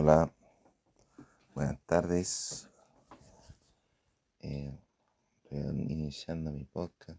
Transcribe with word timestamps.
Hola, 0.00 0.32
buenas 1.56 1.80
tardes. 1.84 2.68
Eh, 4.38 4.78
iniciando 5.50 6.52
mi 6.52 6.62
podcast 6.66 7.18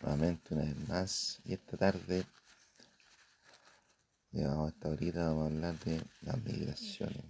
nuevamente 0.00 0.54
una 0.54 0.64
vez 0.64 0.88
más 0.88 1.42
y 1.44 1.52
esta 1.52 1.76
tarde, 1.76 2.24
digamos, 4.30 4.72
esta 4.72 4.88
ahorita 4.88 5.26
vamos 5.26 5.42
a 5.42 5.54
hablar 5.54 5.78
de 5.80 6.02
las 6.22 6.42
migraciones. 6.42 7.26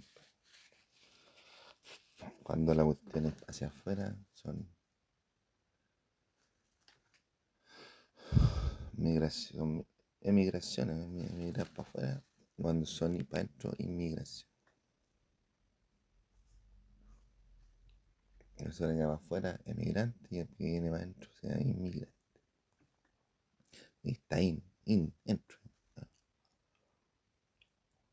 Cuando 2.45 2.73
la 2.73 2.85
cuestión 2.85 3.27
es 3.27 3.35
hacia 3.49 3.67
afuera 3.67 4.15
son 4.33 4.65
migración, 8.93 9.85
emigraciones, 10.21 10.99
emigrar 11.33 11.69
para 11.71 11.89
afuera, 11.89 12.25
cuando 12.57 12.87
son 12.87 13.17
y 13.17 13.21
adentro, 13.31 13.73
inmigración. 13.79 14.49
Eso 18.57 18.87
le 18.87 18.95
llama 18.95 19.15
afuera 19.15 19.61
emigrante 19.67 20.29
y 20.31 20.39
el 20.39 20.49
que 20.49 20.65
viene 20.65 20.91
para 20.91 21.03
adentro 21.03 21.31
sea 21.41 21.61
inmigrante. 21.61 22.15
Y 24.03 24.13
está 24.13 24.41
in, 24.41 24.63
in, 24.85 25.13
entro. 25.25 25.59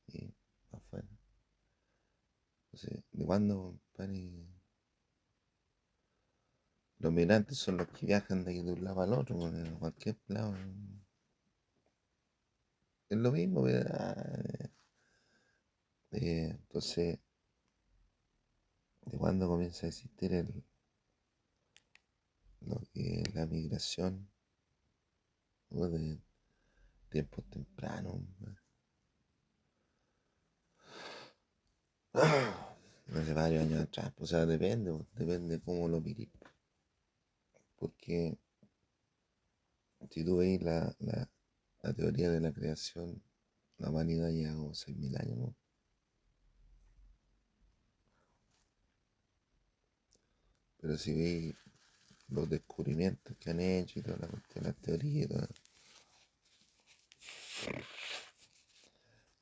Y 0.07 0.33
afuera. 0.71 1.07
Entonces, 2.71 3.03
¿de 3.11 3.25
cuándo, 3.25 3.79
compadre? 3.93 4.45
Los 6.99 7.11
migrantes 7.13 7.57
son 7.57 7.77
los 7.77 7.87
que 7.89 8.05
viajan 8.05 8.43
de, 8.43 8.63
de 8.63 8.71
un 8.73 8.83
lado 8.83 9.01
al 9.01 9.13
otro, 9.13 9.47
en 9.47 9.75
cualquier 9.75 10.17
lado. 10.27 10.55
Es 13.13 13.19
lo 13.19 13.31
mismo, 13.31 13.61
¿verdad? 13.61 14.71
Eh, 16.13 16.49
entonces, 16.49 17.19
¿de 19.05 19.17
cuándo 19.19 19.47
comienza 19.47 19.85
a 19.85 19.89
existir 19.89 20.33
el, 20.33 20.63
lo 22.61 22.81
que 22.91 23.21
es 23.21 23.35
la 23.35 23.45
migración? 23.45 24.27
O 25.69 25.87
de 25.87 26.19
tiempos 27.11 27.45
tempranos. 27.51 28.15
Hace 32.13 33.33
varios 33.35 33.61
años 33.61 33.81
atrás, 33.81 34.11
pues, 34.17 34.31
o 34.31 34.35
sea, 34.37 34.47
depende, 34.47 34.91
depende 35.13 35.61
cómo 35.61 35.87
lo 35.87 36.01
mires. 36.01 36.29
Porque 37.75 38.39
si 40.09 40.25
tú 40.25 40.37
veis 40.37 40.63
la, 40.63 40.95
la 41.83 41.93
teoría 41.93 42.31
de 42.31 42.39
la 42.41 42.51
creación, 42.51 43.21
la 43.77 43.89
humanidad 43.91 44.29
lleva 44.31 44.55
como 44.55 44.73
6.000 44.73 45.15
años. 45.17 45.53
Pero 50.79 50.97
si 50.99 51.11
veis 51.15 51.55
los 52.29 52.49
descubrimientos 52.49 53.35
que 53.39 53.51
han 53.51 53.59
hecho 53.61 53.99
y 53.99 54.03
toda 54.03 54.17
la 54.17 54.27
cuestión, 54.27 54.65
las 54.65 54.75
teorías 54.77 55.31
y 55.31 55.33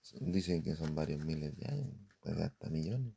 son- 0.01 0.31
dicen 0.31 0.61
que 0.61 0.75
son 0.75 0.93
varios 0.93 1.23
miles 1.25 1.55
de 1.57 1.65
años, 1.65 1.95
hasta 2.25 2.69
millones. 2.69 3.15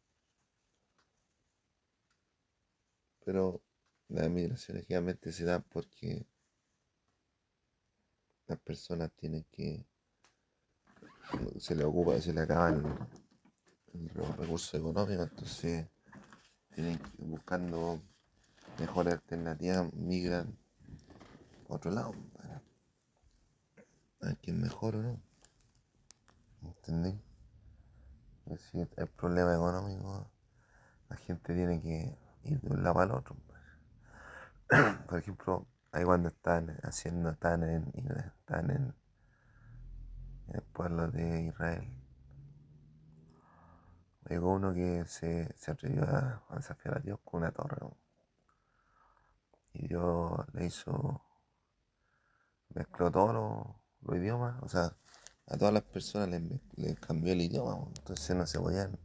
Pero 3.25 3.61
las 4.09 4.31
migraciones 4.31 4.87
generalmente 4.87 5.33
se 5.33 5.45
dan 5.45 5.65
porque 5.65 6.27
las 8.47 8.59
personas 8.61 9.11
tienen 9.17 9.45
que, 9.51 9.87
se 11.59 11.75
les 11.75 11.85
ocupa, 11.85 12.21
se 12.21 12.33
les 12.33 12.45
acaban 12.45 12.83
los 14.15 14.37
recursos 14.37 14.75
económicos, 14.75 15.29
entonces 15.31 15.87
tienen 16.75 16.99
que 16.99 17.11
buscando 17.19 18.03
mejores 18.79 19.15
alternativas, 19.15 19.93
migran 19.95 20.57
a 21.69 21.75
otro 21.75 21.91
lado, 21.91 22.13
para 22.33 22.63
a 24.31 24.37
es 24.43 24.55
mejor 24.55 24.97
o 24.97 25.03
no. 25.03 25.23
¿Entendí? 26.63 27.21
Es 28.47 28.53
decir, 28.53 28.89
el 28.97 29.07
problema 29.09 29.55
económico, 29.55 30.31
la 31.09 31.17
gente 31.17 31.55
tiene 31.55 31.81
que 31.81 32.19
ir 32.45 32.61
de 32.61 32.75
un 32.75 32.83
lado 32.83 33.01
al 33.01 33.11
otro. 33.13 33.37
pues. 33.47 34.97
Por 35.07 35.19
ejemplo, 35.19 35.67
ahí 35.95 36.05
cuando 36.05 36.29
están 36.29 36.77
haciendo, 36.83 37.31
están 37.31 37.63
en, 37.63 37.93
están 38.41 38.71
en, 38.71 38.95
el 40.53 40.63
pueblo 40.63 41.09
de 41.09 41.45
Israel, 41.45 41.89
llegó 44.29 44.53
uno 44.53 44.75
que 44.75 45.05
se, 45.07 45.55
se 45.57 45.71
atrevió 45.71 46.03
a, 46.05 46.45
a 46.49 46.57
desafiar 46.57 46.99
a 46.99 47.01
Dios 47.01 47.19
con 47.25 47.43
una 47.43 47.53
torre. 47.53 47.79
Y 49.73 49.89
Dios 49.89 50.33
le 50.53 50.67
hizo, 50.67 51.25
mezcló 52.71 53.11
todos 53.11 53.33
los, 54.03 54.19
idiomas, 54.19 54.63
o 54.63 54.69
sea, 54.69 54.97
a 55.47 55.57
todas 55.57 55.73
las 55.73 55.85
personas 55.85 56.29
les, 56.77 57.01
cambió 57.01 57.33
el 57.33 57.41
idioma, 57.41 57.87
entonces 57.97 58.37
no 58.37 58.47
se 58.47 58.59
podían, 58.59 58.99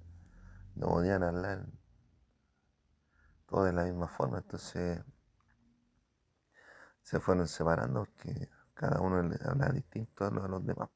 no 0.75 0.88
podían 0.88 1.23
hablar 1.23 1.67
todos 3.47 3.67
de 3.67 3.73
la 3.73 3.85
misma 3.85 4.07
forma, 4.07 4.39
entonces 4.39 5.01
se 7.09 7.20
fueron 7.20 7.47
separando 7.47 8.06
porque 8.06 8.50
cada 8.75 9.02
uno 9.02 9.24
le 9.24 9.36
hablaba 9.44 9.74
distinto 9.74 10.25
a 10.25 10.30
los, 10.30 10.64
demás. 10.64 10.90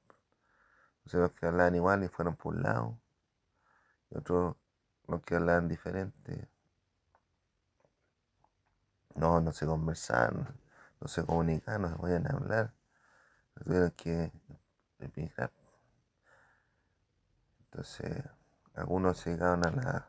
Entonces 0.97 1.21
los 1.21 1.31
que 1.31 1.47
hablaban 1.47 1.73
igual 1.73 2.03
y 2.03 2.07
fueron 2.07 2.35
por 2.35 2.53
un 2.53 2.61
lado, 2.61 2.99
y 4.11 4.17
otros 4.19 4.55
los 5.07 5.23
que 5.23 5.37
hablaban 5.37 5.67
diferente, 5.67 6.47
no, 9.15 9.41
no 9.41 9.51
se 9.51 9.65
conversaban, 9.65 10.55
no 11.01 11.07
se 11.07 11.25
comunicaban, 11.25 11.81
no 11.81 11.89
se 11.89 11.95
podían 11.95 12.31
hablar, 12.31 12.75
tuvieron 13.55 13.89
que 13.89 14.31
emigrar. 14.99 15.51
Entonces 17.63 18.23
algunos 18.75 19.17
se 19.17 19.31
dedicaron 19.31 19.65
a 19.65 19.71
la, 19.71 20.07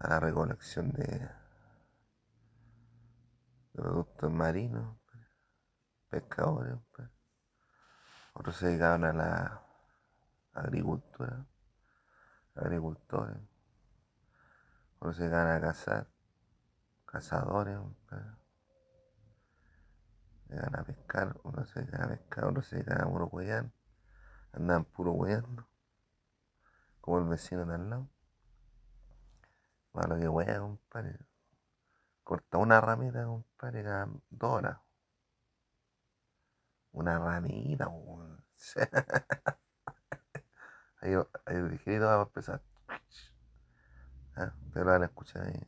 a 0.00 0.08
la 0.10 0.20
recolección 0.20 0.92
de 0.92 1.39
productos 3.80 4.30
marinos, 4.30 4.94
pescadores, 6.10 6.76
pues. 6.94 7.08
otros 8.34 8.56
se 8.56 8.66
dedicaron 8.66 9.04
a 9.04 9.12
la 9.14 9.66
agricultura, 10.52 11.46
agricultores, 12.56 13.38
otros 14.98 15.16
se 15.16 15.22
dedicaban 15.22 15.56
a 15.56 15.60
cazar, 15.62 16.08
cazadores, 17.06 17.78
pues. 18.06 18.22
se 20.46 20.54
dedicaban 20.54 20.80
a 20.80 20.84
pescar, 20.84 21.40
unos 21.44 21.70
se 21.70 21.80
dedicaban 21.80 22.12
a 22.12 22.16
pescar, 22.16 22.44
otros 22.44 22.66
se 22.66 22.76
dedicaban 22.76 23.08
a 23.08 23.10
puro 23.10 23.26
huear, 23.28 23.72
andaban 24.52 24.84
puro 24.84 25.12
hueando, 25.12 25.66
como 27.00 27.18
el 27.18 27.28
vecino 27.28 27.64
de 27.64 27.74
al 27.76 27.88
lado. 27.88 28.10
Malo 29.94 30.18
que 30.18 30.28
hueá, 30.28 30.60
compadre. 30.60 31.29
Corta 32.30 32.58
una 32.58 32.80
ramita, 32.80 33.24
compadre, 33.24 33.82
cada 33.82 34.06
dos 34.30 34.52
horas. 34.52 34.78
Una 36.92 37.18
ramita, 37.18 37.88
weón. 37.88 38.44
Ahí, 41.02 41.14
ahí 41.46 41.62
ligerito 41.62 42.04
va 42.04 42.20
a 42.20 42.22
empezar. 42.22 42.62
Ah, 44.36 44.52
Pero 44.72 44.86
van 44.86 45.02
a 45.02 45.06
escuchar 45.06 45.46
ahí. 45.46 45.60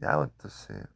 Ya, 0.00 0.16
pues, 0.16 0.28
entonces. 0.30 0.88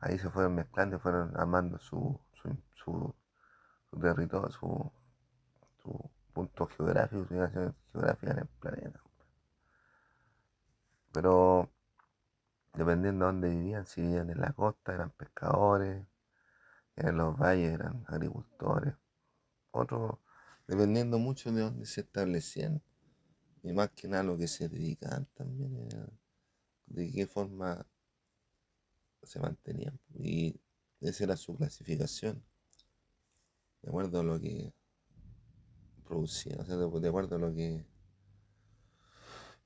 Ahí 0.00 0.18
se 0.18 0.30
fueron 0.30 0.54
mezclando 0.54 0.98
fueron 0.98 1.36
armando 1.36 1.78
su, 1.78 2.18
su, 2.32 2.56
su, 2.74 3.14
su 3.90 4.00
territorio, 4.00 4.50
su, 4.50 4.92
su 5.82 6.10
punto 6.32 6.66
geográfico, 6.68 7.24
su 7.26 7.34
ubicación 7.34 7.76
geográfica 7.92 8.32
en 8.32 8.38
el 8.38 8.46
planeta. 8.60 9.00
Pero 11.12 11.70
dependiendo 12.74 13.26
de 13.26 13.32
dónde 13.32 13.50
vivían, 13.50 13.86
si 13.86 14.00
vivían 14.00 14.30
en 14.30 14.40
la 14.40 14.52
costa 14.52 14.94
eran 14.94 15.10
pescadores, 15.10 16.06
en 16.96 17.16
los 17.16 17.38
valles 17.38 17.72
eran 17.72 18.04
agricultores, 18.08 18.94
otros 19.70 20.18
dependiendo 20.66 21.18
mucho 21.18 21.52
de 21.52 21.62
dónde 21.62 21.86
se 21.86 22.02
establecían 22.02 22.82
y 23.62 23.72
más 23.72 23.90
que 23.90 24.08
nada 24.08 24.22
lo 24.22 24.38
que 24.38 24.48
se 24.48 24.68
dedicaban 24.68 25.26
también, 25.34 25.88
de 26.86 27.12
qué 27.12 27.26
forma 27.26 27.86
se 29.22 29.38
mantenían 29.38 29.98
y 30.14 30.60
esa 31.00 31.24
era 31.24 31.36
su 31.36 31.56
clasificación, 31.56 32.42
de 33.82 33.88
acuerdo 33.88 34.20
a 34.20 34.22
lo 34.22 34.40
que 34.40 34.72
producían, 36.04 36.60
o 36.60 36.64
sea, 36.64 36.76
de 36.76 37.08
acuerdo 37.08 37.36
a 37.36 37.38
lo 37.38 37.52
que 37.52 37.84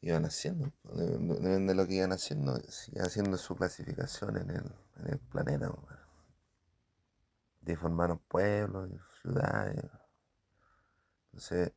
iban 0.09 0.25
haciendo, 0.25 0.73
de- 0.95 1.07
de- 1.19 1.19
depende 1.35 1.73
de 1.73 1.75
lo 1.75 1.87
que 1.87 1.95
iban 1.95 2.13
haciendo, 2.13 2.59
iban 2.93 3.07
haciendo 3.07 3.37
su 3.39 3.57
clasificación 3.57 4.37
en 4.39 4.51
el, 4.51 4.73
en 5.01 5.09
el 5.13 5.19
planeta, 5.19 5.71
pues. 5.71 5.97
de 7.61 7.77
formaron 7.77 8.19
pueblos, 8.29 8.89
y 8.91 8.99
ciudades, 9.21 9.85
Entonces, 11.27 11.73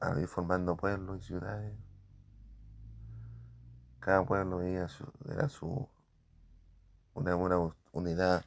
al 0.00 0.20
ir 0.20 0.28
formando 0.28 0.76
pueblos 0.76 1.20
y 1.22 1.26
ciudades, 1.26 1.74
cada 4.00 4.22
pueblo 4.26 4.60
era 4.60 5.48
su 5.48 5.88
una, 7.14 7.36
una 7.36 7.74
unidad 7.92 8.44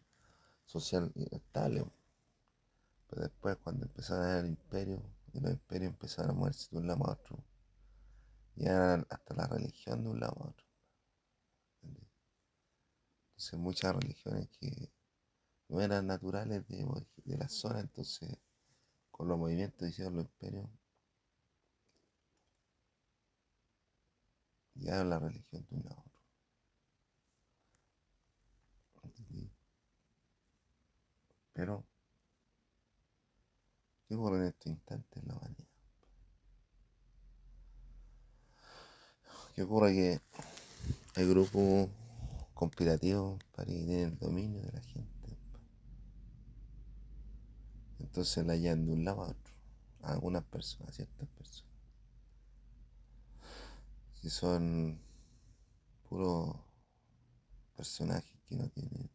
social 0.66 1.12
estable. 1.32 1.86
Pero 3.10 3.24
después 3.24 3.58
cuando 3.64 3.86
empezaron 3.88 4.46
el 4.46 4.46
imperio, 4.46 5.02
y 5.34 5.40
los 5.40 5.54
imperios 5.54 5.92
empezaron 5.94 6.30
a 6.30 6.34
moverse 6.36 6.68
de 6.70 6.78
un 6.78 6.86
lado 6.88 7.04
a 7.08 7.14
otro, 7.14 7.44
y 8.56 8.66
eran 8.66 9.06
hasta 9.10 9.34
la 9.36 9.48
religión 9.48 10.04
de 10.04 10.10
un 10.10 10.20
lado 10.20 10.36
a 10.40 10.48
otro. 10.50 10.66
Entonces 13.30 13.60
muchas 13.60 13.96
religiones 13.96 14.50
que 14.60 14.90
no 15.70 15.82
eran 15.82 16.08
naturales 16.08 16.68
de, 16.68 16.86
de 17.26 17.38
la 17.38 17.50
zona, 17.50 17.82
entonces 17.82 18.38
con 19.12 19.28
los 19.28 19.38
movimientos 19.40 19.90
hicieron 19.90 20.18
los 20.18 20.26
imperios, 20.26 20.70
llegaron 24.76 25.10
la 25.10 25.20
religión 25.20 25.66
de 25.70 25.76
un 25.76 25.84
lado 25.84 25.98
a 25.98 26.00
otro. 26.02 26.22
Pero, 31.54 31.84
¿qué 34.08 34.16
ocurre 34.16 34.38
en 34.38 34.44
este 34.46 34.70
instante 34.70 35.20
en 35.20 35.28
la 35.28 35.36
humanidad? 35.36 35.65
¿Qué 39.56 39.64
ocurre? 39.64 39.94
Que 39.94 40.22
hay 41.16 41.30
grupos 41.30 41.90
conspirativos 42.54 43.42
para 43.56 43.66
que 43.66 43.74
tienen 43.74 44.10
el 44.10 44.20
dominio 44.20 44.62
de 44.62 44.72
la 44.74 44.82
gente. 44.82 45.38
Entonces 48.00 48.46
la 48.46 48.58
llevan 48.58 48.86
de 48.86 48.92
un 48.92 49.06
lado 49.06 49.24
a 49.24 49.30
otro. 49.30 49.54
A 50.02 50.12
algunas 50.12 50.44
personas, 50.44 50.90
a 50.90 50.92
ciertas 50.92 51.30
personas. 51.30 51.72
Que 54.22 54.30
son 54.30 55.00
puros 56.10 56.58
personajes 57.78 58.38
que 58.48 58.58
no 58.58 58.68
tienen 58.68 59.10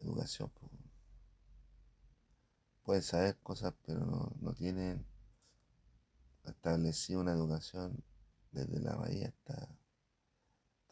educación. 0.00 0.52
Pueden 2.82 3.02
saber 3.02 3.38
cosas, 3.38 3.72
pero 3.86 4.04
no, 4.04 4.52
tienen 4.52 5.06
establecido 6.44 7.20
una 7.20 7.32
educación 7.32 8.04
desde 8.52 8.80
la 8.80 8.94
raíz 8.94 9.26
hasta 9.26 9.68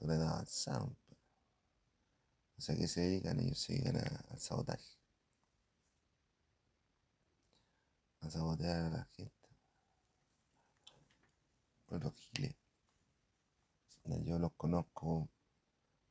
edad 0.01 0.23
avanzada. 0.23 0.85
O 2.57 2.61
sea, 2.61 2.77
que 2.77 2.89
se 2.89 3.01
dedican? 3.01 3.41
Ellos 3.41 3.59
se 3.59 3.75
dedican 3.75 3.97
al 3.97 4.39
sabotaje. 4.39 4.99
A 8.21 8.31
sabotear 8.31 8.83
a 8.83 8.91
la 8.91 9.05
gente. 9.17 9.33
Por 11.87 12.05
los 12.05 12.15
giles. 12.15 12.57
Yo 14.25 14.39
los 14.39 14.53
conozco 14.53 15.29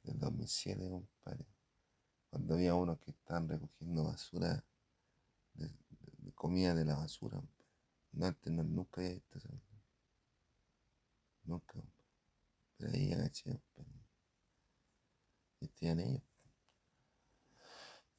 del 0.04 0.19
2007, 0.19 0.90
compadre. 0.90 1.45
Cuando 2.30 2.54
había 2.54 2.75
unos 2.75 3.00
que 3.00 3.12
estaban 3.12 3.48
recogiendo 3.48 4.06
basura 4.06 4.63
de, 5.54 5.69
comida 6.34 6.74
de 6.74 6.86
la 6.86 6.95
basura. 6.95 7.42
No, 8.12 8.25
antes 8.25 8.52
no, 8.52 8.63
nunca 8.63 9.02
había 9.02 9.13
visto 9.13 9.38
eso. 9.38 9.69
Nunca. 11.50 11.81
Pero 12.78 12.92
ahí 12.94 13.12
agaché. 13.12 13.60
Estaban 15.60 16.00
ellos. 16.00 16.22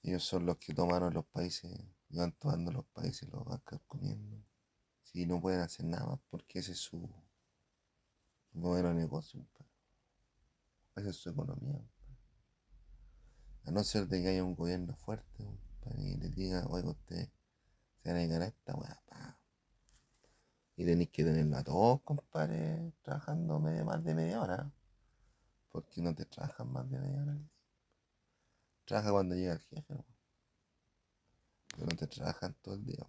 Ellos 0.03 0.25
son 0.25 0.47
los 0.47 0.57
que 0.59 0.75
tomaron 0.75 1.15
los 1.15 1.27
países, 1.27 1.71
van 2.09 2.33
tomando 2.33 2.73
los 2.73 2.87
países 2.87 3.29
los 3.29 3.45
van 3.45 3.63
comiendo. 3.87 4.43
Si 5.05 5.27
no 5.27 5.41
pueden 5.41 5.61
hacer 5.61 5.87
nada 5.87 6.19
porque 6.29 6.59
ese 6.59 6.73
es 6.73 6.79
su, 6.79 7.09
modelo 8.53 8.89
de 8.89 8.95
negocio. 8.95 9.47
Esa 10.97 11.11
es 11.11 11.17
su 11.17 11.31
economía. 11.31 11.81
A 13.65 13.71
no 13.71 13.85
ser 13.85 14.09
de 14.09 14.23
que 14.23 14.29
haya 14.29 14.43
un 14.43 14.57
gobierno 14.57 14.97
fuerte 14.97 15.47
y 15.99 16.17
les 16.17 16.35
diga, 16.35 16.67
oiga, 16.67 16.91
usted 16.91 17.29
se 18.03 18.13
van 18.13 18.33
a 18.33 18.45
a 18.45 18.47
esta 18.47 18.75
weá, 18.75 19.40
Y 20.81 20.85
tenéis 20.87 21.11
que 21.11 21.23
tenerlo 21.23 21.59
a 21.59 21.63
todos, 21.63 22.01
compadre, 22.01 22.95
trabajando 23.03 23.61
medio, 23.61 23.85
más 23.85 24.03
de 24.03 24.15
media 24.15 24.41
hora. 24.41 24.73
Porque 25.71 26.01
no 26.01 26.15
te 26.15 26.25
trabajan 26.25 26.73
más 26.73 26.91
de 26.91 26.99
media 26.99 27.21
hora. 27.21 27.39
Trabaja 28.87 29.11
cuando 29.11 29.35
llega 29.35 29.53
el 29.53 29.61
jefe. 29.61 30.07
Pero 31.75 31.87
no 31.87 31.95
te 31.95 32.07
trabajan 32.07 32.57
todo 32.63 32.77
el 32.77 32.87
día. 32.87 33.07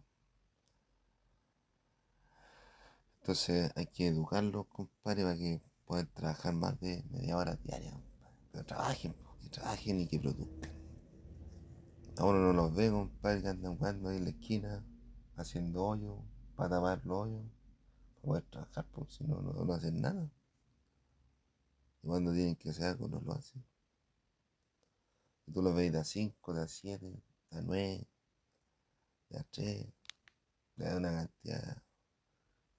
Entonces 3.22 3.72
hay 3.78 3.88
que 3.88 4.08
educarlos, 4.08 4.68
compadre, 4.68 5.24
para 5.24 5.38
que 5.38 5.62
puedan 5.86 6.08
trabajar 6.14 6.54
más 6.54 6.78
de 6.82 7.06
media 7.10 7.38
hora 7.38 7.56
diaria. 7.56 7.98
Pero 8.52 8.66
trabajen, 8.66 9.16
que 9.42 9.48
trabajen 9.48 10.02
y 10.02 10.08
que 10.10 10.20
produzcan. 10.20 10.74
A 12.18 12.26
uno 12.26 12.40
no 12.40 12.52
los 12.52 12.76
ve, 12.76 12.92
compadre, 12.92 13.42
que 13.42 13.48
andan 13.48 13.78
jugando 13.78 14.10
ahí 14.10 14.18
en 14.18 14.26
la 14.26 14.32
esquina, 14.32 14.86
haciendo 15.38 15.86
hoyo, 15.86 16.22
para 16.58 16.72
tapar 16.72 17.06
los 17.06 17.18
hoyos, 17.18 17.61
poder 18.22 18.44
trabajar, 18.44 18.86
porque 18.92 19.14
si 19.14 19.24
no, 19.24 19.42
no, 19.42 19.74
hacen 19.74 20.02
nada. 20.02 20.30
Y 22.04 22.08
cuando 22.08 22.34
tienen 22.34 22.56
que 22.56 22.70
hacer 22.70 22.86
algo, 22.86 23.08
no 23.08 23.20
lo 23.20 23.34
hacen. 23.34 23.64
Y 25.48 25.52
tú 25.52 25.62
los 25.62 25.76
ves 25.76 25.92
de 25.92 26.00
a 26.00 26.04
5, 26.04 26.54
de 26.54 26.62
a 26.62 26.68
7, 26.68 27.06
de 27.52 27.58
a 27.58 27.62
9, 27.62 28.08
de 29.30 29.40
a 29.40 29.44
3, 29.44 29.88
de 30.76 30.96
una 30.96 31.12
cantidad 31.12 31.84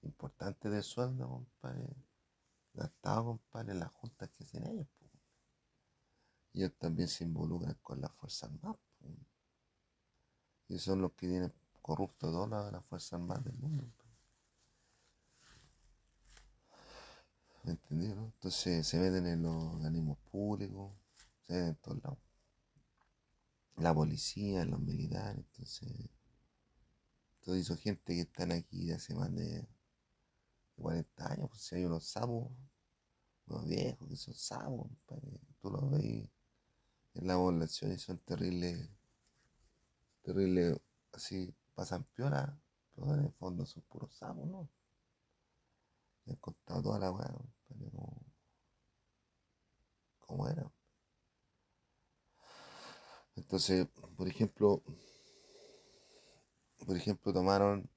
importante 0.01 0.69
de 0.69 0.81
sueldo, 0.81 1.27
compadre, 1.29 1.87
gastado, 2.73 3.23
compadre, 3.25 3.75
las 3.75 3.91
juntas 3.91 4.29
que 4.29 4.43
hacen 4.43 4.67
ellos. 4.67 4.87
Y 6.53 6.59
ellos 6.59 6.73
también 6.77 7.07
se 7.07 7.23
involucran 7.23 7.77
con 7.81 7.99
las 8.01 8.11
fuerzas 8.13 8.49
armadas. 8.51 8.79
Y 10.67 10.79
son 10.79 11.01
los 11.01 11.11
que 11.13 11.27
tienen 11.27 11.53
corrupto 11.81 12.31
todas 12.31 12.71
las 12.71 12.85
fuerzas 12.85 13.13
armadas 13.13 13.43
del 13.45 13.55
mundo. 13.55 13.85
¿Me 17.63 17.71
entendieron? 17.71 18.25
Entonces 18.25 18.85
se 18.87 18.99
meten 18.99 19.25
en 19.27 19.41
los 19.43 19.75
organismos 19.75 20.17
públicos, 20.31 20.91
se 21.47 21.53
meten 21.53 21.69
en 21.69 21.75
todos 21.75 22.03
lados. 22.03 22.19
La 23.77 23.93
policía, 23.93 24.65
los 24.65 24.79
militares, 24.79 25.37
entonces. 25.37 25.89
Toda 27.41 27.57
esa 27.57 27.75
gente 27.75 28.13
que 28.13 28.21
están 28.21 28.51
aquí 28.51 28.85
de 28.85 28.93
hace 28.95 29.13
más 29.15 29.33
de 29.33 29.67
40 30.77 31.31
años, 31.33 31.49
pues 31.49 31.61
si 31.61 31.75
hay 31.75 31.85
unos 31.85 32.05
sapos, 32.05 32.51
unos 33.47 33.67
viejos 33.67 34.07
que 34.07 34.15
son 34.15 34.33
sapos, 34.33 34.87
tú 35.61 35.69
los 35.69 35.89
ves 35.91 36.29
en 37.15 37.27
la 37.27 37.35
población 37.35 37.91
y 37.91 37.97
son 37.97 38.17
terribles 38.19 38.89
terrible, 40.23 40.81
así 41.11 41.53
pasan 41.75 42.05
piola, 42.15 42.57
pero 42.95 43.13
en 43.13 43.25
el 43.25 43.31
fondo 43.33 43.65
son 43.65 43.83
puros 43.83 44.15
sapos, 44.15 44.47
¿no? 44.47 44.69
Me 46.25 46.33
han 46.33 46.39
contado 46.39 46.81
toda 46.81 46.99
la 46.99 47.11
weá, 47.11 47.33
pero 47.67 47.91
como, 50.19 50.47
era. 50.47 50.71
Entonces, 53.35 53.87
por 54.15 54.27
ejemplo, 54.27 54.83
por 56.85 56.95
ejemplo, 56.95 57.33
tomaron, 57.33 57.89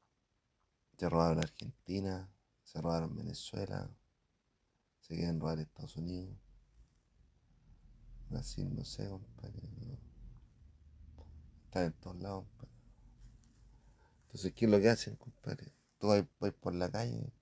se 0.99 1.09
robaron 1.09 1.38
Argentina, 1.38 2.30
se 2.64 2.80
robaron 2.80 3.16
Venezuela, 3.16 3.90
se 5.00 5.14
quieren 5.14 5.40
robar 5.40 5.59
Estados 5.59 5.97
Unidos, 5.97 6.37
Brasil, 8.28 8.75
no 8.75 8.85
sé, 8.85 9.09
compadre 9.09 9.61
en 11.85 11.92
todos 11.95 12.16
lados, 12.16 12.47
Entonces, 14.23 14.52
¿qué 14.54 14.64
es 14.64 14.71
lo 14.71 14.80
que 14.80 14.88
hacen, 14.88 15.16
compadre? 15.16 15.73
Tú 15.99 16.09
vas, 16.09 16.25
por 16.54 16.75
la 16.75 16.90
calle, 16.90 17.33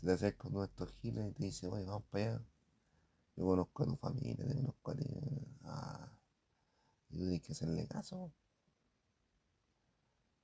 se 0.00 0.06
te 0.06 0.12
acerca 0.12 0.48
uno 0.48 0.60
de 0.60 0.66
estos 0.66 0.90
giles 1.00 1.30
y 1.30 1.32
te 1.32 1.44
dice, 1.44 1.68
oye, 1.68 1.84
vamos 1.84 2.04
para 2.10 2.34
allá. 2.34 2.44
Yo 3.36 3.44
conozco 3.44 3.82
a 3.82 3.86
tu 3.86 3.96
familia, 3.96 4.46
te 4.46 4.54
conozco 4.54 4.90
a 4.90 4.96
ti. 4.96 5.04
Ah, 5.64 6.08
y 7.10 7.18
tú 7.18 7.22
tienes 7.24 7.42
que 7.42 7.52
hacerle 7.52 7.86
caso. 7.86 8.32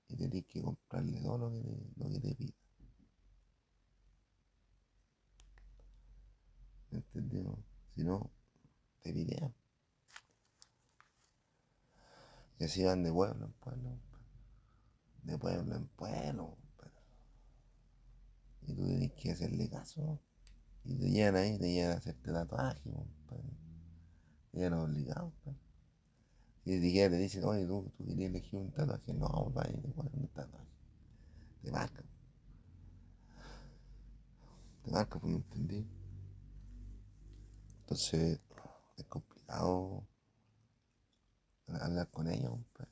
Y 0.08 0.16
tienes 0.16 0.44
que 0.46 0.62
comprarle 0.62 1.20
todo 1.20 1.38
lo 1.38 1.50
que 1.50 1.60
te, 1.60 1.92
lo 1.96 2.08
que 2.10 2.20
te 2.20 2.34
pida. 2.34 2.54
¿Me 6.90 6.98
entendió? 6.98 7.58
Si 7.94 8.04
no, 8.04 8.30
te 9.02 9.12
videan. 9.12 9.54
Que 12.58 12.68
se 12.68 12.82
iban 12.82 13.02
de 13.02 13.10
pueblo 13.10 13.46
en 13.46 13.52
pueblo. 13.52 13.98
De 15.22 15.38
pueblo 15.38 15.76
en 15.76 15.86
pueblo. 15.88 16.56
Y 18.66 18.74
tú 18.74 18.84
tienes 18.86 19.12
que 19.12 19.32
hacerle 19.32 19.68
caso. 19.68 20.20
Y 20.84 20.96
te 20.96 21.10
llegan 21.10 21.36
ahí, 21.36 21.58
te 21.58 21.72
llegan 21.72 21.92
a 21.92 21.94
hacerte 21.98 22.32
tatuaje, 22.32 22.90
Te 24.50 24.58
llegan 24.58 24.74
obligado, 24.74 25.32
Y 26.64 26.72
ni 26.72 26.80
siquiera 26.80 27.10
te 27.10 27.18
dicen, 27.18 27.44
oye, 27.44 27.66
tú, 27.66 27.92
tú 27.96 28.04
querías 28.06 28.30
elegir 28.30 28.58
un 28.58 28.70
tatuaje. 28.72 29.12
No, 29.14 29.28
compadre, 29.28 29.74
te 29.74 29.88
ponen 29.88 30.12
un 30.14 30.28
tatuaje. 30.28 30.68
Te 31.62 31.70
marcan. 31.70 32.06
te 34.82 34.90
marca, 34.90 35.18
pues 35.18 35.32
no 35.32 35.38
entendí. 35.38 35.86
Entonces, 37.80 38.40
es 38.96 39.04
complicado 39.06 40.06
hablar 41.80 42.10
con 42.10 42.28
ellos, 42.28 42.58
pues, 42.72 42.88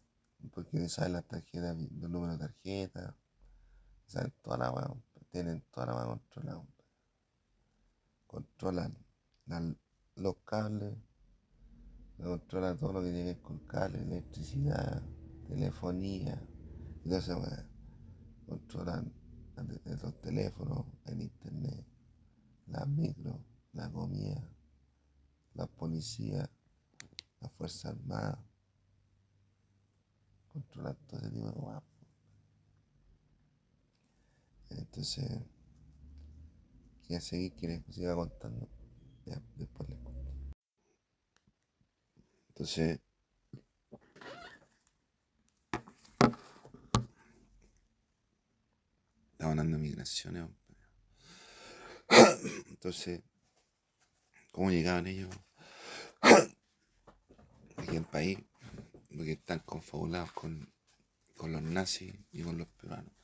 porque 0.52 0.88
saben 0.88 1.12
la 1.14 1.22
tarjeta, 1.22 1.74
los 1.74 2.10
números 2.10 2.38
de 2.38 2.46
tarjeta, 2.46 3.16
saben 4.06 4.32
toda 4.42 4.58
la 4.58 4.72
weá, 4.72 4.94
tienen 5.30 5.62
toda 5.70 5.86
la 5.86 5.96
weá 5.96 6.06
controlada. 6.06 6.66
Controlan 8.26 8.96
los 10.16 10.36
cables, 10.44 10.96
controlan 12.16 12.78
todo 12.78 12.92
lo 12.92 13.00
que 13.02 13.10
tiene 13.10 13.20
que 13.20 13.34
ver 13.34 13.42
con 13.42 13.58
cables, 13.66 14.02
electricidad, 14.02 15.02
telefonía, 15.46 16.40
y 17.04 17.08
todo 17.08 17.18
eso, 17.18 17.42
controlan 18.46 19.12
los 20.02 20.20
teléfonos, 20.20 20.86
el 21.06 21.22
internet, 21.22 21.86
la 22.66 22.84
micro, 22.86 23.44
la 23.72 23.90
comida, 23.90 24.48
la 25.54 25.66
policía, 25.66 26.48
la 27.40 27.48
fuerza 27.48 27.88
armada, 27.88 28.44
controlar 30.48 30.96
todo 31.06 31.20
ese 31.20 31.30
tipo 31.30 31.46
de 31.46 31.52
guapo. 31.52 31.89
Entonces, 34.70 35.28
quiere 37.06 37.20
seguir, 37.22 37.52
que 37.54 37.82
siga 37.92 38.14
contando, 38.14 38.68
ya 39.26 39.40
después 39.56 39.88
le 39.88 39.96
cuento. 39.96 40.30
Entonces, 42.48 43.00
estaba 49.32 49.50
hablando 49.52 49.76
de 49.76 49.82
migraciones. 49.82 50.48
Entonces, 52.68 53.22
¿cómo 54.52 54.70
llegaban 54.70 55.06
ellos 55.06 55.34
aquí 57.76 57.96
al 57.96 58.08
país? 58.08 58.38
Porque 59.08 59.32
están 59.32 59.60
confabulados 59.60 60.32
con, 60.32 60.72
con 61.36 61.52
los 61.52 61.62
nazis 61.62 62.14
y 62.30 62.42
con 62.42 62.58
los 62.58 62.68
peruanos. 62.68 63.19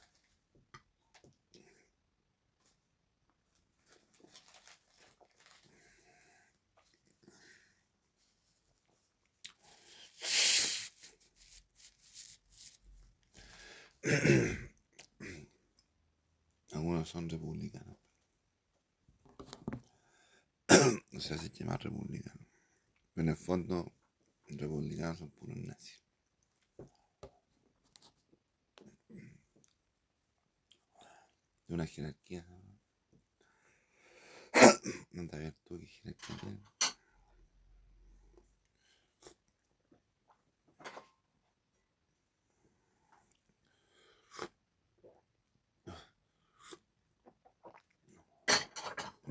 Algunos 16.73 17.09
son 17.09 17.29
republicanos. 17.29 17.99
se 21.19 21.51
llama 21.51 21.77
republicano. 21.77 22.47
Pero 23.13 23.23
en 23.25 23.29
el 23.31 23.37
fondo, 23.37 23.93
republicanos 24.47 25.19
son 25.19 25.31
puros 25.31 25.57
nazis. 25.57 26.05
De 31.67 31.75
una 31.75 31.87
jerarquía. 31.87 32.47
No 35.11 35.27
te 35.31 35.37
habías 35.37 35.57
tú 35.65 35.81
que 35.81 35.87
jerarquía. 35.87 36.76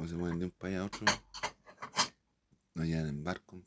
Se 0.07 0.15
mueven 0.15 0.37
de 0.37 0.45
un 0.45 0.51
país 0.51 0.77
a 0.77 0.85
otro, 0.85 1.03
no 2.75 2.83
llegan 2.83 3.07
en 3.07 3.23
barco. 3.23 3.65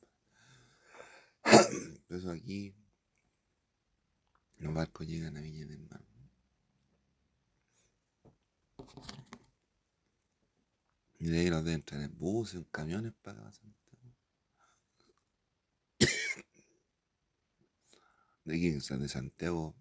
Por 1.43 2.31
aquí 2.31 2.77
los 4.59 4.73
barcos 4.73 5.07
llegan 5.07 5.37
a 5.37 5.41
Viña 5.41 5.67
del 5.67 5.81
Mar. 5.89 6.05
Y 11.19 11.27
de 11.27 11.41
ahí 11.41 11.51
los 11.51 11.65
deben 11.65 11.83
traer 11.83 12.05
en 12.05 12.17
buses, 12.17 12.55
en 12.55 12.65
camiones 12.65 13.13
para 13.21 13.41
acá. 13.41 13.59
De 18.45 18.55
aquí, 18.55 18.71
de 18.71 19.09
Santiago, 19.09 19.75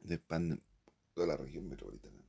de 0.00 0.18
Pan, 0.18 0.60
toda 1.12 1.28
la 1.28 1.36
región 1.36 1.68
metropolitana. 1.68 2.23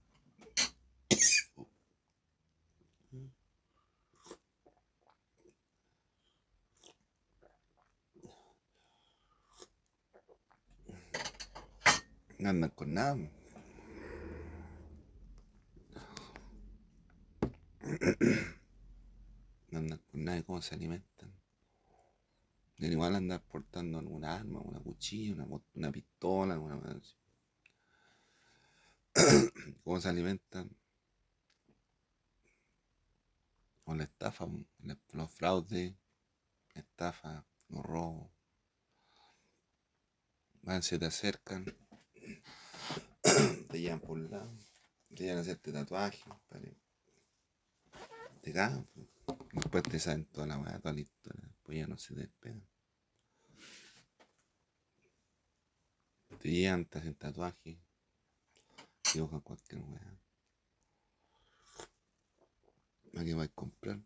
No 12.37 12.49
andan 12.49 12.69
con 12.71 12.93
nada. 12.93 13.15
No 19.69 19.79
andan 19.79 19.99
con 20.11 20.23
nada 20.23 20.37
de 20.37 20.43
cómo 20.43 20.61
se 20.61 20.75
alimentan. 20.75 21.33
Del 22.77 22.91
igual 22.91 23.15
andar 23.15 23.41
portando 23.41 23.99
alguna 23.99 24.35
arma, 24.35 24.59
una 24.59 24.81
cuchilla, 24.81 25.43
una, 25.43 25.61
una 25.75 25.91
pistola, 25.91 26.55
alguna. 26.55 27.01
¿Cómo 29.83 30.01
se 30.01 30.09
alimentan? 30.09 30.75
Con 33.85 33.97
la 33.97 34.03
estafa, 34.03 34.45
los 35.13 35.31
fraudes, 35.31 35.93
estafa, 36.73 37.45
los 37.69 37.85
robos. 37.85 38.29
Van, 40.63 40.83
se 40.83 40.97
te 40.97 41.05
acercan 41.05 41.63
te 43.69 43.81
llevan 43.81 43.99
por 43.99 44.11
un 44.11 44.29
lado, 44.29 44.51
te 45.09 45.23
llevan 45.23 45.39
a 45.39 45.41
hacerte 45.41 45.71
tatuajes, 45.71 46.23
te 48.41 48.53
cagan, 48.53 48.85
pues. 48.93 49.07
después 49.53 49.83
te 49.83 49.99
saben 49.99 50.25
toda 50.25 50.47
la 50.47 50.57
weá, 50.57 50.79
toda 50.79 50.93
la 50.93 51.01
historia, 51.01 51.43
después 51.47 51.77
ya 51.77 51.87
no 51.87 51.97
se 51.97 52.13
despegan. 52.15 52.67
Te 56.39 56.51
llevan, 56.51 56.85
te 56.85 56.99
hacen 56.99 57.15
tatuajes, 57.15 57.77
dibujan 59.13 59.41
cualquier 59.41 59.81
weá. 59.81 60.19
¿Para 63.11 63.25
qué 63.25 63.33
vais 63.33 63.49
a 63.49 63.53
comprar? 63.53 63.99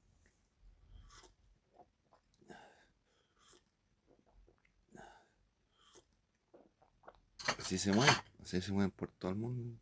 Así 7.58 7.78
se 7.78 7.92
mueve. 7.92 8.12
Así 8.42 8.62
se 8.62 8.72
mueven 8.72 8.92
por 8.92 9.12
todo 9.12 9.32
el 9.32 9.38
mundo. 9.38 9.80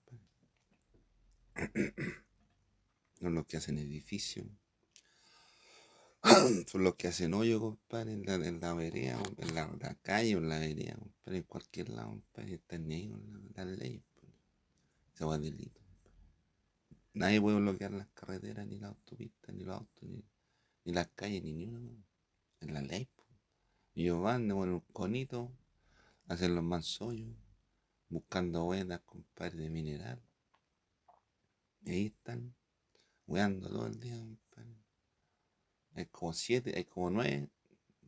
Son 3.19 3.33
los 3.35 3.45
que 3.45 3.57
hacen 3.57 3.77
edificios. 3.79 4.47
Son 6.67 6.83
los 6.83 6.95
que 6.95 7.07
hacen 7.07 7.33
hoyo, 7.33 7.59
compadre, 7.59 8.13
en 8.13 8.25
la, 8.25 8.35
en 8.35 8.59
la 8.59 8.73
vereda, 8.73 9.21
en 9.37 9.55
la, 9.55 9.95
calle 10.01 10.35
o 10.35 10.39
en 10.39 10.49
la 10.49 10.59
vereda, 10.59 10.95
compadre, 10.95 11.37
en 11.37 11.43
cualquier 11.43 11.89
lado, 11.89 12.09
compadre, 12.09 12.55
están 12.55 12.91
ahí 12.91 13.07
con 13.07 13.51
la, 13.55 13.65
ley. 13.65 14.03
Se 15.13 15.25
va 15.25 15.37
delito. 15.37 15.81
Nadie 17.13 17.39
puede 17.39 17.59
bloquear 17.59 17.91
las 17.91 18.07
carreteras, 18.09 18.67
ni 18.67 18.77
las 18.77 18.89
autopistas, 18.89 19.55
ni 19.55 19.63
los 19.63 19.75
autos, 19.75 20.09
ni, 20.09 20.23
las 20.93 21.07
calles, 21.09 21.43
ni 21.43 21.53
ninguna. 21.53 21.91
En 22.59 22.73
la 22.73 22.81
ley. 22.81 23.07
Y 23.95 24.03
ellos 24.03 24.21
van, 24.21 24.47
de 24.47 24.53
un 24.53 24.79
conito, 24.91 25.51
hacen 26.27 26.55
los 26.55 26.63
mansollos 26.63 27.35
buscando 28.09 28.63
buenas, 28.63 29.01
compadre, 29.01 29.57
de 29.57 29.69
mineral. 29.69 30.21
Y 31.81 31.91
ahí 31.91 32.05
están, 32.07 32.55
weando 33.25 33.69
todo 33.69 33.87
el 33.87 33.99
día, 33.99 34.17
compadre. 34.17 34.75
Hay 35.93 36.05
como 36.07 36.33
siete, 36.33 36.73
hay 36.75 36.85
como 36.85 37.09
nueve, 37.09 37.49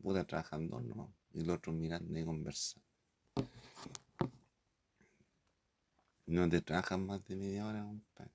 puta 0.02 0.24
trabajando, 0.24 0.80
¿no? 0.80 1.14
Y 1.32 1.42
los 1.42 1.58
otros 1.58 1.74
mirando 1.74 2.18
y 2.18 2.24
conversando. 2.24 2.86
No 6.26 6.48
te 6.48 6.60
trabajan 6.60 7.06
más 7.06 7.24
de 7.26 7.36
media 7.36 7.66
hora, 7.66 7.82
compadre. 7.82 8.32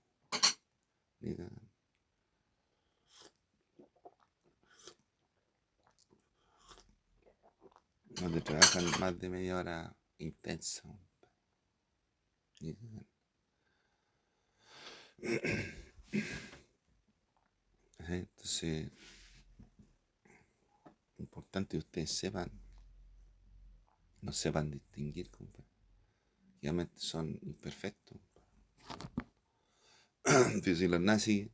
No 8.22 8.32
te 8.32 8.42
trabajan 8.42 8.86
más 9.00 9.20
de 9.20 9.30
media 9.30 9.58
hora 9.58 9.96
intensa. 10.18 10.84
Entonces, 18.08 18.92
importante 21.18 21.72
que 21.72 21.78
ustedes 21.78 22.12
sepan, 22.12 22.52
no 24.22 24.32
sepan 24.32 24.72
distinguir, 24.72 25.30
compadre. 25.30 25.70
Obviamente 26.60 27.00
son 27.00 27.38
imperfectos. 27.42 28.20
Si 30.64 30.88
los 30.88 31.00
nazis 31.00 31.50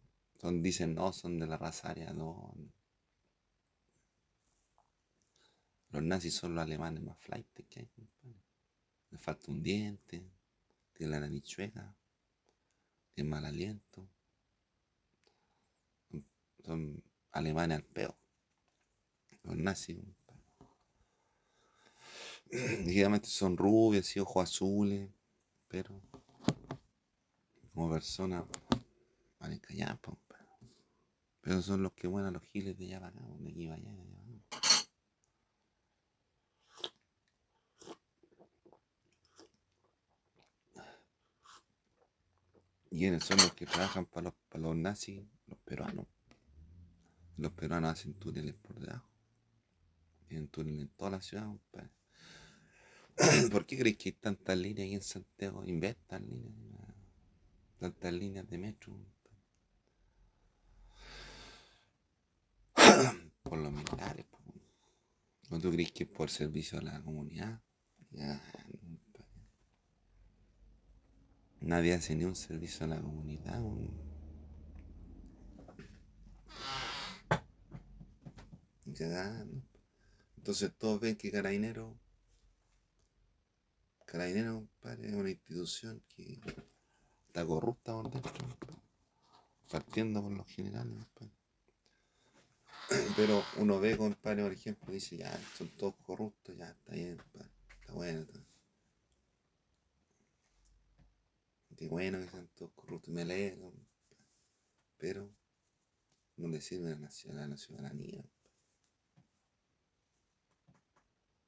dicen 0.61 0.95
no, 0.95 1.11
son 1.11 1.39
de 1.39 1.47
la 1.47 1.57
raza 1.57 1.89
aria, 1.89 2.13
no. 2.13 2.55
Los 5.89 6.03
nazis 6.03 6.33
son 6.33 6.55
los 6.55 6.63
alemanes 6.63 7.03
más 7.03 7.17
flight 7.19 7.47
que 7.69 7.81
hay, 7.81 7.87
compadre. 7.87 8.41
Les 9.09 9.21
falta 9.21 9.51
un 9.51 9.61
diente, 9.61 10.31
tiene 11.01 11.13
la 11.15 11.21
nariz 11.21 11.41
chueca, 11.41 11.95
tiene 13.15 13.27
mal 13.27 13.43
aliento. 13.43 14.07
Son 16.63 17.03
alemanes 17.31 17.79
al 17.79 17.83
peo. 17.83 18.15
Los 19.41 19.57
nazis. 19.57 19.97
Ligeramente 22.85 23.29
son 23.29 23.57
rubios 23.57 24.15
y 24.15 24.19
ojos 24.19 24.43
azules, 24.43 25.09
pero 25.67 25.99
como 27.73 27.89
persona, 27.89 28.45
vale 29.39 29.59
callar. 29.59 29.99
Pero 31.41 31.63
son 31.63 31.81
los 31.81 31.93
que 31.93 32.05
buenan 32.05 32.33
los 32.33 32.43
giles 32.43 32.77
de 32.77 32.85
allá 32.85 32.99
para 32.99 33.09
acá, 33.09 33.25
de 33.39 33.49
aquí 33.49 33.65
de 33.65 33.73
allá 33.73 33.89
para 33.89 34.03
acá. 34.03 34.21
¿Y 42.80 42.80
quiénes 42.97 43.23
son 43.23 43.37
los 43.37 43.53
que 43.53 43.65
trabajan 43.65 44.05
para 44.05 44.25
los, 44.25 44.33
para 44.49 44.63
los 44.63 44.75
nazis? 44.75 45.23
Los 45.47 45.57
peruanos. 45.59 46.05
Los 47.37 47.51
peruanos 47.53 47.91
hacen 47.91 48.13
túneles 48.13 48.53
por 48.55 48.79
debajo. 48.79 49.09
Tienen 50.27 50.47
túneles 50.49 50.81
en 50.81 50.89
toda 50.89 51.11
la 51.11 51.21
ciudad. 51.21 51.47
¿Por 53.51 53.65
qué 53.65 53.77
creéis 53.77 53.97
que 53.97 54.09
hay 54.09 54.13
tantas 54.13 54.57
líneas 54.57 54.85
aquí 54.85 54.95
en 54.95 55.01
Santiago? 55.01 55.65
Inventan 55.65 56.27
líneas. 56.29 56.53
Tantas 57.79 58.13
líneas 58.13 58.47
de 58.49 58.57
metro. 58.57 58.93
Por 63.43 63.57
los 63.57 63.71
militares. 63.71 64.25
¿No 65.49 65.59
tú 65.59 65.71
crees 65.71 65.91
que 65.91 66.03
es 66.05 66.09
por 66.09 66.29
servicio 66.29 66.79
a 66.79 66.81
la 66.81 67.01
comunidad? 67.01 67.61
Nadie 71.61 71.93
hace 71.93 72.15
ni 72.15 72.25
un 72.25 72.35
servicio 72.35 72.85
a 72.85 72.89
la 72.89 72.99
comunidad. 72.99 73.61
Entonces 80.37 80.73
todos 80.77 80.99
ven 80.99 81.15
que 81.15 81.31
Carabinero, 81.31 81.99
Carabinero, 84.05 84.55
compadre, 84.55 85.07
es 85.09 85.13
una 85.13 85.29
institución 85.29 86.03
que 86.09 86.39
está 87.27 87.45
corrupta 87.45 87.93
por 87.93 88.11
dentro, 88.11 88.41
partiendo 89.69 90.21
por 90.21 90.31
los 90.31 90.47
generales. 90.47 91.05
Pero 93.15 93.43
uno 93.57 93.79
ve, 93.79 93.97
compadre, 93.97 94.43
por 94.43 94.51
ejemplo, 94.51 94.91
dice, 94.91 95.17
ya, 95.17 95.39
son 95.57 95.69
todos 95.77 95.95
corruptos, 96.01 96.57
ya, 96.57 96.69
está 96.69 96.93
bien, 96.93 97.17
compadre, 97.17 97.51
está 97.79 97.93
bueno. 97.93 98.50
Qué 101.81 101.87
bueno 101.87 102.19
que 102.19 102.29
sean 102.29 102.47
todos 102.53 102.73
corruptos, 102.75 103.11
me 103.11 103.23
alegro, 103.23 103.73
pero 104.97 105.29
no 106.35 106.49
le 106.49 106.59
sirve 106.59 106.91
a 106.91 106.97
la, 106.99 107.07
ci- 107.09 107.29
a 107.31 107.47
la 107.47 107.55
ciudadanía. 107.55 108.21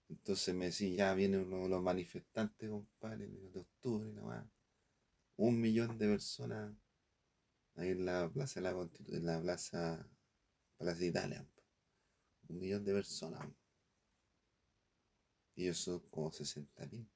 Entonces 0.08 0.56
me 0.56 0.66
decía, 0.68 0.96
ya 0.96 1.14
vienen 1.14 1.50
los, 1.50 1.82
manifestantes, 1.84 2.70
compadre, 2.70 3.28
de 3.28 3.60
octubre, 3.60 4.10
nada 4.14 4.28
más. 4.28 4.46
Un 5.38 5.62
millón 5.62 5.98
de 5.98 6.08
personas 6.08 6.74
ahí 7.76 7.90
en 7.90 8.06
la 8.06 8.30
plaza 8.30 8.60
de 8.60 8.64
la 8.64 8.74
Constitu- 8.74 9.16
en 9.16 9.26
la 9.26 9.40
plaza, 9.42 10.08
plaza 10.78 11.00
de 11.00 11.08
Italia. 11.08 11.48
Un 12.50 12.60
millón 12.60 12.86
de 12.86 12.94
personas. 12.94 13.42
Y 15.56 15.64
ellos 15.64 15.80
son 15.80 16.00
como 16.12 16.32
60 16.32 16.86
mil. 16.86 17.08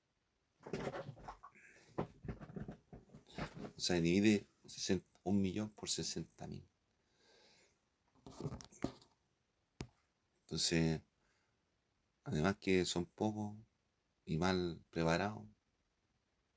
O 3.78 3.82
sea, 3.82 4.02
divide 4.02 4.48
60 4.66 5.06
un 5.24 5.42
millón 5.42 5.70
por 5.70 5.90
60 5.90 6.48
mil. 6.48 6.66
Entonces, 10.44 11.02
además 12.24 12.56
que 12.58 12.86
son 12.86 13.06
pocos 13.06 13.58
y 14.26 14.38
mal 14.38 14.82
preparados, 14.90 15.44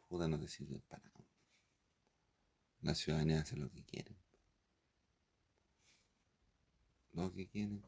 puta 0.09 0.29
no 0.29 0.39
te 0.39 0.47
para 0.89 1.03
nada. 1.03 1.27
La 2.83 2.95
ciudadanía 2.95 3.41
hace 3.41 3.57
lo 3.57 3.69
que 3.71 3.85
quiere. 3.85 4.17
Lo 7.13 7.33
que 7.33 7.49
quieren. 7.49 7.83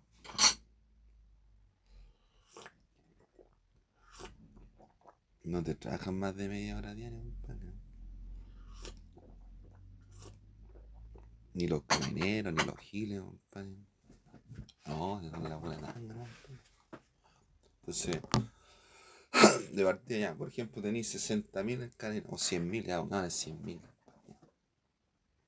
No 5.45 5.63
te 5.63 5.75
trabajan 5.77 6.19
más 6.19 6.37
de 6.37 6.49
media 6.49 6.77
hora 6.77 6.95
diaria, 6.95 7.21
compadre. 7.21 7.62
Ni 11.55 11.67
los 11.67 11.83
camineros, 11.85 12.53
ni 12.55 12.65
los 12.65 12.79
giles, 12.79 13.21
compadre. 13.21 13.77
No, 14.87 15.21
dan 15.23 15.49
la 15.49 15.57
buena 15.57 15.93
tanga. 15.93 16.27
Entonces, 17.81 18.21
de 19.73 19.85
partida 19.85 20.19
ya, 20.19 20.35
por 20.35 20.49
ejemplo, 20.49 20.81
tenéis 20.81 21.15
60.000 21.15 21.83
en 21.83 21.91
cadena, 21.91 22.27
o 22.29 22.37
100.000, 22.37 22.87
ya, 22.87 23.05
no, 23.05 23.25
es 23.25 23.47
100.000. 23.47 23.81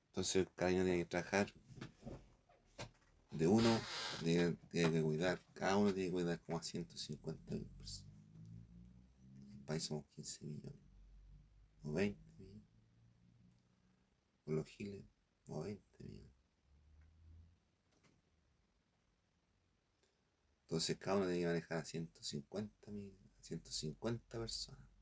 Entonces, 0.09 0.47
cada 0.55 0.71
año 0.71 0.83
tiene 0.83 0.99
que 0.99 1.05
trabajar 1.05 1.53
de 3.31 3.47
uno, 3.47 3.79
tiene, 4.23 4.55
tiene 4.69 4.91
que 4.91 5.01
cuidar, 5.01 5.41
cada 5.53 5.77
uno 5.77 5.93
tiene 5.93 6.09
que 6.09 6.13
cuidar 6.13 6.39
como 6.41 6.57
a 6.57 6.61
150.000 6.61 7.67
personas. 7.67 8.05
En 9.23 9.59
el 9.59 9.65
país 9.65 9.83
somos 9.83 10.05
15 10.15 10.45
millones, 10.45 10.79
o 11.83 11.91
20 11.91 12.19
millones. 12.37 12.63
Con 14.45 14.55
los 14.55 14.67
giles, 14.67 15.03
o 15.47 15.61
20 15.61 16.03
millones. 16.03 16.31
Entonces 20.63 20.97
cada 20.97 21.17
uno 21.17 21.25
tiene 21.27 21.41
que 21.41 21.47
manejar 21.47 21.77
a 21.77 21.85
150 21.85 22.91
mil, 22.91 23.15
150 23.39 24.39
personas. 24.39 24.95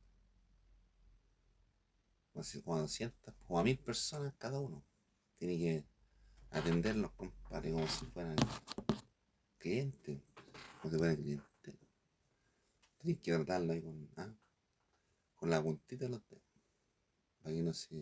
O 2.65 2.75
a 2.75 2.79
200, 2.79 3.33
como 3.47 3.59
a 3.59 3.63
1000 3.63 3.79
personas 3.79 4.33
cada 4.37 4.59
uno. 4.59 4.83
Tiene 5.37 5.57
que 5.57 5.85
atenderlos, 6.49 7.11
compadre, 7.11 7.71
como 7.71 7.87
si 7.87 8.05
fueran 8.07 8.35
clientes. 9.57 10.19
Como 10.81 10.91
si 10.91 10.97
fueran 10.97 11.15
clientes. 11.15 11.75
Tienes 12.97 13.21
que 13.21 13.31
tratarlo 13.33 13.73
ahí 13.73 13.81
con, 13.81 14.09
ah, 14.17 14.33
con 15.35 15.49
la 15.49 15.61
puntita 15.61 16.05
de 16.05 16.11
los 16.11 16.27
dedos. 16.27 16.43
Para 17.41 17.55
que 17.55 17.61
no 17.61 17.73
se, 17.73 17.95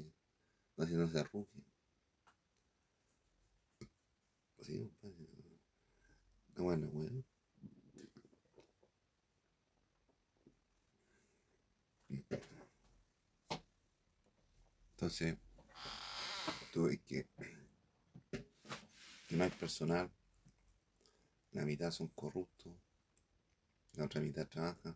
no 0.77 0.85
se, 0.85 0.93
no 0.93 1.07
se 1.07 1.19
arrugue. 1.19 1.70
Sí, 4.61 4.91
compadre. 5.01 5.59
No, 6.55 6.63
bueno, 6.63 6.87
bueno. 6.91 7.23
Entonces, 14.91 15.35
tú 16.71 16.83
ves 16.85 16.99
que, 17.07 17.25
que 19.27 19.35
no 19.35 19.43
hay 19.43 19.49
personal, 19.49 20.11
la 21.53 21.65
mitad 21.65 21.89
son 21.89 22.07
corruptos, 22.09 22.73
la 23.93 24.05
otra 24.05 24.21
mitad 24.21 24.47
trabaja. 24.47 24.95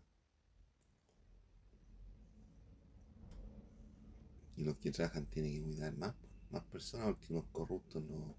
Y 4.57 4.63
los 4.63 4.77
que 4.77 4.91
trabajan 4.91 5.25
tienen 5.25 5.53
que 5.53 5.61
cuidar 5.63 5.97
más, 5.97 6.13
más 6.51 6.63
personas, 6.65 7.07
porque 7.07 7.33
los 7.33 7.45
corruptos 7.47 8.03
no, 8.03 8.35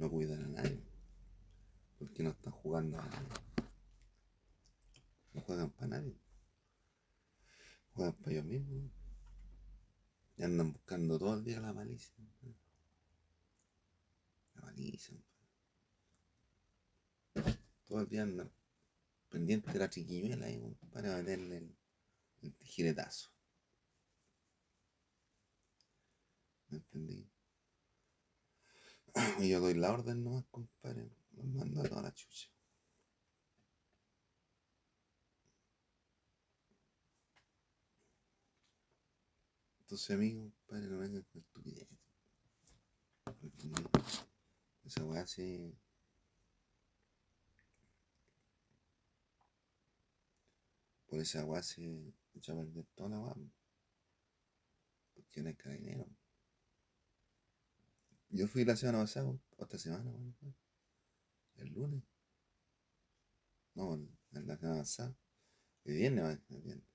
no 0.00 0.10
cuidan 0.10 0.42
a 0.42 0.48
nadie. 0.48 0.82
Porque 1.98 2.22
no 2.22 2.30
están 2.30 2.54
jugando 2.54 2.98
a 2.98 3.04
nadie. 3.04 3.28
No 5.34 5.40
juegan 5.42 5.70
para 5.70 5.88
nadie. 5.88 6.18
Juegan 7.92 8.14
para 8.14 8.32
ellos 8.32 8.46
mismos. 8.46 8.90
Y 10.38 10.42
andan 10.42 10.72
buscando 10.72 11.18
todo 11.18 11.34
el 11.34 11.44
día 11.44 11.60
la 11.60 11.74
malicia. 11.74 12.14
La 14.54 14.62
malicia. 14.62 15.22
Todo 17.86 18.00
el 18.00 18.08
día 18.08 18.22
andan 18.22 18.50
pendiente 19.28 19.70
de 19.70 19.78
la 19.78 19.90
chiquiñuela 19.90 20.46
para 20.92 21.18
meterle 21.18 21.58
el, 21.58 21.76
el 22.40 22.54
tijiretazo. 22.54 23.30
¿Me 26.70 26.78
entendí? 26.78 27.29
Y 29.38 29.48
yo 29.48 29.60
doy 29.60 29.74
la 29.74 29.92
orden 29.92 30.22
nomás, 30.24 30.44
compadre. 30.50 31.10
Los 31.32 31.46
mando 31.46 31.80
a 31.80 31.88
toda 31.88 32.02
la 32.02 32.12
chucha. 32.12 32.48
Entonces, 39.80 40.10
amigo, 40.10 40.52
compadre, 40.66 40.86
no 40.88 40.98
vengan 40.98 41.22
con 41.22 41.40
estupidez. 41.40 41.88
Esa 44.84 45.04
weá 45.04 45.26
sí. 45.26 45.76
Por 51.06 51.18
esa 51.20 51.44
weá 51.44 51.62
se 51.62 52.14
echó 52.34 52.52
a 52.52 52.56
perder 52.56 52.86
toda 52.94 53.10
la 53.10 53.20
weá. 53.20 53.34
Porque 55.14 55.42
no 55.42 55.48
hay 55.48 55.56
carabinero. 55.56 56.19
Yo 58.30 58.46
fui 58.48 58.64
la 58.64 58.76
semana 58.76 59.00
pasada, 59.00 59.26
o 59.28 59.38
esta 59.58 59.78
semana, 59.78 60.10
el 61.58 61.68
lunes. 61.72 62.02
No, 63.74 63.94
en 63.94 64.46
la 64.46 64.56
semana 64.56 64.78
pasada. 64.82 65.16
El 65.84 65.94
viernes, 65.96 66.38
el 66.50 66.62
viernes. 66.62 66.86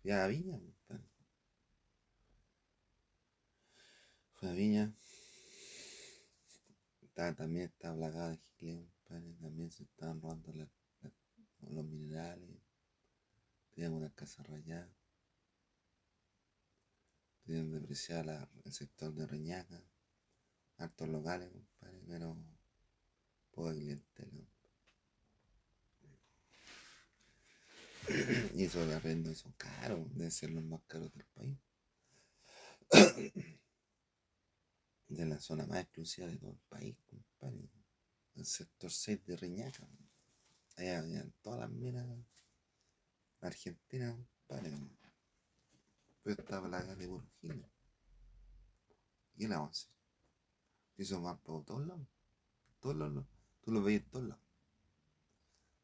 Fui 0.00 0.10
a 0.12 0.18
la 0.18 0.28
viña, 0.28 0.56
compadre. 0.60 1.08
Fui 4.34 4.48
a 4.48 4.50
la 4.50 4.56
viña. 4.56 4.92
Estaba, 7.02 7.32
también 7.36 7.66
estaba 7.66 7.94
plagada 7.94 8.30
de 8.30 8.40
giles. 8.58 8.90
También 9.04 9.70
se 9.70 9.84
estaban 9.84 10.20
robando 10.20 10.52
la- 10.54 10.68
los 11.70 11.84
minerales. 11.84 12.60
Teníamos 13.74 13.98
una 14.00 14.10
casa 14.14 14.42
rayada. 14.42 14.90
Tenían 17.46 17.70
depreciada 17.70 18.50
el 18.64 18.72
sector 18.74 19.14
de 19.14 19.26
Reñaca. 19.26 19.82
Hartos 20.78 21.08
locales, 21.08 21.50
compadre, 21.50 22.02
pero 22.06 22.36
poca 23.52 23.72
clientela. 23.72 24.44
Y 28.54 28.64
eso 28.64 28.86
de 28.86 28.94
arrendo 28.94 29.34
son 29.34 29.52
caros, 29.52 30.06
deben 30.14 30.30
ser 30.30 30.50
los 30.50 30.64
más 30.64 30.82
caros 30.86 31.12
del 31.12 31.24
país. 31.26 31.58
De 35.08 35.26
la 35.26 35.38
zona 35.38 35.66
más 35.66 35.80
exclusiva 35.80 36.26
de 36.26 36.38
todo 36.38 36.52
el 36.52 36.58
país, 36.68 36.96
compadre. 37.06 37.70
El 38.34 38.46
sector 38.46 38.90
6 38.90 39.24
de 39.26 39.36
Reñaca. 39.36 39.86
Allá 40.76 40.98
habían 40.98 41.32
todas 41.40 41.60
las 41.60 41.70
minas 41.70 42.06
argentinas, 43.40 44.16
compadre. 44.48 44.76
Pero 46.22 46.40
estaba 46.40 46.68
la 46.68 46.82
de 46.82 47.06
Burgina. 47.06 47.70
¿Y 49.34 49.38
qué 49.40 49.48
le 49.48 49.54
vamos 49.54 49.68
a 49.68 49.70
hacer? 49.70 49.93
Eso 50.96 51.22
va 51.22 51.36
por 51.36 51.64
todos 51.64 51.86
lados. 51.86 52.06
Todos 52.80 52.96
lados. 52.96 53.26
Tú 53.62 53.72
lo 53.72 53.82
ves 53.82 54.02
en 54.02 54.10
todos 54.10 54.28
lados. 54.28 54.44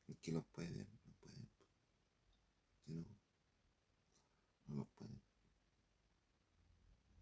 El 0.09 0.17
que 0.19 0.33
los 0.33 0.45
puede 0.47 0.71
ver, 0.71 0.89
los 1.05 1.15
puede 1.17 1.39
ver. 1.39 1.49
Si 2.85 2.93
no, 2.93 3.07
no 4.67 4.77
los 4.77 4.89
puede. 4.89 5.21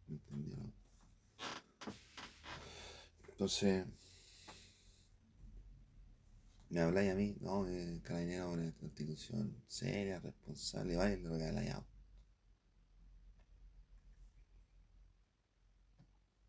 ¿Me 0.06 0.14
entendieron? 0.14 0.72
Entonces, 3.28 3.86
me 6.70 6.80
habláis 6.80 7.12
a 7.12 7.14
mí, 7.14 7.36
no, 7.40 7.66
eh, 7.68 8.00
carabinero 8.02 8.50
una 8.50 8.66
institución 8.66 9.62
seria, 9.66 10.18
responsable, 10.18 10.96
vaya, 10.96 11.16
le 11.16 11.28
regaláis 11.28 11.70
auto. 11.70 11.88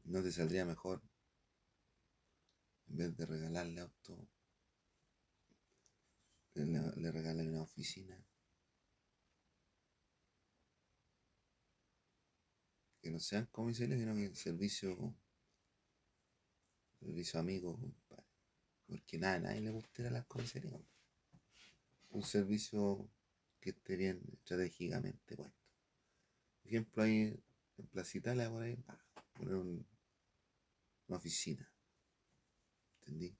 ¿No 0.06 0.24
te 0.24 0.32
saldría 0.32 0.66
mejor 0.66 1.02
en 2.90 2.98
vez 2.98 3.16
de 3.18 3.26
regalarle 3.26 3.80
auto, 3.82 4.28
le, 6.54 6.64
le 7.02 7.12
regalas 7.12 7.48
una 7.48 7.64
oficina? 7.64 8.16
Que 13.02 13.10
no 13.12 13.20
sean 13.20 13.46
comisarios, 13.52 14.00
sino 14.00 14.16
que 14.16 14.34
servicio, 14.36 15.14
servicio 17.00 17.40
amigo, 17.40 17.78
compadre. 17.78 18.24
Porque 18.88 19.18
nada, 19.18 19.36
a 19.36 19.40
nadie 19.40 19.62
le 19.62 19.72
gusta 19.72 20.02
ir 20.04 20.08
a 20.10 20.12
las 20.12 20.26
comisarías. 20.28 20.82
Un 22.12 22.22
servicio 22.22 23.10
que 23.60 23.72
esté 23.72 23.96
bien 23.96 24.22
estratégicamente 24.34 25.36
puesto. 25.36 25.58
Por 26.62 26.70
ejemplo, 26.72 27.04
ahí 27.04 27.38
en 27.78 27.88
Plaza 27.88 28.20
por 28.50 28.64
ahí, 28.64 28.78
poner 29.34 29.56
un- 29.56 29.86
una 31.10 31.18
oficina. 31.18 31.70
¿Entendí? 33.10 33.36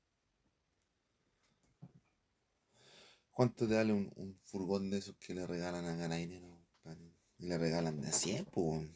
¿Cuánto 3.32 3.68
te 3.68 3.76
vale 3.76 3.94
un, 3.94 4.12
un 4.16 4.40
furgón 4.44 4.90
de 4.90 4.98
esos 4.98 5.16
que 5.18 5.36
le 5.36 5.46
regalan 5.46 5.86
a 5.86 5.96
compadre? 5.96 7.14
Y 7.38 7.46
le 7.46 7.58
regalan 7.58 8.02
de 8.02 8.08
a 8.08 8.12
100, 8.12 8.46
pues. 8.46 8.90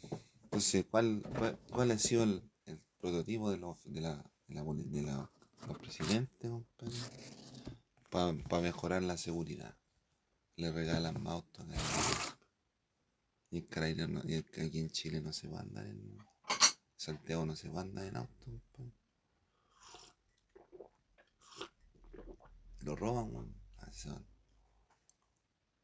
Entonces, 0.43 0.85
¿cuál, 0.89 1.23
cuál, 1.69 1.91
ha 1.91 1.99
sido 1.99 2.23
el, 2.23 2.43
el 2.65 2.79
prototipo 2.99 3.51
de 3.51 3.57
los, 3.57 3.83
de 3.85 4.01
la, 4.01 4.31
de 4.47 5.01
la, 5.01 5.31
los 5.67 5.77
presidentes, 5.77 6.51
Para 8.09 8.61
mejorar 8.61 9.03
la 9.03 9.17
seguridad. 9.17 9.77
Le 10.55 10.71
regalan 10.71 11.21
más 11.21 11.33
autos 11.33 11.65
a. 11.67 11.77
Y 13.51 13.57
el 13.59 13.67
y 14.27 14.35
aquí 14.35 14.79
en 14.79 14.89
Chile 14.89 15.21
no 15.21 15.31
se 15.31 15.47
va 15.47 15.59
a 15.59 15.61
andar 15.61 15.85
en. 15.85 16.17
Santiago 16.95 17.45
no 17.45 17.55
se 17.55 17.69
va 17.69 17.81
a 17.81 17.83
andar 17.83 18.05
en 18.05 18.17
auto, 18.17 18.45
compadre. 18.45 19.02
Lo 22.83 22.95
roban, 22.97 23.33
weón. 23.33 23.55
Son. 23.91 24.25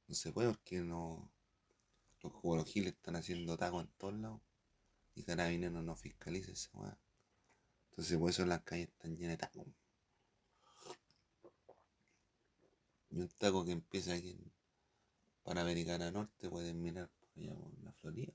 No 0.08 0.16
se 0.16 0.32
puede 0.34 0.50
porque 0.50 0.82
no. 0.82 1.32
Los 2.22 2.34
jugologiles 2.34 2.94
están 2.94 3.16
haciendo 3.16 3.58
tacos 3.58 3.84
en 3.84 3.92
todos 3.98 4.16
lados. 4.16 4.42
Y 5.16 5.24
carabineros 5.24 5.84
no 5.84 5.96
fiscaliza 5.96 6.52
esa 6.52 6.70
weá. 6.74 6.98
Entonces 7.92 8.18
por 8.18 8.30
eso 8.30 8.46
las 8.46 8.62
calles 8.64 8.90
están 8.90 9.16
llenas 9.16 9.34
de 9.34 9.38
tacos. 9.38 9.68
Y 13.12 13.22
un 13.22 13.30
taco 13.30 13.64
que 13.66 13.72
empieza 13.72 14.14
aquí 14.14 14.32
en 14.32 14.52
Panamericana 15.44 16.12
Norte 16.12 16.50
pueden 16.50 16.82
mirar 16.82 17.10
por 17.10 17.30
allá 17.36 17.56
por 17.56 17.80
la 17.84 17.94
Florida. 17.94 18.34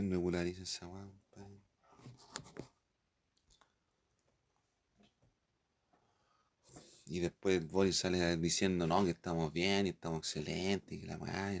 ¿Quién 0.00 0.10
regulariza 0.10 0.62
esa 0.62 0.86
weá? 0.86 1.06
Y 7.04 7.18
después 7.18 7.70
Boris 7.70 7.98
sale 7.98 8.38
diciendo, 8.38 8.86
no, 8.86 9.04
que 9.04 9.10
estamos 9.10 9.52
bien 9.52 9.86
y 9.86 9.90
estamos 9.90 10.20
excelentes 10.20 10.90
y 10.90 11.00
que 11.02 11.06
la 11.06 11.18
weá, 11.18 11.54
y 11.54 11.60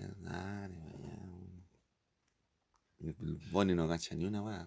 Boris 3.52 3.76
no 3.76 3.86
cacha 3.86 4.14
ni 4.14 4.24
una 4.24 4.42
weá. 4.42 4.66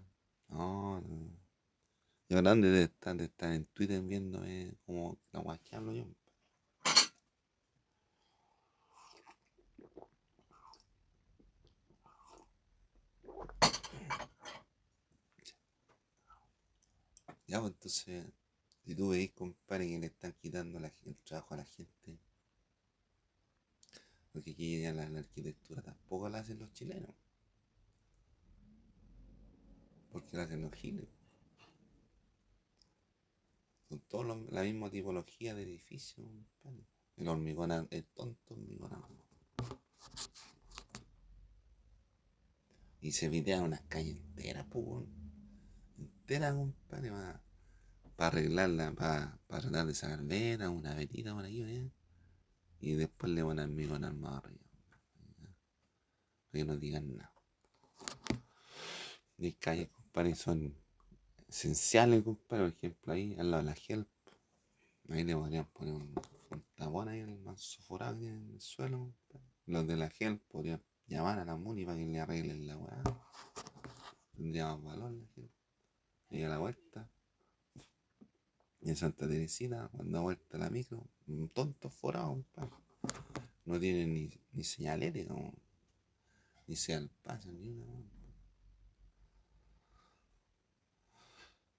No, 0.49 1.01
no. 1.01 1.35
Y 2.29 2.35
ahora 2.35 2.51
estar, 2.51 3.15
debe 3.15 3.23
estar 3.23 3.53
en 3.53 3.65
Twitter 3.65 4.03
viendo 4.03 4.45
eh, 4.45 4.71
como 4.85 5.17
la 5.31 5.39
weá 5.39 5.57
que 5.57 5.75
hablo 5.75 5.93
yo. 5.93 6.05
Ya, 17.47 17.59
pues 17.59 17.73
entonces, 17.73 18.25
si 18.85 18.95
tú 18.95 19.09
veis, 19.09 19.31
compadre, 19.31 19.87
que 19.87 19.99
le 19.99 20.07
están 20.07 20.33
quitando 20.33 20.79
el 20.79 21.15
trabajo 21.23 21.53
a 21.53 21.57
la 21.57 21.65
gente, 21.65 22.17
porque 24.31 24.51
aquí 24.51 24.81
ya 24.81 24.93
la, 24.93 25.03
arquitectura 25.03 25.81
tampoco 25.81 26.29
la 26.29 26.39
hacen 26.39 26.59
los 26.59 26.71
chilenos, 26.73 27.13
porque 30.11 30.37
la 30.37 30.43
hacen 30.43 30.61
los 30.61 30.73
giles. 30.73 31.07
Son 33.89 33.99
todos 34.07 34.51
la 34.51 34.63
misma 34.63 34.89
tipología 34.89 35.53
de 35.53 35.63
edificio, 35.63 36.23
compadre. 36.23 36.87
El 37.17 37.27
hormigón, 37.27 37.87
el 37.91 38.05
tonto 38.05 38.53
hormigón. 38.55 38.91
Y 43.01 43.11
se 43.11 43.29
videan 43.29 43.63
unas 43.63 43.81
calles 43.81 44.15
enteras, 44.15 44.65
pues, 44.71 45.05
weón. 46.27 46.43
Enteras, 46.43 46.55
compadre, 46.55 47.11
para 48.15 48.27
arreglarla, 48.27 48.91
para 48.93 49.39
tratar 49.47 49.85
de 49.85 49.95
sacar 49.95 50.23
venas, 50.23 50.69
una 50.69 50.95
verita 50.95 51.33
por 51.33 51.45
aquí, 51.45 51.63
¿eh? 51.63 51.91
Y 52.79 52.93
después 52.95 53.31
le 53.31 53.43
van 53.43 53.59
al 53.59 53.69
hormigón 53.69 54.03
armado 54.03 54.37
arriba. 54.37 54.65
Para 56.51 56.63
que 56.63 56.65
no 56.65 56.77
digan 56.77 57.15
nada. 57.15 57.33
Hay 59.39 59.53
calles, 59.53 59.89
compadre, 59.89 60.35
son 60.35 60.75
esenciales, 61.47 62.23
compadre. 62.23 62.69
Por 62.69 62.77
ejemplo, 62.77 63.13
ahí 63.13 63.35
al 63.39 63.51
lado 63.51 63.63
de 63.63 63.69
la 63.69 63.75
GEL, 63.75 64.07
ahí 65.09 65.23
le 65.23 65.35
podrían 65.35 65.65
poner 65.65 65.93
un, 65.93 66.13
un 66.77 67.09
ahí 67.09 67.19
el 67.19 67.39
manso 67.39 67.81
forado 67.81 68.15
en 68.17 68.51
el 68.53 68.61
suelo, 68.61 68.97
compadre. 68.99 69.51
Los 69.65 69.87
de 69.87 69.95
la 69.95 70.09
GEL 70.09 70.39
podrían 70.39 70.83
llamar 71.07 71.39
a 71.39 71.45
la 71.45 71.55
MUNI 71.55 71.85
para 71.85 71.97
que 71.97 72.05
le 72.05 72.19
arreglen 72.19 72.67
la 72.67 72.77
weá. 72.77 73.03
Tendría 74.35 74.75
más 74.75 74.83
valor 74.83 75.11
la. 75.11 75.62
Y 76.33 76.41
a 76.41 76.49
la 76.49 76.57
vuelta, 76.57 77.07
Y 78.81 78.89
en 78.89 78.95
Santa 78.95 79.27
Teresina, 79.27 79.87
cuando 79.93 80.17
ha 80.17 80.21
vuelto 80.21 80.57
la 80.57 80.71
micro, 80.71 81.07
un 81.27 81.47
tonto 81.49 81.91
forado. 81.91 82.43
No 83.65 83.79
tiene 83.79 84.07
ni, 84.07 84.41
ni 84.51 84.63
señalética, 84.63 85.31
como, 85.31 85.53
ni 86.65 86.75
sea 86.75 86.97
el 86.97 87.09
paso, 87.09 87.51
ni 87.51 87.69
una. 87.69 87.85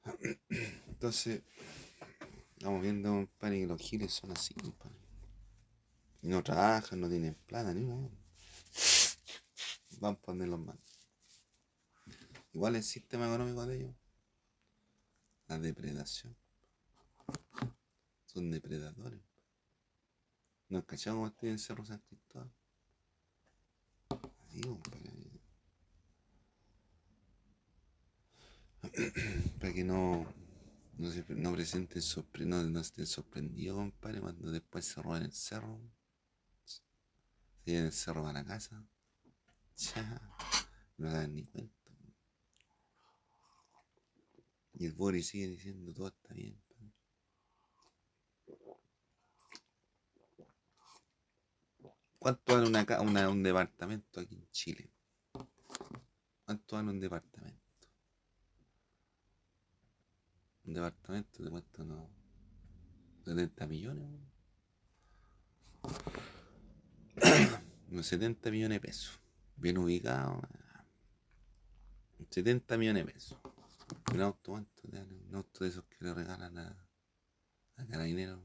Entonces, 0.88 1.42
estamos 2.56 2.80
viendo, 2.80 3.10
compadre, 3.10 3.58
que 3.58 3.66
los 3.66 3.80
giles 3.80 4.12
son 4.12 4.30
así, 4.30 4.54
compadre. 4.54 4.96
No 6.22 6.44
trabajan, 6.44 7.00
no 7.00 7.08
tienen 7.08 7.34
plata, 7.46 7.74
ni 7.74 7.82
una. 7.82 8.08
Van 9.98 10.14
por 10.14 10.28
donde 10.28 10.46
los 10.46 10.60
mandan. 10.60 10.78
Igual 12.52 12.76
el 12.76 12.84
sistema 12.84 13.26
económico 13.26 13.66
de 13.66 13.76
ellos. 13.78 14.03
La 15.48 15.59
depredación. 15.59 16.37
Son 18.26 18.50
depredadores. 18.50 19.20
¿No 20.68 20.78
has 20.78 20.85
cachado 20.85 21.16
cómo 21.16 21.28
estoy 21.28 21.50
en 21.50 21.59
Cerro 21.59 21.85
San 21.85 22.00
Cristóbal? 22.00 22.50
Para 29.61 29.72
que 29.72 29.85
no, 29.85 30.26
no, 30.98 31.11
se, 31.11 31.24
no 31.28 31.52
presenten 31.52 32.02
sorpre 32.02 32.44
no, 32.44 32.62
no 32.62 32.80
estén 32.80 33.07
sorprendidos, 33.07 33.76
compadre, 33.76 34.20
cuando 34.20 34.50
después 34.50 34.85
se 34.85 35.02
roban 35.02 35.22
el 35.22 35.33
cerro. 35.33 35.80
Se 36.64 36.80
llevan 37.64 37.87
el 37.87 37.92
cerro 37.92 38.22
para 38.22 38.40
la 38.40 38.44
casa. 38.44 38.85
Ya, 39.76 40.20
no 40.98 41.11
dan 41.11 41.35
ni 41.35 41.44
cuenta. 41.44 41.84
Y 44.74 44.87
el 44.87 44.92
Boris 44.92 45.28
sigue 45.28 45.48
diciendo 45.48 45.92
todo 45.94 46.08
está 46.08 46.34
bien. 46.34 46.60
¿Cuánto 52.18 52.54
vale 52.54 52.66
una, 52.68 52.87
una- 53.02 53.28
un 53.28 53.42
departamento 53.42 54.20
aquí 54.20 54.34
en 54.37 54.50
Chile? 54.50 54.90
¿Cuánto 56.44 56.76
vale 56.76 56.90
un 56.90 57.00
departamento? 57.00 57.60
Un 60.64 60.72
departamento 60.74 61.44
te 61.44 61.50
cuesta 61.50 61.82
unos 61.82 62.08
70 63.24 63.66
millones. 63.66 64.08
Unos 67.90 68.06
70 68.06 68.50
millones 68.50 68.76
de 68.76 68.80
pesos. 68.88 69.20
Bien 69.56 69.76
ubicado. 69.78 70.30
weón. 70.32 70.48
70 72.30 72.76
millones 72.78 73.06
de 73.06 73.12
pesos. 73.12 73.38
Un 74.12 74.20
auto, 74.20 74.53
¿cuánto 74.53 74.83
te 74.88 74.97
vale? 74.99 75.14
Un 75.29 75.35
auto 75.35 75.64
de 75.64 75.70
esos 75.70 75.85
que 75.87 76.05
le 76.05 76.14
regalan 76.14 76.57
a, 76.59 76.88
a 77.77 77.87
carabineros. 77.87 78.40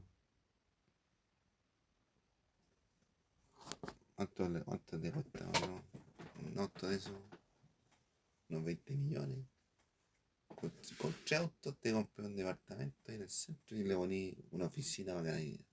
¿Cuánto, 4.14 4.48
le- 4.48 4.62
cuánto 4.62 5.00
te 5.00 5.10
cuesta 5.12 5.50
weón? 5.50 5.82
un 6.52 6.58
auto 6.58 6.88
de 6.88 6.96
esos? 6.96 7.12
Unos 8.48 8.64
20 8.64 8.96
millones. 8.96 9.46
Con, 10.48 10.70
con 10.98 11.14
tres 11.24 11.40
autos 11.40 11.78
te 11.80 11.92
compré 11.92 12.26
un 12.26 12.36
departamento 12.36 12.98
ahí 13.08 13.14
en 13.16 13.22
el 13.22 13.30
centro 13.30 13.76
y 13.78 13.84
le 13.84 13.94
poní 13.96 14.36
una 14.50 14.66
oficina 14.66 15.14
para 15.14 15.26
carabineros. 15.26 15.66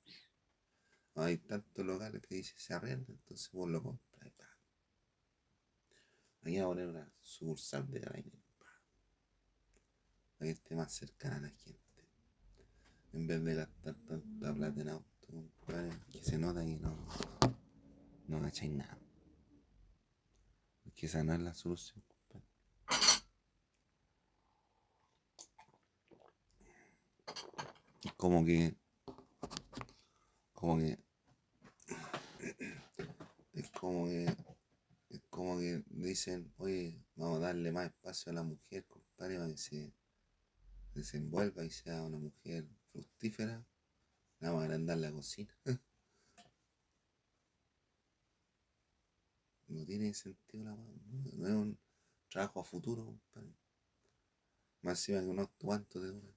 Hay 1.16 1.38
tantos 1.40 1.86
locales 1.86 2.22
que 2.22 2.36
dice 2.36 2.54
se 2.58 2.74
arrenda, 2.74 3.12
entonces 3.12 3.52
vos 3.52 3.70
lo 3.70 3.84
compras. 3.84 4.08
Aquí 6.42 6.52
voy 6.54 6.58
a 6.60 6.66
poner 6.66 6.88
una 6.88 7.12
sucursal 7.20 7.90
de 7.92 8.00
carabineros. 8.00 8.47
Que 10.46 10.52
esté 10.52 10.76
más 10.76 10.94
cercana 10.94 11.38
a 11.38 11.42
la 11.42 11.50
gente. 11.50 11.82
En 13.14 13.26
vez 13.28 13.44
de 13.44 13.56
gastar 13.56 13.96
tanta 14.08 14.54
plata 14.54 14.82
en 14.82 14.90
auto, 14.90 15.28
compadre, 15.28 15.90
que 16.12 16.24
se 16.24 16.38
nota 16.38 16.64
que 16.64 16.76
no, 16.76 16.96
no 18.28 18.42
cacháis 18.42 18.72
nada. 18.72 19.00
Porque 20.84 21.08
esa 21.08 21.24
no 21.24 21.34
es 21.34 21.40
la 21.42 21.54
solución, 21.54 22.04
compadre. 22.08 22.46
Como 28.16 28.46
que. 28.46 28.76
Como 30.54 30.78
que. 30.78 31.00
Es 33.54 33.70
como 33.72 34.06
que. 34.06 34.26
Es 35.10 35.22
como 35.30 35.58
que 35.58 35.84
dicen, 35.88 36.54
oye, 36.58 37.02
vamos 37.16 37.38
a 37.38 37.48
darle 37.48 37.72
más 37.72 37.88
espacio 37.88 38.32
a 38.32 38.36
la 38.36 38.44
mujer, 38.44 38.86
compadre, 38.86 39.38
para 39.38 39.50
que 39.50 39.58
se 39.58 39.94
desenvuelva 40.98 41.64
y 41.64 41.70
sea 41.70 42.02
una 42.02 42.18
mujer 42.18 42.68
fructífera. 42.92 43.64
Vamos 44.40 44.62
a 44.62 44.66
agrandar 44.66 44.98
la 44.98 45.12
cocina. 45.12 45.56
No 49.70 49.86
tiene 49.86 50.14
sentido 50.14 50.64
la 50.64 50.74
weá, 50.74 50.98
no, 51.34 51.46
es 51.46 51.54
un 51.54 51.78
trabajo 52.30 52.62
a 52.62 52.64
futuro, 52.64 53.04
compadre. 53.04 53.54
Más 54.82 54.98
encima 55.00 55.20
que 55.20 55.28
unos 55.28 55.50
cuantos 55.60 56.02
de 56.02 56.08
dura. 56.08 56.34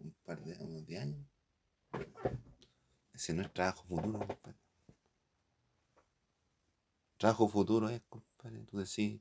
Un 0.00 0.12
par 0.22 0.44
de 0.44 0.54
unos 0.62 0.84
10 0.84 1.00
años. 1.00 1.26
Ese 3.14 3.32
no 3.32 3.40
es 3.40 3.50
trabajo 3.54 3.84
futuro, 3.84 4.18
compadre. 4.18 4.58
Trabajo 7.16 7.48
futuro 7.48 7.88
es, 7.88 8.02
compadre, 8.10 8.66
tú 8.66 8.76
decís, 8.76 9.18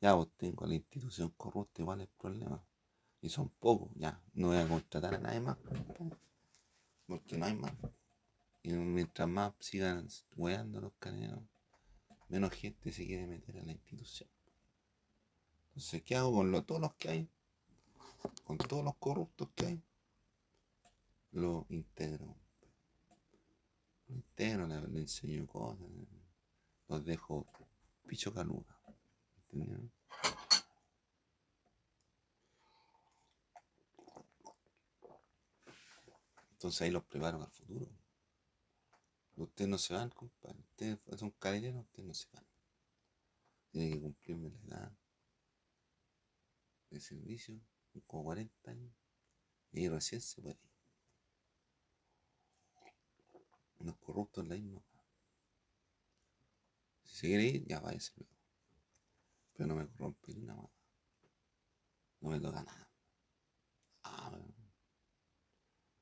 ya 0.00 0.14
vos 0.14 0.28
tengo 0.36 0.66
la 0.66 0.74
institución 0.74 1.30
corrupta, 1.36 1.82
igual 1.82 2.00
es 2.00 2.08
problema. 2.18 2.64
Y 3.22 3.28
son 3.28 3.50
pocos, 3.50 3.90
ya, 3.96 4.20
no 4.34 4.48
voy 4.48 4.56
a 4.58 4.68
contratar 4.68 5.14
a 5.14 5.18
nadie 5.18 5.40
más. 5.40 5.58
Porque 7.06 7.36
no 7.36 7.44
hay 7.46 7.54
más. 7.54 7.72
Y 8.62 8.72
mientras 8.72 9.28
más 9.28 9.54
sigan 9.58 10.08
weando 10.36 10.80
los 10.80 10.92
caneros, 10.98 11.42
menos 12.28 12.50
gente 12.52 12.92
se 12.92 13.06
quiere 13.06 13.26
meter 13.26 13.58
a 13.58 13.62
la 13.62 13.72
institución. 13.72 14.28
Entonces, 15.68 16.02
¿qué 16.02 16.16
hago 16.16 16.32
con 16.32 16.50
lo- 16.50 16.64
todos 16.64 16.80
los 16.80 16.94
que 16.94 17.08
hay? 17.08 17.28
Con 18.44 18.58
todos 18.58 18.84
los 18.84 18.96
corruptos 18.96 19.48
que 19.54 19.66
hay. 19.66 19.82
Lo 21.32 21.66
integro. 21.70 22.36
Lo 24.08 24.14
integro, 24.16 24.66
le, 24.66 25.00
enseño 25.00 25.46
cosas. 25.46 25.86
Los 26.88 27.04
dejo 27.04 27.46
picho 28.06 28.34
caluga. 28.34 28.79
Entonces 36.52 36.82
ahí 36.82 36.90
los 36.90 37.04
preparo 37.04 37.42
al 37.42 37.50
futuro. 37.50 37.88
Ustedes 39.36 39.70
no 39.70 39.78
se 39.78 39.94
van, 39.94 40.10
compadre. 40.10 40.58
Ustedes 40.58 40.98
son 41.18 41.30
carabineros, 41.30 41.86
ustedes 41.86 42.06
no 42.06 42.12
se 42.14 42.28
van. 42.32 42.46
Tienen 43.70 43.92
que 43.92 44.00
cumplirme 44.00 44.50
la 44.66 44.76
edad 44.76 44.92
de 46.90 47.00
servicio, 47.00 47.58
como 48.06 48.24
40 48.24 48.70
años. 48.70 48.92
Y 49.72 49.88
recién 49.88 50.20
se 50.20 50.42
puede 50.42 50.58
ir. 50.62 50.70
Unos 53.78 53.96
corruptos 53.96 54.44
en 54.44 54.50
la 54.50 54.56
misma. 54.56 54.82
Si 57.04 57.16
se 57.16 57.26
quiere 57.28 57.44
ir, 57.44 57.66
ya 57.66 57.80
váyase 57.80 58.12
luego. 58.16 58.39
No 59.66 59.74
me 59.74 59.88
ni 60.26 60.42
una 60.42 60.54
más. 60.54 60.70
No 62.20 62.30
me 62.30 62.40
toca 62.40 62.62
nada. 62.62 62.88
Ah. 64.04 64.38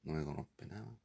No 0.03 0.15
me 0.15 0.25
corrompe 0.25 0.67
nada. 0.67 0.99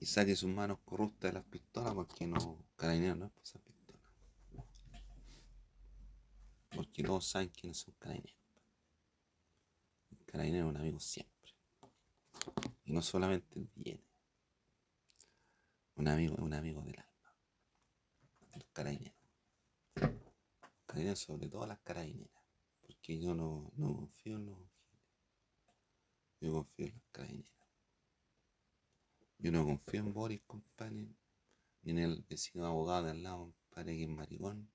y 0.00 0.06
saque 0.06 0.36
sus 0.36 0.48
manos 0.48 0.78
corruptas 0.84 1.30
de 1.30 1.38
las 1.38 1.44
pistolas 1.44 1.92
porque 1.92 2.26
no, 2.26 2.64
carabineros 2.76 3.18
no 3.18 3.26
es 3.26 3.32
por 3.32 3.42
esas 3.42 3.62
pistolas. 3.62 4.02
Porque 6.74 7.02
todos 7.02 7.26
saben 7.26 7.48
quiénes 7.48 7.78
son 7.78 7.94
carabineros. 7.98 8.38
El 10.10 10.24
carabinero 10.24 10.66
es 10.66 10.70
un 10.70 10.76
amigo 10.76 11.00
siempre. 11.00 11.37
Y 12.84 12.92
no 12.92 13.02
solamente 13.02 13.68
viene. 13.74 14.04
Un 15.96 16.08
amigo 16.08 16.36
un 16.38 16.54
amigo 16.54 16.82
del 16.82 16.98
alma. 16.98 17.36
Los 18.54 18.64
carabineros. 18.72 19.14
Los 20.94 21.18
sobre 21.18 21.48
todo 21.48 21.66
las 21.66 21.80
carabineras. 21.80 22.42
Porque 22.80 23.18
yo 23.18 23.34
no, 23.34 23.70
no 23.76 23.94
confío 23.94 24.36
en 24.36 24.46
los. 24.46 24.58
Yo 26.40 26.52
confío 26.52 26.86
en 26.86 26.94
las 26.94 27.04
carabineras. 27.12 27.58
Yo 29.40 29.52
no 29.52 29.64
confío 29.64 30.00
en 30.00 30.12
Boris, 30.12 30.42
compadre, 30.46 31.14
ni 31.82 31.92
en 31.92 31.98
el 31.98 32.24
vecino 32.28 32.66
abogado 32.66 33.04
de 33.04 33.10
al 33.12 33.22
lado, 33.22 33.54
compadre, 33.68 33.96
que 33.96 34.02
es 34.02 34.08
maricón, 34.08 34.68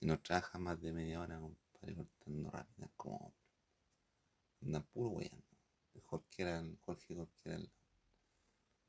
y 0.00 0.06
no 0.06 0.18
trabaja 0.20 0.58
más 0.58 0.80
de 0.80 0.92
media 0.92 1.20
hora, 1.20 1.38
compadre, 1.38 1.94
cortando 1.94 2.50
rápidas 2.50 2.90
como 2.96 3.16
hombre. 3.16 3.42
Andan 4.62 4.82
puro 4.84 5.10
weyando. 5.10 5.51
El 5.94 6.02
Jorge 6.02 6.42
era 6.42 6.60
el 6.60 6.78
Jorge 6.80 7.14
Jorge 7.14 7.40
era 7.44 7.56
el, 7.56 7.70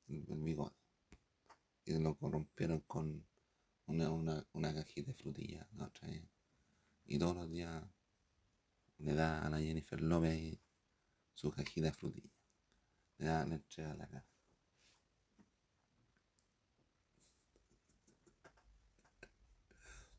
el, 0.08 0.44
bigote. 0.44 0.76
Y 1.86 2.00
lo 2.00 2.16
corrompieron 2.16 2.80
con 2.82 3.26
una, 3.88 4.10
una, 4.10 4.46
una 4.54 4.74
cajita 4.74 5.12
de 5.12 5.18
frutillas 5.18 5.68
la 5.74 5.86
otra. 5.86 6.10
Y 7.06 7.20
todos 7.20 7.36
los 7.36 7.50
días 7.50 7.84
le 9.00 9.14
da 9.14 9.46
a 9.46 9.50
la 9.50 9.60
Jennifer 9.60 10.02
López 10.02 10.58
su 11.34 11.52
cajita 11.52 11.88
de 11.88 11.94
frutillas. 11.94 12.32
Le 13.18 13.26
da, 13.26 13.46
le 13.46 13.56
entrega 13.56 13.94
la 13.96 14.08
casa. 14.08 14.28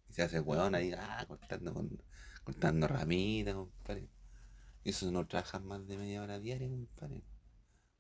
Y 0.09 0.12
se 0.12 0.23
hace 0.23 0.40
hueón 0.40 0.75
ahí, 0.75 0.92
ah, 0.92 1.25
cortando, 1.27 1.73
con, 1.73 2.03
cortando 2.44 2.87
ramitas, 2.87 3.55
compadre. 3.55 4.09
Y 4.85 4.90
eso 4.90 5.11
no 5.11 5.27
trabajan 5.27 5.66
más 5.66 5.87
de 5.87 5.97
media 5.97 6.23
hora 6.23 6.38
diaria, 6.38 6.68
compadre. 6.68 7.25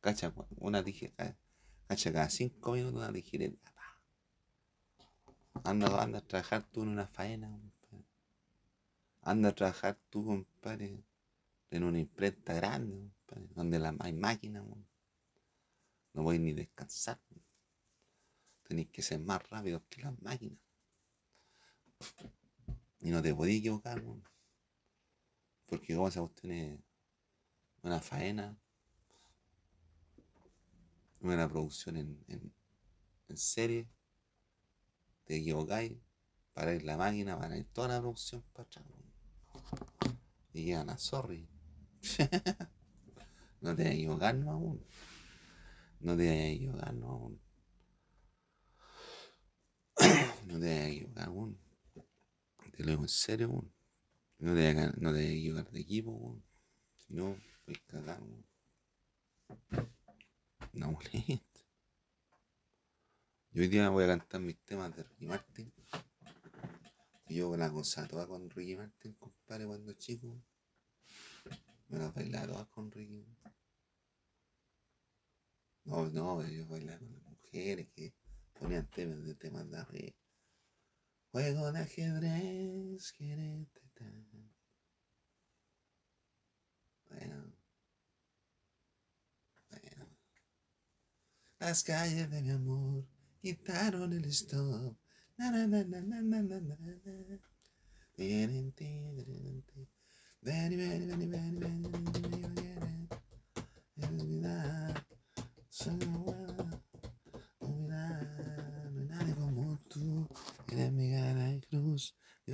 Cacha, 0.02 0.34
una 0.56 0.84
tijera, 0.84 1.34
cacha 1.88 2.12
cada 2.12 2.28
cinco 2.28 2.72
minutos 2.72 3.00
una 3.00 3.10
tijereta. 3.10 3.72
Anda, 5.64 6.02
anda 6.02 6.18
a 6.18 6.20
trabajar 6.20 6.62
tú 6.70 6.82
en 6.82 6.88
una 6.88 7.06
faena, 7.06 7.48
compadre. 7.48 8.04
Anda 9.22 9.48
a 9.48 9.54
trabajar 9.54 9.98
tú, 10.10 10.26
compadre, 10.26 11.02
en 11.70 11.84
una 11.84 11.98
imprenta 11.98 12.52
grande, 12.52 13.10
compadre, 13.26 13.48
donde 13.54 13.78
la, 13.78 13.96
hay 14.00 14.12
máquinas, 14.12 14.62
weón. 14.62 14.86
No 16.12 16.22
voy 16.22 16.38
ni 16.38 16.52
descansar. 16.52 17.18
Tenéis 18.62 18.90
que 18.90 19.00
ser 19.00 19.20
más 19.20 19.48
rápidos 19.48 19.82
que 19.88 20.02
las 20.02 20.20
máquinas. 20.20 20.58
Y 23.00 23.10
no 23.10 23.22
te 23.22 23.34
podéis 23.34 23.60
equivocar, 23.60 24.04
weón. 24.04 24.33
Porque 25.66 25.94
como 25.94 26.08
esa 26.08 26.20
cuestión 26.20 26.52
es 26.52 26.80
una 27.82 28.00
faena, 28.00 28.58
una 31.20 31.48
producción 31.48 31.96
en, 31.96 32.24
en, 32.28 32.54
en 33.28 33.36
serie, 33.36 33.88
te 35.24 35.36
equivocáis, 35.36 35.98
paráis 36.52 36.82
la 36.84 36.96
máquina, 36.96 37.38
paráis 37.38 37.66
toda 37.72 37.88
la 37.88 38.00
producción 38.00 38.42
para 38.52 38.66
atrás. 38.66 38.84
Y 40.52 40.64
llegan 40.64 40.90
a 40.90 40.98
sorry. 40.98 41.48
no 43.60 43.74
te 43.74 43.92
equivocar, 43.92 44.34
no 44.36 44.52
aún. 44.52 44.86
No 46.00 46.16
te 46.16 46.26
vayas 46.26 46.44
a 46.44 46.48
equivocar, 46.48 46.94
aún. 47.02 47.40
no 50.46 50.60
te 50.60 50.66
vayas 50.66 50.80
a 50.80 50.88
equivocar, 50.88 51.28
aún. 51.28 51.58
Te 52.76 52.82
lo 52.82 52.90
digo 52.90 53.02
en 53.02 53.08
serio, 53.08 53.50
weón. 53.50 53.73
No 54.38 54.54
te 54.54 54.68
a, 54.68 54.92
no 54.98 55.12
te 55.12 55.32
equivocar 55.32 55.70
de 55.70 55.80
equipo. 55.80 56.42
Si 56.96 57.14
no, 57.14 57.36
voy 57.66 57.76
a 57.76 57.86
cagar, 57.86 58.20
weón. 58.22 58.44
No 60.72 60.90
moleste. 60.92 61.42
Yo 63.52 63.62
hoy 63.62 63.68
día 63.68 63.88
voy 63.88 64.04
a 64.04 64.08
cantar 64.08 64.40
mis 64.40 64.58
temas 64.64 64.94
de 64.96 65.04
Ricky 65.04 65.26
Martin. 65.26 65.72
Yo 67.28 67.56
la 67.56 67.68
gozaba 67.68 68.08
toda 68.08 68.26
con 68.26 68.50
Ricky 68.50 68.76
Martin, 68.76 69.14
compadre, 69.14 69.66
cuando 69.66 69.92
chico. 69.94 70.42
Me 71.88 71.98
las 71.98 72.12
bailaba 72.12 72.46
todas 72.46 72.68
con 72.68 72.90
Ricky. 72.90 73.24
No, 75.84 76.08
no, 76.08 76.46
yo 76.48 76.66
bailaba 76.66 76.98
con 76.98 77.12
las 77.12 77.22
mujeres 77.22 77.88
que 77.94 78.14
ponían 78.52 78.90
temas 78.90 79.22
de 79.24 79.34
temas 79.36 79.70
de 79.70 79.78
arriba. 79.78 80.16
Juego 81.30 81.72
de 81.72 81.78
ajedrez, 81.80 83.12
quererte 83.12 83.83
las 91.64 91.82
calles 91.82 92.30
de 92.30 92.42
mi 92.42 92.50
amor 92.50 93.06
quitaron 93.40 94.12
el 94.12 94.26
stop. 94.26 94.98
Na, 95.38 95.50
na, 95.50 95.66
na, 95.66 95.82
na, 95.82 96.02
na, 96.02 96.42
na, 96.42 96.60
na. 96.60 96.76
Ven, 98.18 98.74
ven, 98.76 99.64
ven, 100.42 100.76
ven, 100.76 100.76
ven, 100.76 101.30
ven, 101.30 101.74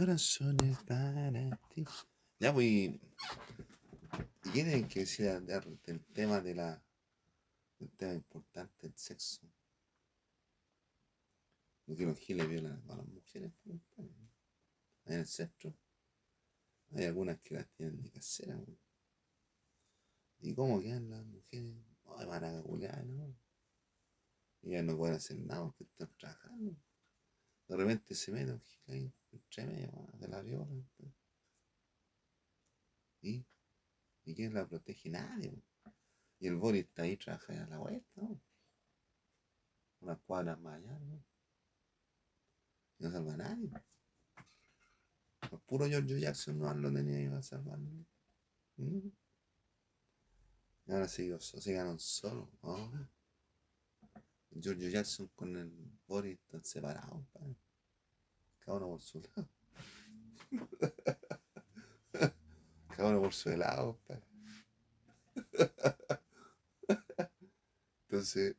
cruz. 0.04 0.40
Mi 0.40 0.46
corazón 0.46 0.56
es 0.64 0.82
para 0.84 1.60
ti. 1.74 1.84
Ya 2.38 2.52
voy. 2.52 3.00
¿Y 4.44 4.50
qué 4.50 4.64
tienen 4.64 4.88
que 4.88 5.00
decir 5.00 5.26
del, 5.42 5.80
del 5.82 6.04
tema 6.06 6.40
de 6.40 6.54
la. 6.54 6.82
del 7.78 7.90
tema 7.90 8.14
importante, 8.14 8.86
el 8.86 8.96
sexo? 8.96 9.42
Porque 11.84 12.06
los 12.06 12.18
giles 12.18 12.48
violan 12.48 12.82
a 12.88 12.96
las 12.96 13.06
mujeres, 13.08 13.52
pues, 13.62 13.80
en 15.06 15.12
el 15.18 15.26
centro. 15.26 15.76
Hay 16.92 17.04
algunas 17.04 17.38
que 17.40 17.54
las 17.54 17.68
tienen 17.70 18.00
de 18.00 18.10
casera. 18.10 18.58
¿Y 20.40 20.54
cómo 20.54 20.80
quedan 20.80 21.10
las 21.10 21.24
mujeres? 21.26 21.76
Ay, 22.16 22.26
van 22.26 22.44
a 22.44 22.52
caculear, 22.52 23.04
¿no? 23.04 23.36
Ellas 24.62 24.84
no 24.84 24.96
pueden 24.96 25.16
hacer 25.16 25.38
nada 25.38 25.64
porque 25.64 25.84
están 25.84 26.10
trabajando. 26.16 26.76
De 27.68 27.76
repente 27.76 28.14
se 28.14 28.32
mete 28.32 28.52
un 28.52 28.60
gil 28.60 28.82
ahí 28.88 29.12
entre 29.32 29.66
medio, 29.66 30.08
de 30.14 30.28
la 30.28 30.42
viola. 30.42 30.66
¿Y? 33.22 33.44
¿Y 34.24 34.34
quién 34.34 34.54
la 34.54 34.66
protege? 34.66 35.10
Nadie. 35.10 35.62
Y 36.38 36.46
el 36.46 36.56
Boris 36.56 36.84
está 36.84 37.02
ahí 37.02 37.16
trabajando 37.16 37.64
a 37.64 37.66
la 37.66 37.78
vuelta, 37.78 38.22
¿no? 38.22 38.40
Unas 40.00 40.18
cuadras 40.20 40.58
más 40.60 40.76
allá, 40.76 40.98
¿no? 40.98 41.22
Y 42.98 43.04
no 43.04 43.10
salva 43.10 43.34
a 43.34 43.36
nadie. 43.36 43.70
El 45.50 45.58
puro 45.60 45.86
George 45.86 46.20
Jackson 46.20 46.58
no 46.58 46.72
lo 46.74 46.92
tenía 46.92 47.20
iba 47.20 47.38
a 47.38 47.42
salvar. 47.42 47.78
¿no? 47.78 48.06
¿Mm? 48.76 49.10
Y 50.86 50.92
ahora 50.92 51.08
se, 51.08 51.38
se 51.40 51.70
quedaron 51.70 51.98
solos. 51.98 52.48
¿no? 52.62 53.08
George 54.60 54.90
Jackson 54.90 55.28
con 55.34 55.56
el 55.56 55.72
Boris 56.06 56.38
están 56.38 56.64
separados. 56.64 57.24
Cada 58.60 58.76
uno 58.76 58.88
por 58.88 59.02
su 59.02 59.20
lado. 59.20 59.48
Cada 62.88 63.08
uno 63.08 63.20
por 63.20 63.32
su 63.32 63.50
lado, 63.50 63.98
padre. 64.06 64.30
Entonces, 68.02 68.56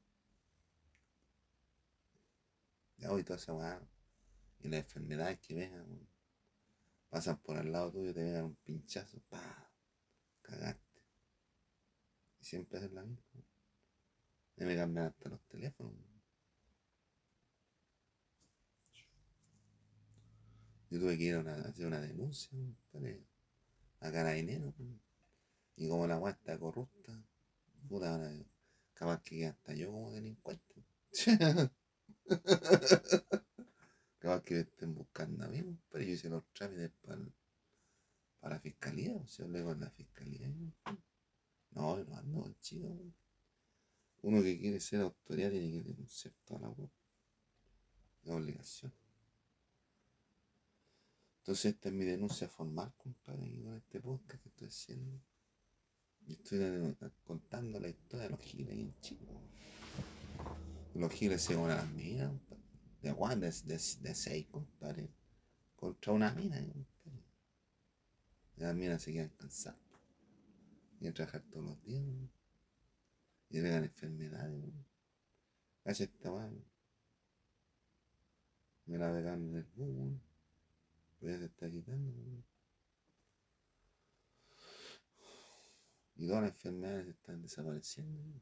ya 2.97 3.11
hoy 3.11 3.23
toda 3.23 3.37
esa 3.37 3.53
weá. 3.53 3.81
Y 4.59 4.69
las 4.69 4.81
enfermedades 4.81 5.39
que 5.39 5.55
vengan, 5.55 6.07
pasan 7.09 7.37
por 7.41 7.57
al 7.57 7.71
lado 7.71 7.91
tuyo, 7.91 8.13
te 8.13 8.21
pegan 8.21 8.45
un 8.45 8.55
pinchazo, 8.55 9.19
pa, 9.29 9.71
cagaste. 10.41 11.01
Y 12.39 12.45
siempre 12.45 12.77
hacen 12.77 12.95
la 12.95 13.03
misma. 13.03 13.43
Y 14.55 14.63
me 14.63 14.75
cambian 14.75 15.07
hasta 15.07 15.29
los 15.29 15.41
teléfonos. 15.47 15.93
weón. 15.93 16.11
Yo 20.91 20.99
tuve 20.99 21.17
que 21.17 21.23
ir 21.23 21.35
a, 21.35 21.39
una- 21.39 21.55
hacer 21.61 21.87
una 21.87 21.99
denuncia, 22.01 22.51
para 22.91 23.07
a 24.01 24.11
carabinero, 24.11 24.73
weón. 24.77 25.01
Y 25.77 25.87
como 25.89 26.05
la 26.05 26.19
weá 26.19 26.37
corrupta, 26.59 27.13
puta, 27.89 28.13
ahora 28.13 28.31
capaz 28.93 29.23
que 29.23 29.47
hasta 29.47 29.73
yo 29.73 29.91
como 29.91 30.11
delincuente. 30.11 30.85
capaz 34.19 34.43
que 34.43 34.53
me 34.55 34.59
estén 34.61 34.93
buscando 34.93 35.45
a 35.45 35.47
mí, 35.47 35.63
pero 35.89 36.03
yo 36.03 36.11
hice 36.11 36.29
los 36.29 36.45
trámites 36.53 36.91
para, 37.01 37.21
para 38.41 38.55
la 38.55 38.61
fiscalía, 38.61 39.13
o 39.15 39.25
sea, 39.27 39.45
hablé 39.45 39.63
con 39.63 39.79
la 39.79 39.89
fiscalía. 39.89 40.49
No, 41.71 41.97
no 42.05 42.15
ando 42.17 42.53
chido. 42.61 42.89
Uno 44.21 44.41
que 44.41 44.57
quiere 44.59 44.79
ser 44.79 45.01
autoridad 45.01 45.51
tiene 45.51 45.71
que 45.71 45.81
denunciar 45.89 46.33
toda 46.45 46.61
la. 46.61 46.89
Es 48.23 48.31
obligación. 48.31 48.91
Entonces 51.51 51.73
esta 51.75 51.89
es 51.89 51.95
mi 51.95 52.05
denuncia 52.05 52.47
formal, 52.47 52.93
compadre, 52.95 53.61
con 53.61 53.75
este 53.75 53.99
podcast 53.99 54.41
que 54.41 54.47
estoy 54.47 54.67
haciendo. 54.69 55.21
Estoy 56.25 56.95
contando 57.25 57.77
la 57.77 57.89
historia 57.89 58.23
de 58.23 58.29
los 58.29 58.39
giles 58.39 58.73
en 58.73 58.97
Chile. 59.01 59.27
Los 60.93 61.11
giles 61.11 61.41
se 61.41 61.57
van 61.57 61.71
a 61.71 61.75
las 61.75 61.91
minas. 61.91 62.31
De 63.01 63.11
Juan, 63.11 63.41
de, 63.41 63.51
de, 63.51 63.73
de 63.73 64.15
seis, 64.15 64.47
compadre. 64.49 65.13
Contra 65.75 66.13
una 66.13 66.33
mina, 66.33 66.55
compadre. 66.55 67.25
Y 68.55 68.61
las 68.61 68.73
minas 68.73 69.01
se 69.01 69.11
quedan 69.11 69.33
cansadas. 69.35 69.77
Y 71.01 71.07
a 71.07 71.13
trabajar 71.13 71.43
todos 71.51 71.65
los 71.65 71.83
días. 71.83 72.01
Y 73.49 73.59
le 73.59 73.69
dan 73.69 73.83
enfermedades. 73.83 74.73
Cacha 75.83 76.05
esta. 76.05 76.31
Me 78.85 78.97
la 78.97 79.11
pegaron 79.11 79.49
en 79.49 79.55
el 79.57 79.65
bus. 79.75 80.30
Pero 81.21 81.37
se 81.37 81.45
está 81.45 81.69
quitando. 81.69 82.43
Y 86.15 86.27
todas 86.27 86.43
las 86.43 86.51
enfermedades 86.51 87.07
están 87.07 87.41
desapareciendo. 87.41 88.41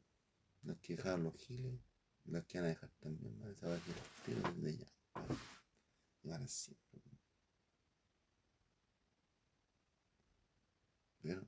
Las 0.62 0.78
que 0.78 0.96
dejaron 0.96 1.24
los 1.24 1.34
giles 1.36 1.80
Las 2.24 2.44
que 2.44 2.58
van 2.58 2.66
a 2.66 2.68
dejar 2.70 2.90
también 3.00 3.38
van 3.38 3.48
a 3.48 3.50
desaparecer 3.50 3.94
desde 4.26 4.78
ya. 4.78 4.92
Y 6.22 6.28
van 6.28 6.42
a 6.42 6.48
siempre. 6.48 7.00
Pero, 11.22 11.46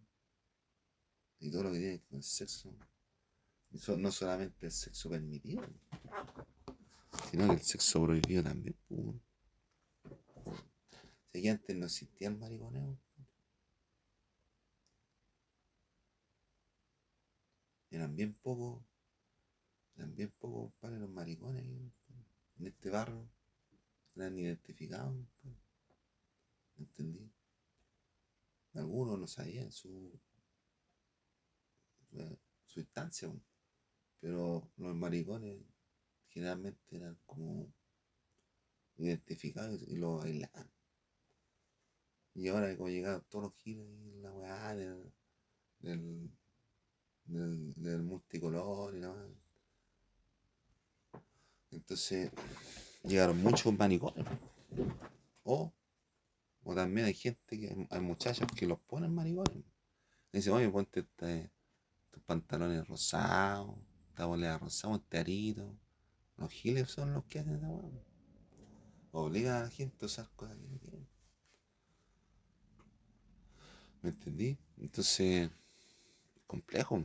y 1.41 1.51
todo 1.51 1.62
lo 1.64 1.72
que 1.72 1.78
tiene 1.78 2.01
con 2.03 2.18
el 2.18 2.22
sexo, 2.22 2.76
no 3.97 4.12
solamente 4.12 4.66
el 4.66 4.72
sexo 4.72 5.09
permitido, 5.09 5.62
sino 7.30 7.47
que 7.47 7.55
el 7.55 7.62
sexo 7.62 8.03
prohibido 8.03 8.43
también. 8.43 8.76
Aquí 11.39 11.49
antes 11.49 11.76
no 11.76 11.87
existía 11.87 12.28
el 12.28 12.39
mariconeo, 12.39 12.99
eran 17.91 18.14
bien 18.16 18.35
pocos, 18.35 18.83
eran 19.97 20.14
bien 20.14 20.30
pocos 20.39 20.72
compadre, 20.72 20.99
los 20.99 21.11
maricones 21.11 21.64
en 21.64 22.66
este 22.66 22.91
barrio, 22.91 23.28
eran 24.16 24.39
identificados. 24.39 25.16
¿entendí? 26.78 27.30
Algunos 28.74 29.18
no 29.18 29.26
sabían 29.26 29.70
su, 29.70 30.18
su, 32.11 32.39
su 32.66 32.80
instancia, 32.80 33.30
pero 34.20 34.70
los 34.76 34.95
maricones 34.95 35.62
generalmente 36.28 36.97
eran 36.97 37.18
como 37.26 37.72
identificados 38.97 39.83
y 39.87 39.97
los 39.97 40.24
aislaban. 40.24 40.70
Y 42.35 42.49
ahora 42.49 42.74
como 42.76 42.89
llegaron 42.89 43.24
todos 43.28 43.45
los 43.45 43.55
giros 43.57 43.87
y 44.07 44.20
la 44.20 44.33
weá 44.33 44.74
del, 44.74 45.12
del, 45.80 46.30
del, 47.76 48.03
multicolor 48.03 48.97
y 48.97 49.01
la 49.01 49.11
weá. 49.11 49.28
Entonces 51.70 52.30
llegaron 53.05 53.43
muchos 53.43 53.76
maricones. 53.76 54.26
O, 55.45 55.72
o 56.62 56.74
también 56.74 57.07
hay 57.07 57.14
gente 57.14 57.59
que 57.59 57.87
hay 57.91 58.01
muchachas 58.01 58.49
que 58.57 58.66
los 58.66 58.80
ponen 58.80 59.14
maricones. 59.14 59.64
Dicen, 60.33 60.55
oye, 60.55 60.68
ponte 60.70 61.01
este- 61.01 61.51
tus 62.11 62.22
pantalones 62.22 62.87
rosados, 62.87 63.76
esta 64.09 64.26
bolera 64.26 64.59
rosada, 64.59 64.95
un 64.95 65.03
tearito. 65.03 65.76
Los 66.37 66.51
giles 66.51 66.91
son 66.91 67.12
los 67.12 67.24
que 67.24 67.41
hacen 67.41 67.57
esa 67.57 67.68
weá. 67.68 68.05
Obligan 69.12 69.57
a 69.57 69.62
la 69.64 69.70
gente 69.70 70.05
a 70.05 70.07
usar 70.07 70.30
cosas 70.35 70.57
que 70.57 70.68
no 70.68 70.78
quieren. 70.78 71.11
¿Me 74.03 74.11
entendí? 74.11 74.59
Entonces, 74.78 75.50
complejo. 76.46 77.05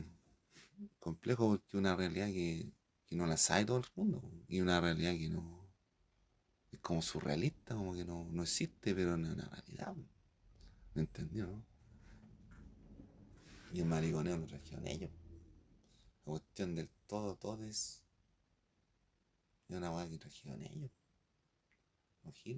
Complejo 0.98 1.48
porque 1.48 1.76
una 1.76 1.96
realidad 1.96 2.26
que, 2.26 2.72
que 3.06 3.16
no 3.16 3.26
la 3.26 3.36
sabe 3.36 3.64
todo 3.64 3.78
el 3.78 3.86
mundo. 3.94 4.22
Y 4.48 4.60
una 4.60 4.80
realidad 4.80 5.12
que 5.12 5.28
no. 5.28 5.66
Es 6.72 6.80
como 6.80 7.00
surrealista, 7.00 7.74
como 7.74 7.94
que 7.94 8.04
no, 8.04 8.24
no 8.30 8.42
existe, 8.42 8.94
pero 8.94 9.16
no 9.16 9.28
es 9.28 9.34
una 9.34 9.48
realidad. 9.48 9.94
¿Me 10.94 11.02
entendió, 11.02 11.46
no? 11.46 11.64
Y 13.72 13.80
el 13.80 13.86
mariconeo 13.86 14.36
lo 14.36 14.46
trajeron 14.46 14.86
ellos. 14.86 15.10
La 16.24 16.32
cuestión 16.32 16.74
del 16.74 16.88
todo, 17.06 17.36
todo 17.36 17.62
es. 17.64 18.02
Es 19.68 19.76
una 19.76 19.94
weá 19.94 20.08
que 20.08 20.18
trajeron 20.18 20.62
ellos. 20.62 20.90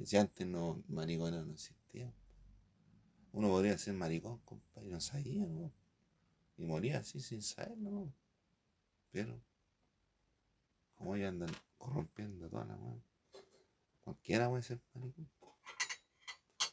Si 0.05 0.17
antes 0.17 0.47
no, 0.47 0.83
mariconeo 0.89 1.45
no 1.45 1.53
existía. 1.53 2.13
Uno 3.33 3.49
podría 3.49 3.79
ser 3.79 3.95
maricón, 3.95 4.39
compadre, 4.41 4.89
y 4.89 4.91
no 4.91 5.01
sabía, 5.01 5.47
¿no? 5.47 5.73
Y 6.57 6.65
moría 6.65 6.99
así 6.99 7.21
sin 7.21 7.43
saberlo, 7.43 7.91
¿no? 7.91 8.15
Pero, 9.13 9.41
como 10.97 11.17
ellos 11.17 11.29
andan 11.29 11.51
corrompiendo 11.79 12.49
toda 12.49 12.65
la 12.65 12.77
mano, 12.77 13.03
cualquiera 14.03 14.49
puede 14.49 14.63
ser 14.63 14.81
maricón. 14.95 15.29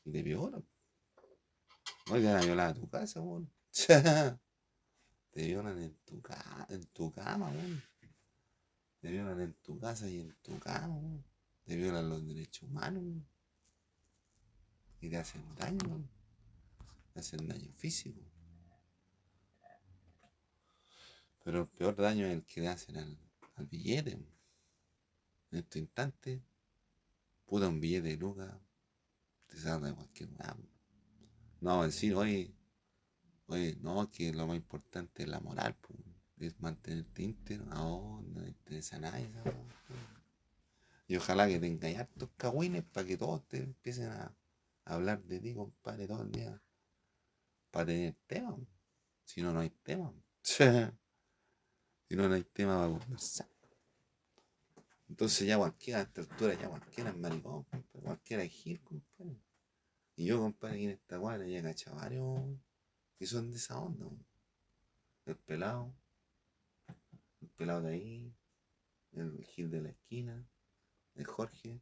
Y 0.06 0.12
te 0.12 0.24
violan. 0.24 0.66
No 2.08 2.14
te 2.14 2.24
van 2.24 2.38
a 2.38 2.46
violar 2.46 2.70
a 2.70 2.74
tu 2.74 2.90
casa, 2.90 3.22
weón. 3.22 3.52
te 5.32 5.46
violan 5.46 5.82
en 5.82 5.94
tu, 6.06 6.22
ca 6.22 6.66
en 6.70 6.86
tu 6.88 7.12
cama, 7.12 7.50
weón. 7.50 7.84
Te 9.00 9.12
violan 9.12 9.42
en 9.42 9.54
tu 9.56 9.80
casa 9.80 10.10
y 10.10 10.22
en 10.22 10.36
tu 10.42 10.58
cama, 10.60 10.96
weón. 10.96 11.26
Te 11.66 11.76
violan 11.76 12.10
los 12.10 12.26
derechos 12.26 12.64
humanos, 12.64 13.04
weón. 13.04 13.28
Y 15.02 15.10
te 15.10 15.18
hacen 15.18 15.44
daño, 15.56 15.86
weón. 15.88 16.17
Te 17.18 17.22
hacen 17.22 17.48
daño 17.48 17.74
físico. 17.74 18.22
Pero 21.44 21.62
el 21.62 21.68
peor 21.68 21.96
daño 21.96 22.28
es 22.28 22.34
el 22.34 22.46
que 22.46 22.62
le 22.62 22.68
hacen 22.68 22.96
al, 22.96 23.18
billete. 23.72 24.12
En 24.12 25.58
este 25.58 25.80
instante, 25.80 26.44
puta 27.48 27.70
un 27.70 27.80
billete 27.80 28.10
de 28.10 28.18
lucas, 28.18 28.54
te 29.48 29.58
salga 29.58 29.88
de 29.88 29.96
cualquier 29.96 30.30
weón. 30.30 30.70
No 31.60 31.82
decir, 31.82 32.14
oye, 32.14 32.54
oye, 33.48 33.76
no, 33.82 34.12
que 34.12 34.32
lo 34.32 34.46
más 34.46 34.58
importante 34.58 35.24
es 35.24 35.28
la 35.28 35.40
moral, 35.40 35.76
es 36.38 36.60
mantenerte 36.60 37.24
íntegro. 37.24 37.66
No, 37.66 38.22
no 38.28 38.42
le 38.42 38.50
interesa 38.50 38.98
a 38.98 39.00
nadie 39.00 39.26
esa 39.26 39.42
weá, 39.42 39.56
pues. 39.88 40.00
Y 41.08 41.16
ojalá 41.16 41.48
que 41.48 41.58
tengas 41.58 41.96
hartos 41.96 42.30
cagüines 42.38 42.84
para 42.84 43.08
que 43.08 43.18
todos 43.18 43.48
te 43.48 43.58
empiecen 43.58 44.12
a 44.12 44.38
hablar 44.86 45.24
de 45.24 45.40
ti, 45.40 45.56
compadre, 45.56 46.06
todo 46.06 46.22
el 46.22 46.32
día. 46.32 46.62
Para 47.78 47.86
tener 47.86 48.16
tema. 48.26 48.58
Si 49.24 49.40
no, 49.40 49.54
no 49.54 49.60
hay 49.60 49.70
tema. 49.70 50.12
Si 52.10 52.16
no, 52.16 52.28
no 52.28 52.34
hay 52.34 52.44
tema 52.44 52.76
para 52.80 52.98
conversar. 52.98 53.48
Entonces 55.08 55.46
ya 55.46 55.60
cualquiera 55.60 56.00
a 56.00 56.04
esta 56.04 56.22
altura, 56.22 56.56
ya 56.56 56.70
cualquiera 56.70 57.12
es 57.12 57.18
maricón. 57.18 57.68
Cualquiera 57.92 58.42
es 58.42 58.52
gil, 58.52 58.82
compadre. 58.82 59.40
Y 60.16 60.26
yo, 60.26 60.40
compadre, 60.40 60.74
aquí 60.78 60.86
en 60.86 60.92
esta 60.92 61.20
cuadra 61.20 61.46
ya 61.46 61.60
he 61.60 61.62
cachado 61.62 61.98
varios 61.98 62.58
que 63.20 63.28
son 63.28 63.52
de 63.52 63.58
esa 63.58 63.78
onda. 63.78 64.08
El 65.26 65.36
pelado, 65.36 65.94
el 67.42 67.50
pelado 67.50 67.84
de 67.84 67.94
ahí, 67.94 68.36
el 69.12 69.46
gil 69.46 69.70
de 69.70 69.82
la 69.82 69.90
esquina, 69.90 70.50
el 71.14 71.28
Jorge, 71.28 71.80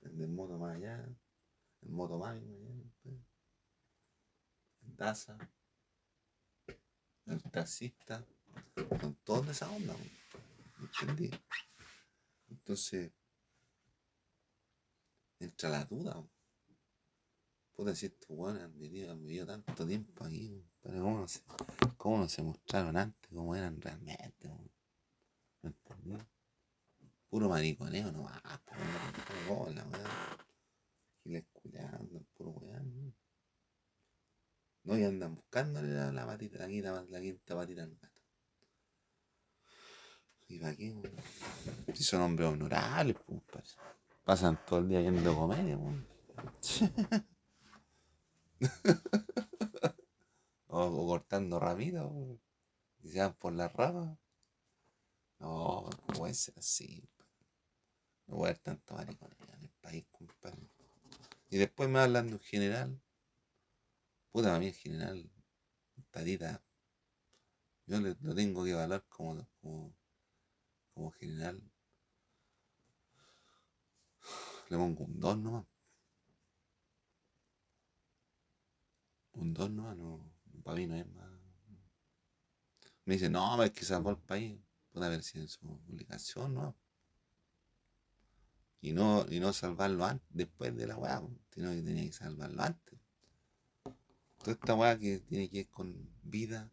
el 0.00 0.18
del 0.18 0.30
moto 0.30 0.58
más 0.58 0.74
allá, 0.74 1.06
el 1.82 1.90
moto 1.90 2.18
más 2.18 2.34
allá, 2.38 2.93
Daza, 4.96 5.36
el 7.26 7.42
taxista, 7.50 8.24
son 9.00 9.14
todos 9.24 9.46
de 9.46 9.52
esa 9.52 9.70
onda, 9.70 9.94
weón. 9.94 10.24
¿entendí? 10.80 11.30
Entonces, 12.48 13.12
entra 15.40 15.70
la 15.70 15.84
duda. 15.84 16.24
Puta, 17.74 17.94
si 17.94 18.06
estos 18.06 18.30
weones 18.30 18.62
han 18.62 18.78
vivido, 18.78 19.12
han 19.12 19.22
vivido 19.24 19.46
tanto 19.46 19.86
tiempo 19.86 20.24
aquí, 20.24 20.64
pero 20.80 21.02
cómo 21.02 21.18
no, 21.18 21.28
se, 21.28 21.40
cómo 21.96 22.18
no 22.18 22.28
se 22.28 22.42
mostraron 22.42 22.96
antes, 22.96 23.30
cómo 23.32 23.56
eran 23.56 23.80
realmente. 23.80 24.48
¿me 25.62 25.70
entendí? 25.70 26.16
Puro 27.28 27.48
mariconeo 27.48 28.12
nomás, 28.12 28.40
po, 28.64 28.74
weón, 28.74 29.12
puro 29.26 29.56
bola, 29.56 29.84
weón. 29.86 30.10
Giles 31.24 31.46
culeando, 31.52 32.24
puro 32.34 32.50
weón. 32.50 32.96
No, 32.96 33.03
y 34.84 35.04
andan 35.04 35.34
buscándole 35.34 35.88
la, 35.88 36.12
la 36.12 36.26
patita, 36.26 36.58
la 36.58 36.68
quinta, 36.68 37.04
la 37.08 37.20
quinta 37.20 37.56
patita 37.56 37.82
al 37.82 37.96
gato. 37.96 38.20
¿Y 40.48 40.58
para 40.58 40.76
qué? 40.76 40.94
Si 41.94 42.04
son 42.04 42.20
hombres 42.20 42.50
honorables, 42.50 43.16
pues. 43.24 43.78
Pasan 44.24 44.62
todo 44.66 44.80
el 44.80 44.88
día 44.88 45.00
viendo 45.00 45.34
comedia, 45.34 45.76
weón. 45.76 46.06
o, 50.68 51.06
cortando 51.06 51.58
ramitas. 51.58 52.06
Y 53.02 53.10
se 53.10 53.20
van 53.20 53.34
por 53.34 53.54
las 53.54 53.72
ramas. 53.72 54.18
No, 55.38 55.88
no 55.90 56.14
puede 56.14 56.34
ser 56.34 56.58
así. 56.58 57.08
No 58.26 58.36
puede 58.36 58.52
haber 58.52 58.62
tanto 58.62 58.94
mariconeo 58.94 59.36
en 59.54 59.62
el 59.62 59.70
país, 59.80 60.06
compadre. 60.10 60.68
Y 61.50 61.58
después 61.58 61.88
me 61.88 62.00
hablan 62.00 62.28
de 62.28 62.34
un 62.34 62.40
general. 62.40 63.00
Puta, 64.34 64.48
para 64.48 64.58
mí 64.58 64.66
el 64.66 64.74
general, 64.74 65.30
patita, 66.10 66.60
yo 67.86 68.00
lo 68.00 68.34
tengo 68.34 68.64
que 68.64 68.72
evaluar 68.72 69.04
como, 69.08 69.46
como, 69.60 69.94
como 70.92 71.12
general. 71.12 71.62
Le 74.70 74.76
pongo 74.76 75.04
un 75.04 75.20
2 75.20 75.38
nomás. 75.38 75.66
Un 79.34 79.54
2 79.54 79.70
nomás, 79.70 79.96
no, 79.96 80.34
para 80.64 80.78
mí 80.78 80.88
no 80.88 80.96
es 80.96 81.06
más. 81.06 81.30
Me 83.04 83.14
dice, 83.14 83.30
no, 83.30 83.62
es 83.62 83.70
que 83.70 83.84
salvó 83.84 84.10
el 84.10 84.18
país. 84.18 84.58
Puede 84.90 85.06
haber 85.06 85.22
sido 85.22 85.44
en 85.44 85.48
su 85.48 85.64
obligación, 85.70 86.54
¿no? 86.54 86.76
Y 88.80 88.92
no, 88.92 89.26
y 89.30 89.38
no 89.38 89.52
salvarlo 89.52 90.04
antes, 90.04 90.26
después 90.30 90.76
de 90.76 90.88
la 90.88 90.96
weá, 90.96 91.22
sino 91.52 91.70
que 91.70 91.82
tenía 91.82 92.04
que 92.06 92.12
salvarlo 92.12 92.60
antes. 92.60 93.03
Toda 94.44 94.54
esta 94.54 94.74
weá 94.74 94.98
que 94.98 95.18
tiene 95.20 95.48
que 95.50 95.58
ver 95.58 95.68
con 95.70 96.14
vida 96.22 96.70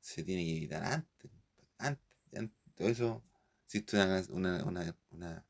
se 0.00 0.22
tiene 0.22 0.44
que 0.44 0.56
evitar 0.56 0.84
antes. 0.84 1.30
Antes, 1.78 2.16
antes. 2.32 2.74
Todo 2.74 2.88
eso 2.88 3.22
Existe 3.66 3.96
una, 3.96 4.62
una, 4.62 4.96
una, 5.10 5.46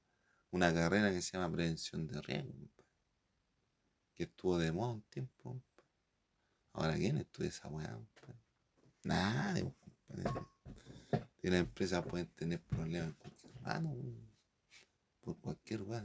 una, 0.51 0.73
carrera 0.73 1.11
que 1.11 1.21
se 1.21 1.33
llama 1.33 1.53
prevención 1.55 2.07
de 2.07 2.23
riesgo, 2.23 2.71
que 4.15 4.23
estuvo 4.25 4.57
de 4.57 4.73
moda 4.73 4.93
un 4.93 5.03
tiempo. 5.03 5.61
Ahora, 6.73 6.95
¿quién 6.95 7.19
estudia 7.19 7.51
esa 7.51 7.69
weá? 7.69 8.01
Nadie. 9.03 9.75
Y 11.43 11.51
las 11.51 11.61
empresas 11.61 12.07
pueden 12.07 12.29
tener 12.29 12.63
problemas 12.63 13.09
en 13.09 13.15
cualquier 13.15 13.61
mano, 13.61 13.95
por 15.21 15.39
cualquier 15.39 15.81
lugar. 15.81 16.05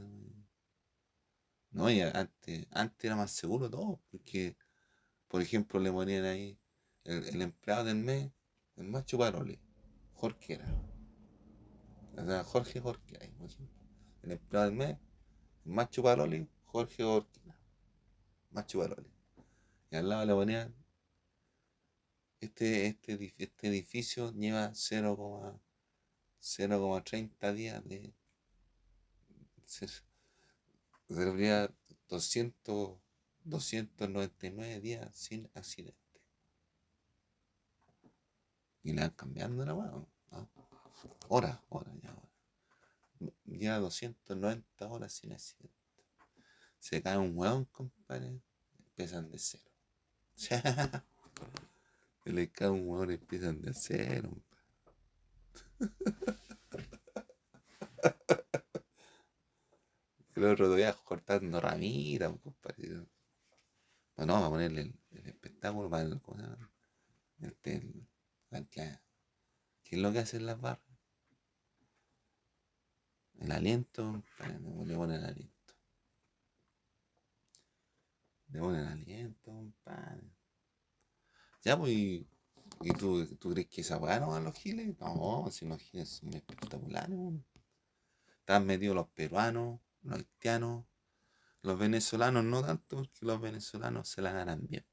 No, 1.70 1.90
y 1.90 2.02
antes, 2.02 2.66
antes 2.70 3.04
era 3.04 3.16
más 3.16 3.30
seguro 3.30 3.70
todo, 3.70 3.98
porque, 4.10 4.58
por 5.30 5.40
ejemplo, 5.40 5.78
le 5.78 5.92
ponían 5.92 6.24
ahí 6.24 6.58
el, 7.04 7.24
el 7.28 7.40
empleado 7.40 7.84
del 7.84 7.96
mes, 7.96 8.32
el 8.76 8.88
macho 8.88 9.16
Paroli, 9.16 9.60
Jorge 10.14 10.54
era. 10.54 10.66
O 12.16 12.26
sea, 12.26 12.42
Jorge 12.42 12.80
Jorge, 12.80 13.16
ahí. 13.20 13.32
El 14.22 14.32
empleado 14.32 14.66
del 14.66 14.74
mes, 14.74 14.98
el 15.64 15.72
macho 15.72 16.02
Paroli, 16.02 16.48
Jorge 16.64 17.04
Jorge. 17.04 17.40
Macho 18.50 18.80
Paroli. 18.80 19.08
Y 19.92 19.96
al 19.96 20.08
lado 20.08 20.26
le 20.26 20.34
ponían 20.34 20.74
este, 22.40 22.86
este, 22.86 23.32
este 23.38 23.68
edificio 23.68 24.32
lleva 24.32 24.72
0,0,30 24.72 27.54
días 27.54 27.84
de. 27.86 28.12
Se, 29.64 29.86
debería 31.08 31.72
200, 32.08 32.98
299 33.44 34.80
días 34.80 35.14
sin 35.14 35.50
accidente. 35.54 35.98
Y 38.82 38.92
le 38.92 39.02
van 39.02 39.10
cambiando 39.10 39.64
la 39.64 39.74
mano. 39.74 40.08
Horas, 41.28 41.60
horas 41.68 41.94
ya, 42.02 42.10
horas. 42.10 42.30
Lleva 43.44 43.78
290 43.78 44.88
horas 44.88 45.12
sin 45.12 45.32
accidente. 45.32 45.76
Se 46.78 47.02
cae 47.02 47.18
un 47.18 47.36
hueón, 47.36 47.66
compadre, 47.66 48.40
empiezan 48.78 49.30
de 49.30 49.38
cero. 49.38 49.70
Se 52.24 52.32
le 52.32 52.50
cae 52.50 52.70
un 52.70 52.88
hueón 52.88 53.10
empiezan 53.10 53.60
de 53.60 53.74
cero. 53.74 54.30
El 60.34 60.44
otro 60.46 60.74
día 60.74 60.94
cortando 61.04 61.60
ramitas, 61.60 62.32
compadre. 62.42 63.04
Bueno, 64.20 64.34
vamos 64.34 64.48
a 64.48 64.50
ponerle 64.50 64.80
el, 64.82 64.94
el 65.12 65.26
espectáculo 65.28 65.88
para 65.88 66.02
el, 66.02 66.20
¿cómo 66.20 66.36
se 66.36 66.42
llama? 66.44 66.70
Este, 67.40 67.76
el- 67.76 68.08
la- 68.50 68.64
¿Qué 68.66 69.00
es 69.96 69.98
lo 69.98 70.12
que 70.12 70.18
hacen 70.20 70.46
las 70.46 70.60
barras? 70.60 70.84
El 73.40 73.50
aliento, 73.50 74.04
compadre, 74.38 74.60
le 74.86 74.94
ponen 74.94 75.16
el 75.18 75.24
aliento. 75.24 75.74
Le 78.52 78.60
ponen 78.60 78.80
el 78.82 78.86
aliento. 78.88 79.50
Ya, 81.64 81.76
pues, 81.78 81.90
y, 81.92 82.26
tú, 82.98 83.26
tú 83.36 83.50
crees 83.52 83.68
que 83.68 83.80
esa 83.82 83.98
weá 83.98 84.20
no 84.20 84.28
van 84.30 84.44
los 84.44 84.54
giles? 84.54 84.98
No, 85.00 85.48
si 85.50 85.66
los 85.66 85.80
giles 85.80 86.08
son 86.10 86.34
espectaculares, 86.34 87.10
weón. 87.10 87.44
Están 88.40 88.66
metidos 88.66 88.96
los 88.96 89.08
peruanos, 89.08 89.80
los 90.02 90.18
haitianos, 90.18 90.84
los 91.62 91.78
venezolanos 91.78 92.44
no 92.44 92.62
tanto, 92.62 92.96
porque 92.96 93.26
los 93.26 93.40
venezolanos 93.40 94.08
se 94.08 94.22
la 94.22 94.32
ganan 94.32 94.66
bien. 94.66 94.84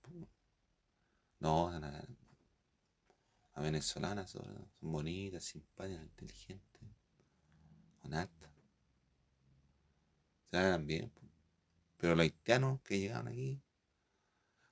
No, 1.40 1.72
se 1.72 1.80
la 1.80 1.92
ganan 1.92 2.06
bien. 2.08 2.38
Las 3.56 3.64
venezolanas 3.64 4.32
son 4.32 4.72
bonitas, 4.82 5.44
simpáticas, 5.44 6.04
inteligentes, 6.04 6.82
honestas. 8.04 8.52
Se 10.50 10.58
la 10.58 10.64
ganan 10.64 10.86
bien. 10.86 11.12
Pero 11.98 12.16
los 12.16 12.24
haitianos 12.24 12.82
que 12.82 13.00
llegaban 13.00 13.28
aquí, 13.28 13.62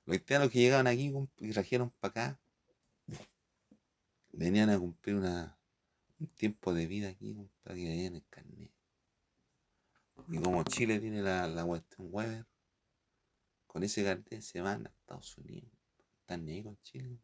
los 0.04 0.14
haitianos 0.14 0.50
que 0.50 0.58
llegaban 0.58 0.86
aquí 0.86 1.12
y 1.38 1.50
trajeron 1.50 1.90
para 1.98 2.10
acá, 2.10 2.40
venían 4.32 4.70
a 4.70 4.78
cumplir 4.78 5.16
una, 5.16 5.58
un 6.20 6.26
tiempo 6.28 6.72
de 6.72 6.86
vida 6.86 7.08
aquí, 7.08 7.34
compadre, 7.34 7.80
que 7.80 7.88
venían 7.88 8.14
el 8.14 8.24
carnet. 8.28 8.75
Y 10.28 10.38
como 10.38 10.64
Chile 10.64 10.98
tiene 10.98 11.22
la, 11.22 11.46
la 11.46 11.64
Western 11.64 12.08
Weber, 12.10 12.46
con 13.66 13.82
ese 13.82 14.04
carnet 14.04 14.40
se 14.40 14.60
van 14.60 14.86
a 14.86 14.90
Estados 14.90 15.36
Unidos. 15.38 15.70
Están 16.20 16.44
ni 16.44 16.52
ahí 16.52 16.62
con 16.62 16.76
Chile. 16.82 17.20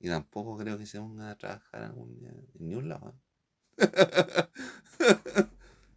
Y 0.00 0.08
tampoco 0.08 0.56
creo 0.58 0.76
que 0.76 0.86
se 0.86 0.98
pongan 0.98 1.28
a 1.28 1.38
trabajar 1.38 1.82
algún 1.82 2.18
día 2.18 2.30
en 2.30 2.48
ni 2.58 2.74
un 2.74 2.88
lado. 2.88 3.14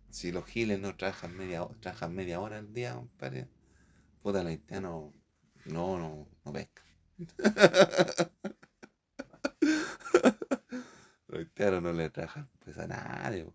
si 0.09 0.31
los 0.31 0.45
giles 0.45 0.79
no 0.79 0.95
trabajan 0.95 1.35
media, 1.35 1.67
trabajan 1.79 2.13
media 2.13 2.39
hora 2.39 2.57
al 2.57 2.71
día, 2.73 2.93
compadre, 2.95 3.49
puta, 4.21 4.43
los 4.43 4.51
haitianos 4.51 5.13
no, 5.65 5.97
no, 5.97 6.27
no 6.45 6.53
pescan. 6.53 6.85
los 11.27 11.39
haitianos 11.39 11.81
no 11.81 11.93
le 11.93 12.09
trabajan 12.09 12.49
pues 12.59 12.77
a 12.77 12.87
nadie. 12.87 13.47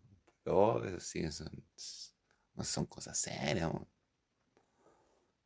Oh, 0.47 0.83
eso 0.85 1.01
sí, 1.01 1.31
son, 1.31 1.51
no 1.55 2.12
son 2.61 2.87
cosas 2.87 3.19
serias. 3.19 3.71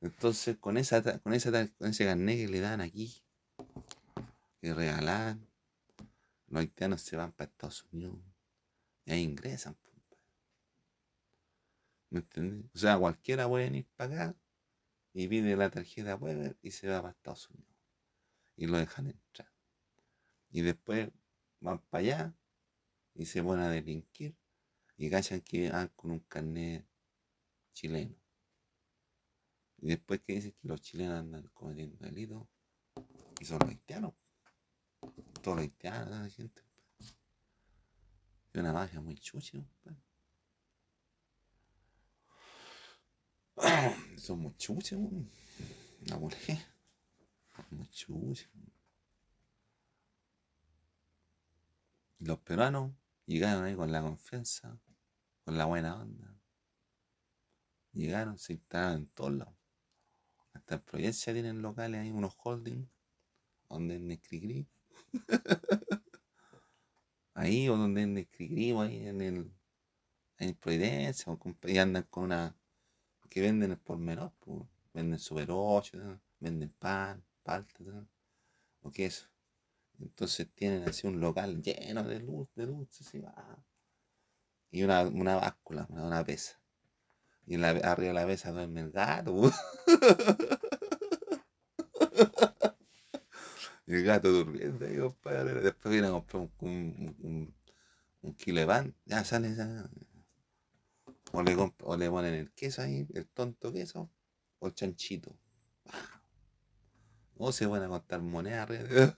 Entonces, 0.01 0.57
con, 0.59 0.77
esa, 0.77 1.03
con, 1.21 1.35
esa, 1.35 1.51
con 1.79 1.89
ese 1.89 2.05
carnet 2.05 2.37
que 2.37 2.49
le 2.49 2.61
dan 2.61 2.81
aquí, 2.81 3.23
que 4.61 4.75
regalan, 4.75 5.47
los 6.49 6.61
haitianos 6.61 7.03
se 7.03 7.17
van 7.17 7.33
para 7.33 7.51
Estados 7.51 7.85
Unidos 7.93 8.19
y 9.05 9.13
ahí 9.13 9.23
ingresan. 9.23 9.77
¿Me 12.11 12.21
entendés? 12.21 12.71
O 12.75 12.79
sea, 12.79 12.99
cualquiera 12.99 13.49
puede 13.49 13.65
venir 13.65 13.87
para 13.97 14.15
acá 14.15 14.37
y 15.13 15.27
pide 15.29 15.57
la 15.57 15.71
tarjeta 15.71 16.17
Weber 16.17 16.57
y 16.63 16.71
se 16.71 16.89
va 16.89 17.01
para 17.01 17.13
Estados 17.13 17.49
Unidos. 17.51 17.75
Y 18.57 18.67
lo 18.67 18.79
dejan 18.79 19.09
entrar. 19.09 19.51
Y 20.51 20.63
después 20.63 21.11
van 21.61 21.79
para 21.79 22.01
allá 22.01 22.35
y 23.15 23.27
se 23.27 23.43
ponen 23.43 23.65
a 23.65 23.71
delinquir 23.71 24.37
y 24.97 25.11
cachan 25.11 25.41
que 25.41 25.71
van 25.71 25.89
con 25.89 26.11
un 26.13 26.21
carnet 26.21 26.87
chileno. 27.77 28.17
Y 29.79 29.89
después 29.89 30.23
que 30.23 30.33
dicen 30.33 30.53
que 30.53 30.67
los 30.67 30.81
chilenos 30.81 31.21
andan 31.21 31.47
cometiendo 31.53 31.99
delitos 31.99 32.49
y 33.39 33.45
son 33.45 33.59
los 33.61 33.69
haitianos. 33.69 34.15
Todos 35.43 35.59
los 35.59 35.65
haitianos, 35.65 36.09
la 36.09 36.31
gente. 36.31 36.63
Es 38.53 38.61
una 38.61 38.73
magia 38.73 39.01
muy 39.01 39.17
chucha. 39.17 39.59
Son 44.17 44.39
muy 44.41 44.57
chuchas. 44.57 44.99
La 46.07 46.17
mujer. 46.17 46.59
Muy 47.71 47.89
chucha. 47.91 48.49
Los 52.21 52.39
peruanos 52.39 52.93
llegaron 53.27 53.65
ahí 53.65 53.77
con 53.77 53.93
la 53.93 54.01
confianza, 54.01 54.81
con 55.45 55.59
la 55.59 55.67
buena 55.67 56.01
onda. 56.01 56.36
Llegaron, 57.97 58.39
se 58.39 58.53
instalaron 58.53 58.99
en 58.99 59.07
todos 59.09 59.33
lados. 59.33 59.55
Hasta 60.53 60.75
en 60.75 60.81
Providencia 60.83 61.33
tienen 61.33 61.63
locales 61.63 62.01
ahí, 62.01 62.11
unos 62.11 62.35
holdings, 62.37 62.87
donde 63.71 63.97
en 63.97 64.11
Escrigrí. 64.11 64.67
ahí 67.35 67.69
o 67.69 67.77
donde 67.77 68.03
en 68.03 68.19
Escrigrí, 68.19 68.73
o 68.73 68.83
ahí 68.83 69.07
en 69.07 69.23
el 69.23 69.51
en 70.39 70.55
Providencia, 70.55 71.33
o 71.33 71.39
con- 71.39 71.57
y 71.65 71.79
andan 71.79 72.03
con 72.11 72.25
una 72.25 72.55
que 73.31 73.41
venden 73.41 73.73
el 73.73 73.79
por 73.79 73.99
menor, 73.99 74.33
venden 74.93 75.19
super 75.19 75.49
8, 75.51 75.97
¿no? 75.97 76.21
venden 76.39 76.71
pan, 76.79 77.25
palta, 77.43 77.75
o 78.83 78.91
queso. 78.91 79.27
Entonces 79.99 80.49
tienen 80.55 80.83
así 80.89 81.07
un 81.07 81.21
local 81.21 81.63
lleno 81.63 82.05
de 82.05 82.21
luz, 82.21 82.49
de 82.55 82.67
dulces, 82.67 83.15
y, 83.15 83.21
va. 83.21 83.59
y 84.71 84.83
una, 84.83 85.03
una 85.03 85.37
báscula, 85.37 85.87
una, 85.89 86.05
una 86.05 86.25
pesa. 86.25 86.61
Y 87.47 87.55
en 87.55 87.63
la, 87.63 87.71
arriba 87.71 88.09
de 88.09 88.13
la 88.15 88.27
pesa 88.27 88.53
duerme 88.53 88.81
el 88.83 88.91
gato. 88.91 89.51
el 93.87 94.05
gato 94.05 94.31
durmiendo 94.31 94.87
ahí, 94.87 94.99
compadre. 94.99 95.61
Después 95.61 95.93
viene 95.93 96.09
a 96.09 96.11
comprar 96.11 96.43
un, 96.43 96.51
un, 96.61 97.17
un- 97.23 97.55
un 98.23 98.35
kilo 98.35 98.61
de 98.61 98.67
pan, 98.67 98.95
ya 99.07 99.25
sale, 99.25 99.55
ya. 99.55 99.89
O 101.33 101.41
le, 101.45 101.53
o 101.91 101.97
le 101.97 102.11
ponen 102.11 102.35
el 102.35 102.51
queso 102.53 102.83
ahí, 102.83 103.07
el 103.15 103.29
tonto 103.29 103.73
queso, 103.73 104.11
o 104.59 104.67
el 104.67 104.75
chanchito. 104.75 105.39
O 107.39 107.53
se 107.53 107.67
van 107.67 107.83
a 107.85 107.89
contar 107.89 108.21
monedas. 108.21 108.69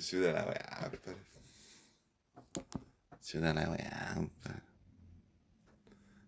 Ciudad 0.00 0.34
la 0.34 0.44
weá, 0.44 0.90
compadre. 0.90 1.24
Ciudad 3.20 3.54
la 3.54 3.70
weá, 3.70 4.12
compadre. 4.14 4.62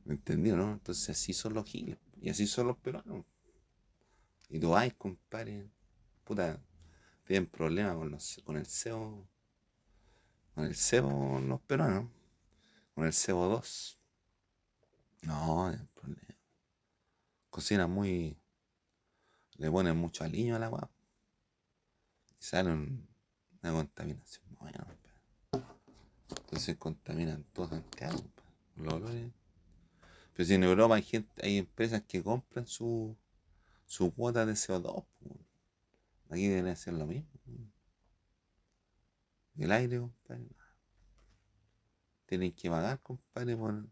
¿Me 0.05 0.15
entendió, 0.15 0.57
no? 0.57 0.73
Entonces 0.73 1.11
así 1.11 1.33
son 1.33 1.55
los 1.55 1.69
giles. 1.69 1.99
Y 2.21 2.31
así 2.31 2.47
son 2.47 2.69
los 2.69 2.77
peruanos. 2.79 3.25
Y 4.49 4.61
tú 4.61 4.71
vas, 4.71 4.93
compadre, 4.95 5.69
puta, 6.23 6.61
tienen 7.25 7.47
problemas 7.47 7.97
con, 7.97 8.11
los, 8.11 8.41
con 8.45 8.57
el 8.57 8.67
cebo, 8.67 9.29
con 10.55 10.65
el 10.65 10.77
cebo 10.77 11.41
los 11.41 11.61
peruanos, 11.63 12.09
con 12.95 13.05
el 13.05 13.13
cebo 13.13 13.49
2. 13.49 13.99
No, 15.23 15.57
no 15.57 15.67
hay 15.69 15.89
problema. 15.93 16.39
Cocinan 17.51 17.91
muy, 17.91 18.39
le 19.57 19.71
ponen 19.71 19.97
mucho 19.97 20.23
aliño 20.23 20.55
al 20.55 20.63
agua 20.63 20.89
y 22.39 22.45
sale 22.45 22.71
una 23.71 23.81
contaminación. 23.81 24.45
Entonces 26.29 26.77
contaminan 26.77 27.45
todo 27.53 27.77
en 27.77 27.85
los. 28.77 29.03
Pero 30.35 30.47
si 30.47 30.55
en 30.55 30.65
Europa 30.65 30.95
hay 30.97 31.03
gente, 31.03 31.47
hay 31.47 31.59
empresas 31.59 32.03
que 32.03 32.23
compran 32.23 32.67
su, 32.67 33.17
su 33.87 34.13
cuota 34.15 34.45
de 34.45 34.53
CO2. 34.53 35.05
Aquí 36.31 36.47
deben 36.49 36.69
hacer 36.69 36.95
lo 36.95 37.07
mismo. 37.07 37.29
El 39.57 39.73
aire, 39.73 39.99
compadre. 39.99 40.49
Tienen 42.27 42.53
que 42.53 42.69
pagar, 42.69 43.01
compadre, 43.01 43.57
por 43.57 43.87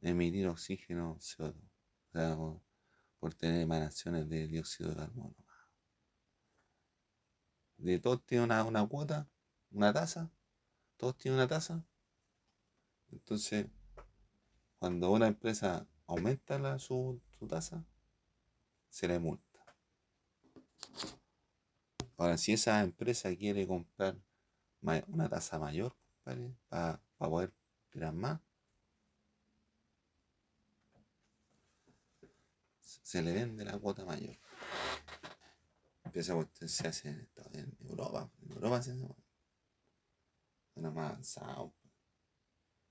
emitir 0.00 0.46
oxígeno 0.46 1.18
CO2. 1.18 1.54
O 2.36 2.62
por, 3.18 3.34
tener 3.34 3.60
emanaciones 3.60 4.28
de 4.28 4.46
dióxido 4.46 4.90
de 4.90 4.96
carbono. 4.96 5.34
De 7.80 7.98
todos 7.98 8.24
tienen 8.26 8.44
una, 8.44 8.62
una 8.64 8.86
cuota, 8.86 9.26
una 9.70 9.92
tasa. 9.92 10.30
Todos 10.98 11.16
tienen 11.16 11.38
una 11.38 11.48
tasa. 11.48 11.82
Entonces, 13.10 13.66
cuando 14.78 15.10
una 15.10 15.26
empresa 15.26 15.86
aumenta 16.06 16.78
su, 16.78 17.20
su 17.38 17.46
tasa, 17.46 17.84
se 18.90 19.08
le 19.08 19.18
multa. 19.18 19.64
Ahora, 22.18 22.36
si 22.36 22.52
esa 22.52 22.82
empresa 22.82 23.34
quiere 23.34 23.66
comprar 23.66 24.16
una 24.82 25.28
tasa 25.28 25.58
mayor, 25.58 25.96
para 26.68 27.00
poder 27.16 27.52
tirar 27.88 28.12
más, 28.12 28.40
se 32.80 33.22
le 33.22 33.32
vende 33.32 33.64
la 33.64 33.78
cuota 33.78 34.04
mayor. 34.04 34.36
Empieza 36.10 36.34
a 36.34 36.66
se 36.66 36.88
hace 36.88 37.08
en, 37.52 37.76
Europa. 37.88 38.28
En 38.42 38.50
Europa 38.50 38.82
se 38.82 38.90
hace 38.90 39.06
más 40.74 41.10
avanzado. 41.10 41.72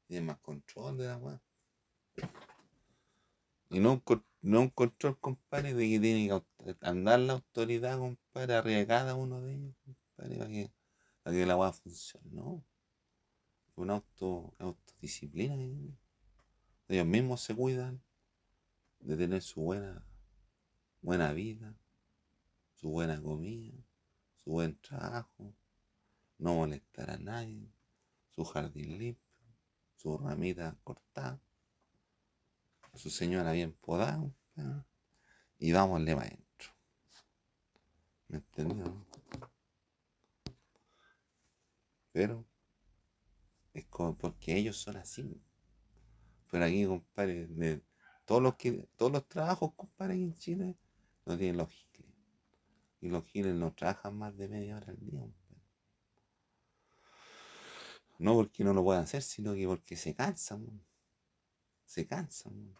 Tiene 0.08 0.26
más 0.26 0.40
control 0.40 0.98
de 0.98 1.08
la 1.08 1.18
web. 1.18 1.42
Y 3.70 3.80
no, 3.82 4.02
no 4.42 4.62
un 4.62 4.70
control, 4.70 5.20
compadre, 5.20 5.74
de 5.74 5.90
que 5.90 6.00
tiene 6.00 6.30
que 6.30 6.78
andar 6.80 7.20
la 7.20 7.34
autoridad, 7.34 8.00
compadre, 8.00 8.54
arriba 8.54 8.80
de 8.80 8.88
cada 8.88 9.16
uno 9.16 9.42
de 9.42 9.54
ellos, 9.54 9.76
compadre, 9.84 10.38
para 10.38 10.50
que, 10.50 10.72
para 11.22 11.36
que 11.36 11.46
la 11.46 11.58
weá 11.58 11.74
funcione, 11.74 12.32
¿no? 12.32 12.64
Una 13.76 13.96
auto, 13.96 14.56
autodisciplina. 14.60 15.56
Ellos 16.88 17.06
mismos 17.06 17.42
se 17.42 17.54
cuidan 17.54 18.02
de 19.02 19.18
tener 19.18 19.42
su 19.42 19.60
buena, 19.60 20.06
buena 21.02 21.34
vida, 21.34 21.76
su 22.80 22.90
buena 22.90 23.22
comida, 23.22 23.78
su 24.44 24.52
buen 24.52 24.80
trabajo, 24.80 25.54
no 26.38 26.56
molestar 26.56 27.12
a 27.12 27.18
nadie, 27.18 27.72
su 28.30 28.44
jardín 28.46 28.98
limpio, 28.98 29.30
su 29.96 30.18
ramita 30.18 30.78
cortada 30.84 31.42
su 32.96 33.10
señora 33.10 33.52
bien 33.52 33.74
podada, 33.74 34.30
y 35.58 35.72
vámonle 35.72 36.16
para 36.16 36.28
adentro. 36.28 36.70
¿Me 38.28 38.38
entendió? 38.38 39.06
Pero 42.12 42.46
es 43.74 43.86
como 43.86 44.18
porque 44.18 44.58
ellos 44.58 44.78
son 44.78 44.98
así. 44.98 45.42
Pero 46.52 46.66
aquí, 46.66 46.86
compadre, 46.86 47.84
todos 48.26 48.42
los 48.42 48.56
que, 48.56 48.90
todos 48.96 49.12
los 49.12 49.28
trabajos, 49.28 49.74
compadre, 49.76 50.16
en 50.16 50.34
Chile, 50.36 50.78
no 51.26 51.38
tienen 51.38 51.66
giles. 51.68 51.89
Y 53.02 53.10
los 53.10 53.26
giles 53.26 53.56
no 53.56 53.74
trabajan 53.74 54.18
más 54.18 54.38
de 54.38 54.48
media 54.48 54.78
hora 54.78 54.88
al 54.90 55.00
día, 55.00 55.22
No 58.18 58.34
porque 58.34 58.64
no 58.64 58.74
lo 58.74 58.84
puedan 58.84 59.04
hacer, 59.04 59.22
sino 59.22 59.54
que 59.54 59.66
porque 59.66 59.96
se 59.96 60.14
cansan 60.14 60.82
se 61.90 62.06
cansan. 62.06 62.76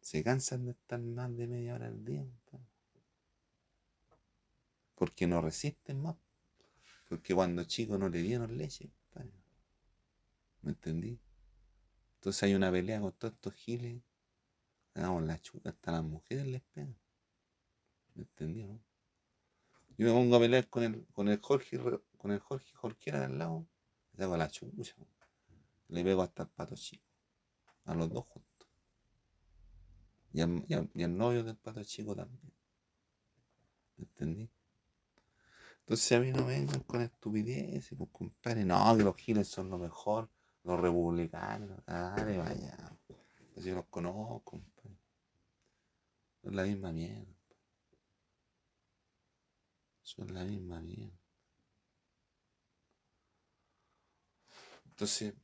Se 0.00 0.22
cansan 0.22 0.64
de 0.64 0.70
estar 0.70 1.00
más 1.00 1.36
de 1.36 1.48
media 1.48 1.74
hora 1.74 1.88
al 1.88 2.04
día. 2.04 2.24
Porque 4.94 5.26
no 5.26 5.40
resisten 5.40 6.00
más. 6.00 6.14
Porque 7.08 7.34
cuando 7.34 7.64
chicos 7.64 7.98
no 7.98 8.08
le 8.08 8.22
dieron 8.22 8.56
leche. 8.56 8.88
¿Me 10.62 10.70
entendí? 10.70 11.18
Entonces 12.14 12.44
hay 12.44 12.54
una 12.54 12.70
pelea 12.70 13.00
con 13.00 13.12
todos 13.14 13.34
estos 13.34 13.54
giles. 13.54 14.00
Hagamos 14.94 15.24
la 15.24 15.40
chuca, 15.40 15.70
hasta 15.70 15.90
las 15.90 16.04
mujeres 16.04 16.46
les 16.46 16.62
pegan. 16.62 16.96
¿Me 18.14 18.22
entendí? 18.22 18.80
Yo 20.00 20.06
me 20.06 20.12
pongo 20.14 20.36
a 20.36 20.40
pelear 20.40 20.66
con 20.70 20.82
el, 20.82 21.06
con 21.12 21.28
el 21.28 21.38
Jorge, 21.42 21.78
con 22.16 22.30
el 22.30 22.38
Jorge 22.38 22.72
Jorquera 22.72 23.26
al 23.26 23.38
lado. 23.38 23.66
Le 24.14 24.24
hago 24.24 24.34
la 24.34 24.48
chucha. 24.48 24.94
Le 25.88 26.02
pego 26.02 26.22
hasta 26.22 26.44
el 26.44 26.48
pato 26.48 26.74
chico 26.74 27.04
a 27.84 27.94
los 27.94 28.10
dos 28.10 28.24
juntos. 28.24 28.66
Y 30.32 30.40
al, 30.40 31.18
novio 31.18 31.44
del 31.44 31.58
pato 31.58 31.84
chico 31.84 32.16
también. 32.16 32.50
¿Entendí? 33.98 34.48
Entonces 35.80 36.12
a 36.12 36.20
mí 36.20 36.32
no 36.32 36.46
vengan 36.46 36.80
con 36.84 37.02
estupideces, 37.02 37.98
pues 37.98 38.08
compadre, 38.10 38.64
no, 38.64 38.96
que 38.96 39.04
los 39.04 39.16
giles 39.16 39.48
son 39.48 39.68
lo 39.68 39.76
mejor, 39.76 40.30
los 40.64 40.80
republicanos, 40.80 41.84
dale, 41.84 42.38
vaya. 42.38 42.98
Pues 43.52 43.66
yo 43.66 43.74
los 43.74 43.84
conozco, 43.90 44.40
compadre. 44.44 44.96
Son 46.42 46.56
la 46.56 46.62
misma 46.62 46.90
mierda. 46.90 47.39
Son 50.10 50.34
la 50.34 50.44
misma 50.44 50.80
mierda. 50.80 51.18
Entonces, 54.86 55.34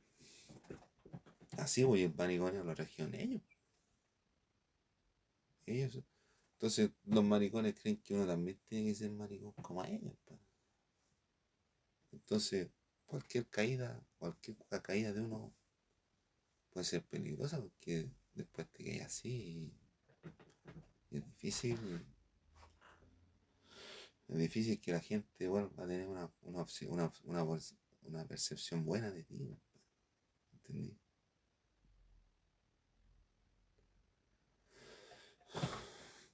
Así, 1.57 1.83
voy 1.83 2.03
el 2.03 2.13
manicomio 2.13 2.63
lo 2.63 2.75
región 2.75 3.15
ellos. 3.15 3.41
Ellos. 5.65 6.03
Entonces, 6.53 6.91
los 7.05 7.23
maricones 7.23 7.75
creen 7.79 7.97
que 7.97 8.13
uno 8.13 8.27
también 8.27 8.59
tiene 8.67 8.89
que 8.89 8.95
ser 8.95 9.11
maricón 9.11 9.53
como 9.53 9.83
ellos. 9.83 10.13
Entonces, 12.11 12.69
cualquier 13.05 13.47
caída, 13.47 14.05
cualquier 14.17 14.57
caída 14.83 15.13
de 15.13 15.21
uno 15.21 15.53
puede 16.69 16.85
ser 16.85 17.03
peligrosa 17.05 17.59
porque 17.59 18.09
después 18.33 18.67
te 18.71 18.83
quedas 18.83 19.07
así 19.07 19.29
y, 19.29 19.73
es 21.17 21.25
difícil. 21.25 21.77
Es 24.27 24.37
difícil 24.37 24.81
que 24.81 24.91
la 24.91 24.99
gente 24.99 25.47
vuelva 25.47 25.83
a 25.83 25.87
tener 25.87 26.07
una, 26.07 26.29
una 28.03 28.25
percepción 28.25 28.85
buena 28.85 29.09
de 29.11 29.23
ti. 29.23 29.57
¿Entendí? 30.53 30.97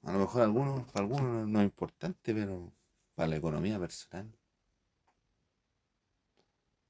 A 0.04 0.12
lo 0.12 0.20
mejor 0.20 0.42
algunos, 0.42 0.86
para 0.92 1.06
algunos 1.06 1.48
no 1.48 1.60
es 1.60 1.66
importante, 1.66 2.34
pero 2.34 2.74
para 3.16 3.30
la 3.30 3.38
economía 3.38 3.80
personal 3.80 4.38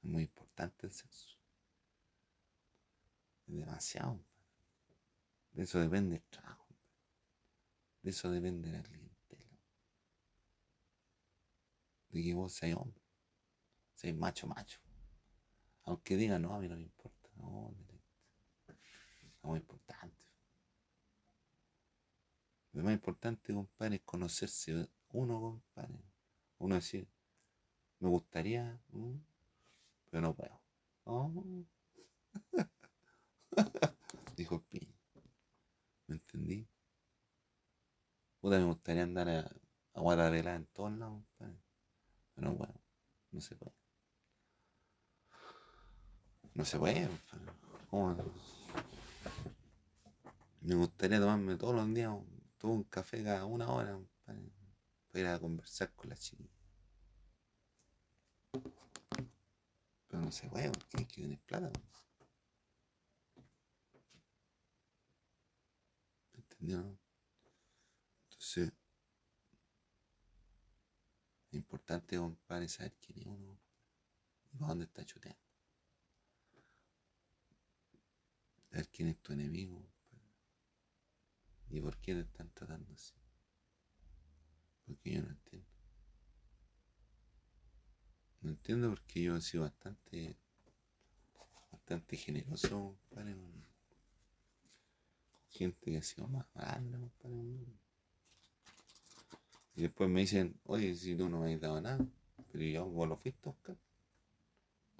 es 0.01 0.09
muy 0.09 0.23
importante 0.23 0.87
el 0.87 0.93
sexo. 0.93 1.37
Es 3.47 3.55
demasiado. 3.55 4.19
De 5.51 5.63
eso 5.63 5.79
depende 5.79 6.15
el 6.15 6.23
trabajo. 6.23 6.67
De 8.01 8.09
eso 8.09 8.31
depende 8.31 8.71
la 8.71 8.81
clientela. 8.81 9.12
De 12.13 12.23
que 12.23 12.33
vos 12.33 12.53
seas 12.53 12.77
hombre. 12.77 13.01
Seas 13.95 14.15
macho, 14.15 14.47
macho. 14.47 14.79
Aunque 15.83 16.15
digan, 16.15 16.43
no, 16.43 16.53
a 16.53 16.59
mí 16.59 16.69
no 16.69 16.75
me 16.75 16.83
importa. 16.83 17.29
No, 17.35 17.75
muy 19.41 19.59
importante. 19.59 20.25
Lo 22.71 22.83
más 22.83 22.93
importante, 22.93 23.53
compadre, 23.53 23.95
es 23.95 24.01
conocerse 24.03 24.87
uno, 25.09 25.41
compadre. 25.41 25.99
Uno 26.59 26.75
decir, 26.75 27.07
me 27.99 28.09
gustaría, 28.09 28.79
pero 30.09 30.21
no 30.21 30.35
puedo. 30.35 30.61
Oh. 31.05 31.43
Dijo 34.37 34.55
el 34.55 34.61
piña. 34.61 34.93
¿Me 36.07 36.15
entendí? 36.15 36.67
Puta, 38.39 38.59
me 38.59 38.65
gustaría 38.65 39.03
andar 39.03 39.29
a, 39.29 39.51
a 39.93 39.99
Guadalajara 39.99 40.55
en 40.55 40.65
todos 40.67 40.91
lados, 40.93 41.23
compadre. 41.37 41.62
Pero 42.35 42.53
bueno, 42.53 42.73
no 43.31 43.41
se 43.41 43.55
puede. 43.55 43.75
No 46.53 46.65
se 46.65 46.77
puede, 46.77 47.09
compadre. 47.89 48.29
Me 50.61 50.75
gustaría 50.75 51.19
tomarme 51.19 51.55
todos 51.55 51.75
los 51.75 51.93
días 51.93 52.13
un 52.61 52.83
café 52.85 53.23
cada 53.23 53.45
una 53.45 53.69
hora, 53.69 53.99
para 54.25 54.39
ir 55.19 55.27
a 55.27 55.39
conversar 55.39 55.91
con 55.93 56.09
la 56.09 56.15
chiquilla. 56.15 56.49
Pero 60.07 60.21
no 60.21 60.31
se 60.31 60.47
puede 60.47 60.71
porque 60.71 60.97
hay 60.97 61.05
que 61.05 61.21
tener 61.21 61.39
plata. 61.39 61.71
¿Entendió? 66.33 66.97
Entonces, 68.29 68.71
es 71.53 71.57
importante, 71.57 72.17
compadre, 72.17 72.67
saber 72.67 72.93
quién 72.99 73.19
es 73.19 73.25
uno 73.27 73.59
y 74.51 74.57
para 74.57 74.69
dónde 74.69 74.85
está 74.85 75.05
chuteando. 75.05 75.39
Saber 78.71 78.89
quién 78.89 79.09
es 79.09 79.21
tu 79.21 79.33
enemigo 79.33 79.87
y 81.69 81.79
por 81.79 81.97
qué 81.99 82.15
te 82.15 82.21
están 82.21 82.51
tratando 82.53 82.91
así. 82.93 83.13
Porque 84.85 85.13
yo 85.13 85.21
no 85.21 85.29
entiendo. 85.29 85.69
No 88.41 88.49
entiendo 88.49 88.89
porque 88.89 89.21
yo 89.21 89.37
he 89.37 89.41
sido 89.41 89.63
bastante, 89.63 90.35
bastante 91.71 92.17
generoso, 92.17 92.97
compadre, 93.09 93.37
gente 95.49 95.91
que 95.91 95.97
ha 95.97 96.01
sido 96.01 96.27
más 96.27 96.51
grande, 96.53 96.97
compadre. 96.97 97.82
Y 99.75 99.81
después 99.81 100.09
me 100.09 100.21
dicen, 100.21 100.59
oye, 100.65 100.95
si 100.95 101.15
tú 101.15 101.29
no 101.29 101.41
me 101.41 101.53
has 101.53 101.61
dado 101.61 101.81
nada, 101.81 102.05
pero 102.51 102.63
yo 102.63 102.85
vos 102.85 103.07
lo 103.07 103.17
fuiste 103.17 103.49
a. 103.49 103.75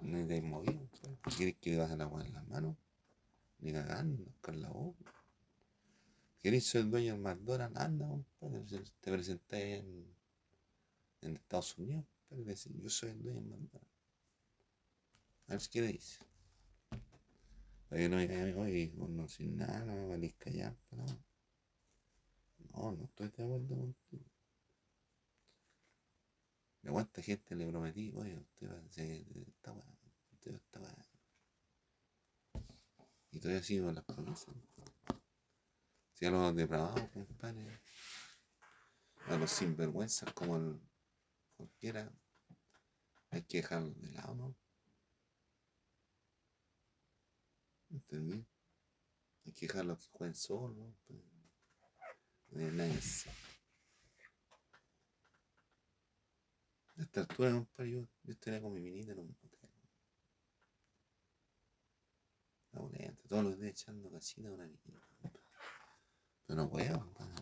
No 0.00 0.26
te 0.26 0.36
has 0.36 0.42
movido, 0.42 0.88
compadre. 0.90 1.36
¿Quieres 1.36 1.56
que 1.56 1.70
le 1.70 1.76
baje 1.78 1.96
la 1.96 2.04
agua 2.04 2.26
en 2.26 2.32
las 2.32 2.46
manos? 2.48 2.76
Ni 3.60 3.72
cagando, 3.72 4.24
buscar 4.24 4.56
la 4.56 4.68
boca. 4.70 5.12
¿Querés 6.42 6.66
ser 6.66 6.90
dueño 6.90 7.12
del 7.12 7.22
McDonald's? 7.22 7.80
Anda, 7.80 8.06
compadre. 8.08 8.64
Te 9.00 9.12
presenté 9.12 9.76
en, 9.76 10.14
en 11.22 11.36
Estados 11.36 11.78
Unidos. 11.78 12.04
Pero 12.28 12.44
decir, 12.44 12.72
yo 12.76 12.90
soy 12.90 13.10
el 13.10 13.22
dueño 13.22 13.40
del 13.40 13.48
McDonald's. 13.48 13.94
A 15.46 15.52
ver 15.52 15.62
qué 15.70 15.80
le 15.80 15.88
dice. 15.88 16.24
Para 17.88 18.00
que 18.00 18.08
no 18.08 18.18
diga, 18.18 18.60
oye, 18.60 18.92
no 18.96 19.28
sin 19.28 19.56
nada, 19.56 19.84
no 19.84 19.94
me 19.94 20.06
valís 20.06 20.34
callar. 20.34 20.76
Pero... 20.90 21.04
No, 22.72 22.92
no 22.92 23.04
estoy 23.04 23.28
de 23.28 23.42
acuerdo 23.42 23.76
contigo. 23.76 24.33
¿A 26.86 26.90
cuánta 26.90 27.22
gente 27.22 27.56
le 27.56 27.66
prometí? 27.66 28.12
Oye, 28.14 28.38
usted 28.38 28.70
va 28.70 28.76
a 28.76 28.84
hacer 28.84 29.26
esta 29.48 29.72
weá, 29.72 29.98
usted 30.32 30.50
va 30.50 30.54
a 30.54 30.58
esta 30.58 30.80
weá. 30.80 31.06
Y 33.30 33.40
todavía 33.40 33.62
sigo 33.62 33.90
las 33.90 34.04
promesas. 34.04 34.54
Si 36.12 36.26
a 36.26 36.30
los 36.30 36.54
depravados, 36.54 37.08
compadre, 37.10 37.80
a 39.26 39.36
los 39.36 39.50
sinvergüenzas 39.50 40.32
como 40.34 40.80
cualquiera, 41.56 42.12
hay 43.30 43.42
que 43.42 43.56
dejarlos 43.58 44.00
de 44.00 44.10
lado, 44.10 44.34
¿no? 44.34 44.56
¿Entendí? 47.90 48.46
Hay 49.46 49.52
que 49.52 49.66
dejarlos 49.66 50.06
que 50.06 50.18
jueguen 50.18 50.34
solos. 50.36 50.94
Pues, 51.06 51.20
no 52.50 52.60
hay 52.60 52.70
nada 52.72 52.92
que 52.92 52.98
hacer. 52.98 53.32
A 56.96 57.02
esta 57.02 57.20
altura, 57.20 57.50
compadre, 57.52 57.90
yo, 57.90 58.00
yo 58.22 58.32
estaría 58.32 58.60
con 58.60 58.72
mi 58.72 58.80
minita 58.80 59.12
en 59.12 59.18
un 59.18 59.30
hotel. 59.30 59.50
Aburrente, 62.72 63.28
todos 63.28 63.44
los 63.44 63.58
días 63.58 63.72
echando 63.72 64.10
casita 64.10 64.48
a 64.48 64.52
una 64.52 64.68
compadre. 64.68 65.40
Pero 66.46 66.62
no 66.62 66.70
puedo, 66.70 67.00
compadre. 67.00 67.34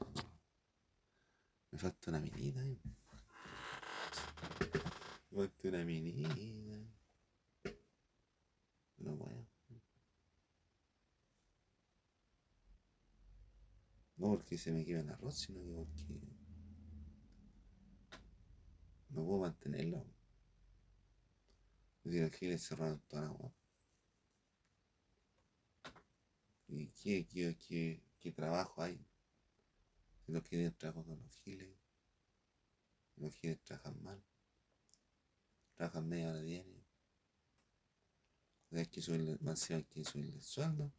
Me 1.71 1.79
falta 1.79 2.11
una 2.11 2.21
minita. 2.21 2.61
¿eh? 2.63 2.79
Me 5.31 5.39
falta 5.47 5.69
una 5.69 5.85
minita. 5.85 6.35
No 8.99 9.17
puedo. 9.17 9.47
No 14.17 14.29
porque 14.29 14.57
se 14.57 14.71
me 14.71 14.85
quema 14.85 15.01
el 15.01 15.11
arroz, 15.11 15.37
sino 15.37 15.61
que 15.65 15.73
porque 15.73 16.32
no 19.13 19.25
puedo 19.25 19.41
mantenerlo. 19.41 20.07
Digo, 22.05 22.27
aquí 22.27 22.47
le 22.49 22.59
cerraron 22.59 23.01
toda 23.09 23.23
la 23.23 23.29
agua. 23.29 23.55
¿Y 26.69 26.89
qué, 26.89 27.27
qué, 27.27 27.57
qué, 27.57 28.03
qué 28.19 28.33
trabajo 28.33 28.83
hay? 28.83 28.99
Si 30.25 30.33
los 30.33 30.43
giles 30.45 30.77
trabajan 30.77 31.05
con 31.05 31.23
los 31.23 31.37
giles, 31.37 31.77
los 33.17 33.35
giles 33.37 33.63
trabajan 33.63 34.03
mal, 34.03 34.23
trabajan 35.75 36.09
media 36.09 36.31
hora 36.31 36.41
diaria. 36.41 36.83
Hay 38.73 38.87
que 38.87 39.03
subirle, 39.03 39.37
más 39.41 39.71
hay 39.71 39.85
que 39.85 40.03
subirle 40.03 40.35
el 40.35 40.43
sueldo. 40.43 40.93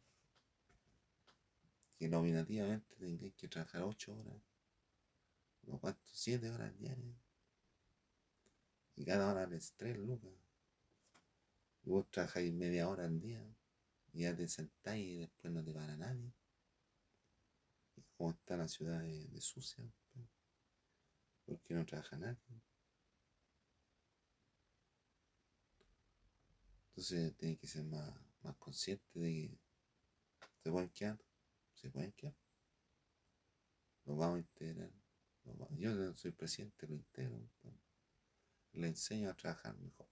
Que 1.98 2.08
nominativamente 2.08 2.94
tengáis 2.96 3.34
que 3.34 3.48
trabajar 3.48 3.82
8 3.82 4.16
horas. 4.16 4.42
¿No 5.62 5.78
cuánto? 5.80 6.00
7 6.12 6.50
horas 6.50 6.76
diarias. 6.78 7.16
Y 8.96 9.04
cada 9.04 9.30
hora 9.30 9.46
les 9.46 9.72
3 9.74 9.98
lucas. 9.98 10.32
Y 11.84 11.90
vos 11.90 12.10
trabajáis 12.10 12.52
media 12.52 12.88
hora 12.88 13.04
al 13.04 13.20
día. 13.20 13.44
Y 14.12 14.22
ya 14.22 14.36
te 14.36 14.48
sentáis 14.48 15.04
y 15.04 15.18
después 15.18 15.52
no 15.52 15.64
te 15.64 15.72
para 15.72 15.96
nadie. 15.96 16.32
Y 17.96 18.02
como 18.16 18.30
está 18.30 18.56
la 18.56 18.68
ciudad 18.68 19.00
de, 19.00 19.40
sucia. 19.40 19.84
Porque 21.44 21.74
no 21.74 21.84
trabaja 21.84 22.16
nadie. 22.16 22.62
Entonces 26.90 27.36
tiene 27.36 27.56
que 27.56 27.66
ser 27.66 27.84
más, 27.84 28.14
más 28.42 28.56
consciente 28.56 29.18
de 29.18 29.30
que 29.32 29.58
se 30.62 30.70
pueden 30.70 30.90
quedar. 30.90 31.18
Se 31.74 31.90
pueden 31.90 32.12
quedar. 32.12 32.34
Los 34.04 34.16
vamos 34.16 34.36
a 34.36 34.40
integrar. 34.40 34.90
Yo 35.76 36.14
soy 36.14 36.30
presidente, 36.30 36.86
lo 36.86 36.94
integro. 36.94 37.38
pues. 37.60 37.83
Le 38.74 38.88
enseño 38.88 39.30
a 39.30 39.34
trabajar 39.34 39.76
mejor. 39.78 40.08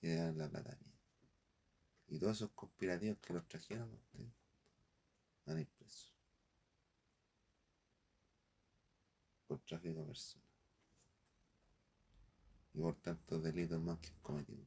Y 0.00 0.08
le 0.08 0.16
dan 0.16 0.38
la 0.38 0.48
plata. 0.48 0.78
Y 2.08 2.18
todos 2.18 2.36
esos 2.36 2.50
conspirativos 2.52 3.18
que 3.18 3.32
los 3.32 3.48
trajeron 3.48 3.90
a 3.90 3.94
ustedes 3.94 4.32
van 5.46 5.56
a 5.56 5.60
ir 5.60 5.68
presos. 5.68 6.14
Por 9.46 9.60
tráfico 9.60 10.00
de 10.00 10.06
personas. 10.06 10.48
Y 12.74 12.80
por 12.80 12.96
tantos 12.96 13.42
delitos 13.42 13.80
más 13.80 13.98
que 13.98 14.10
cometido. 14.22 14.66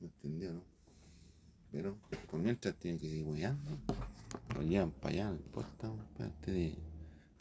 ¿Me 0.00 0.08
entendió, 0.08 0.52
no? 0.52 0.64
Pero 1.70 1.98
por 2.30 2.40
mientras 2.40 2.76
tienen 2.76 3.00
que 3.00 3.08
seguir 3.08 3.24
hueando. 3.24 3.78
Lo 4.54 4.62
llevan 4.62 4.92
para 4.92 5.14
allá, 5.14 5.30
no 5.30 5.36
importa. 5.36 5.88
compadre. 5.88 6.30
Ustedes 6.30 6.78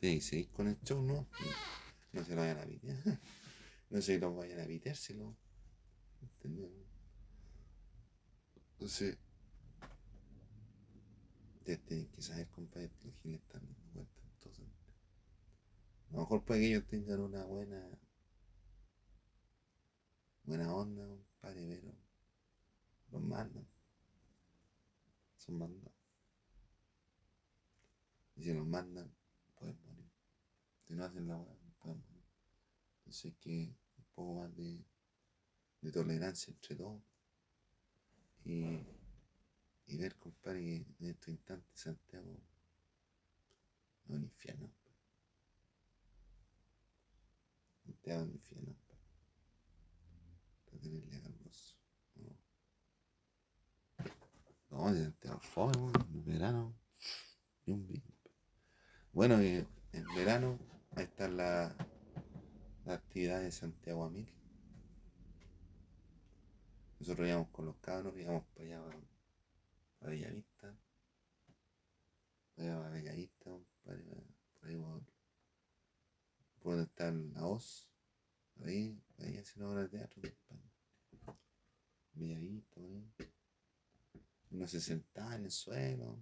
tienen 0.03 0.19
que 0.19 0.49
con 0.49 0.67
el 0.67 0.77
show, 0.81 1.01
¿no? 1.01 1.25
No 2.11 2.25
se 2.25 2.35
lo 2.35 2.41
vayan 2.41 2.59
a 2.59 2.65
pitear. 2.65 2.97
No 3.89 4.01
se 4.01 4.19
lo 4.19 4.35
vayan 4.35 4.59
a 4.59 4.65
piteárselo. 4.65 5.37
¿Entendió? 6.19 6.67
no? 6.67 6.83
Entonces, 8.71 9.17
ustedes 11.55 11.85
tienen 11.85 12.07
que 12.09 12.21
saber, 12.21 12.49
compadre, 12.49 12.91
los 13.03 13.15
giles 13.21 13.39
están 13.39 13.61
dando 13.65 13.93
cuenta. 13.93 14.21
Entonces, 14.33 14.65
a 16.09 16.13
lo 16.13 16.19
mejor 16.19 16.43
puede 16.43 16.59
que 16.59 16.67
ellos 16.67 16.87
tengan 16.87 17.21
una 17.21 17.45
buena 17.45 17.87
buena 20.43 20.73
onda, 20.73 21.07
compadre, 21.07 21.65
pero 21.65 21.95
los 23.11 23.21
mandan. 23.21 23.67
Son 25.37 25.57
mandados. 25.57 25.93
Y 28.35 28.43
si 28.43 28.53
los 28.53 28.67
mandan. 28.67 29.22
Si 30.93 30.97
no 30.99 31.05
hacen 31.05 31.27
la 31.27 31.35
hueá, 31.35 31.55
pueden 31.79 31.99
morir. 32.01 32.23
Entonces 32.99 33.33
que 33.41 33.75
un 33.97 34.05
poco 34.13 34.33
más 34.35 34.55
de, 34.55 34.85
de 35.81 35.91
tolerancia 35.91 36.53
entre 36.53 36.75
todos. 36.75 37.01
Y, 38.45 38.85
y 39.87 39.97
ver, 39.97 40.15
compadre, 40.17 40.59
que 40.59 41.03
en 41.03 41.09
estos 41.09 41.29
instantes 41.29 41.79
Santiago 41.79 42.39
es 44.03 44.09
un 44.11 44.21
infierno. 44.21 44.71
Santiago 47.85 48.21
es 48.21 48.27
un 48.27 48.33
infierno. 48.35 48.75
Para 50.65 50.77
tenerle 50.79 51.21
calmoso. 51.21 51.75
No, 54.69 54.93
de 54.93 55.05
Santiago 55.05 55.39
fome, 55.39 55.91
en 56.13 56.23
verano. 56.23 56.75
Y 57.65 57.71
un 57.71 57.87
vino. 57.87 58.13
Bueno, 59.11 59.39
en 59.39 59.67
verano 60.15 60.72
ahí 60.95 61.03
están 61.05 61.37
las 61.37 61.75
la 62.85 62.93
actividades 62.95 63.45
de 63.45 63.51
Santiago 63.51 64.03
a 64.03 64.09
mil. 64.09 64.29
Nosotros 66.99 67.27
íbamos 67.27 67.49
con 67.49 67.65
los 67.65 67.75
cabros, 67.77 68.17
íbamos 68.17 68.45
para 68.53 68.65
allá, 68.65 68.83
para, 68.83 68.99
para 69.99 70.11
Bellavista. 70.11 70.75
Para 72.55 72.67
allá 72.67 72.77
para 72.77 72.89
Bellavista, 72.91 73.49
compadre, 73.49 74.03
para- 74.03 74.23
por 76.59 76.75
ahí 76.75 76.83
está 76.83 77.07
en 77.09 77.33
la 77.33 77.45
OZ, 77.45 77.89
ahí, 78.63 79.01
ahí 79.17 79.37
haciendo 79.37 79.69
obras 79.71 79.91
de 79.91 79.97
teatro. 79.97 80.21
Villadito, 82.13 82.79
ahí. 82.79 83.11
Uno 84.51 84.67
se 84.67 84.79
sentaba 84.79 85.35
en 85.35 85.45
el 85.45 85.51
suelo, 85.51 86.19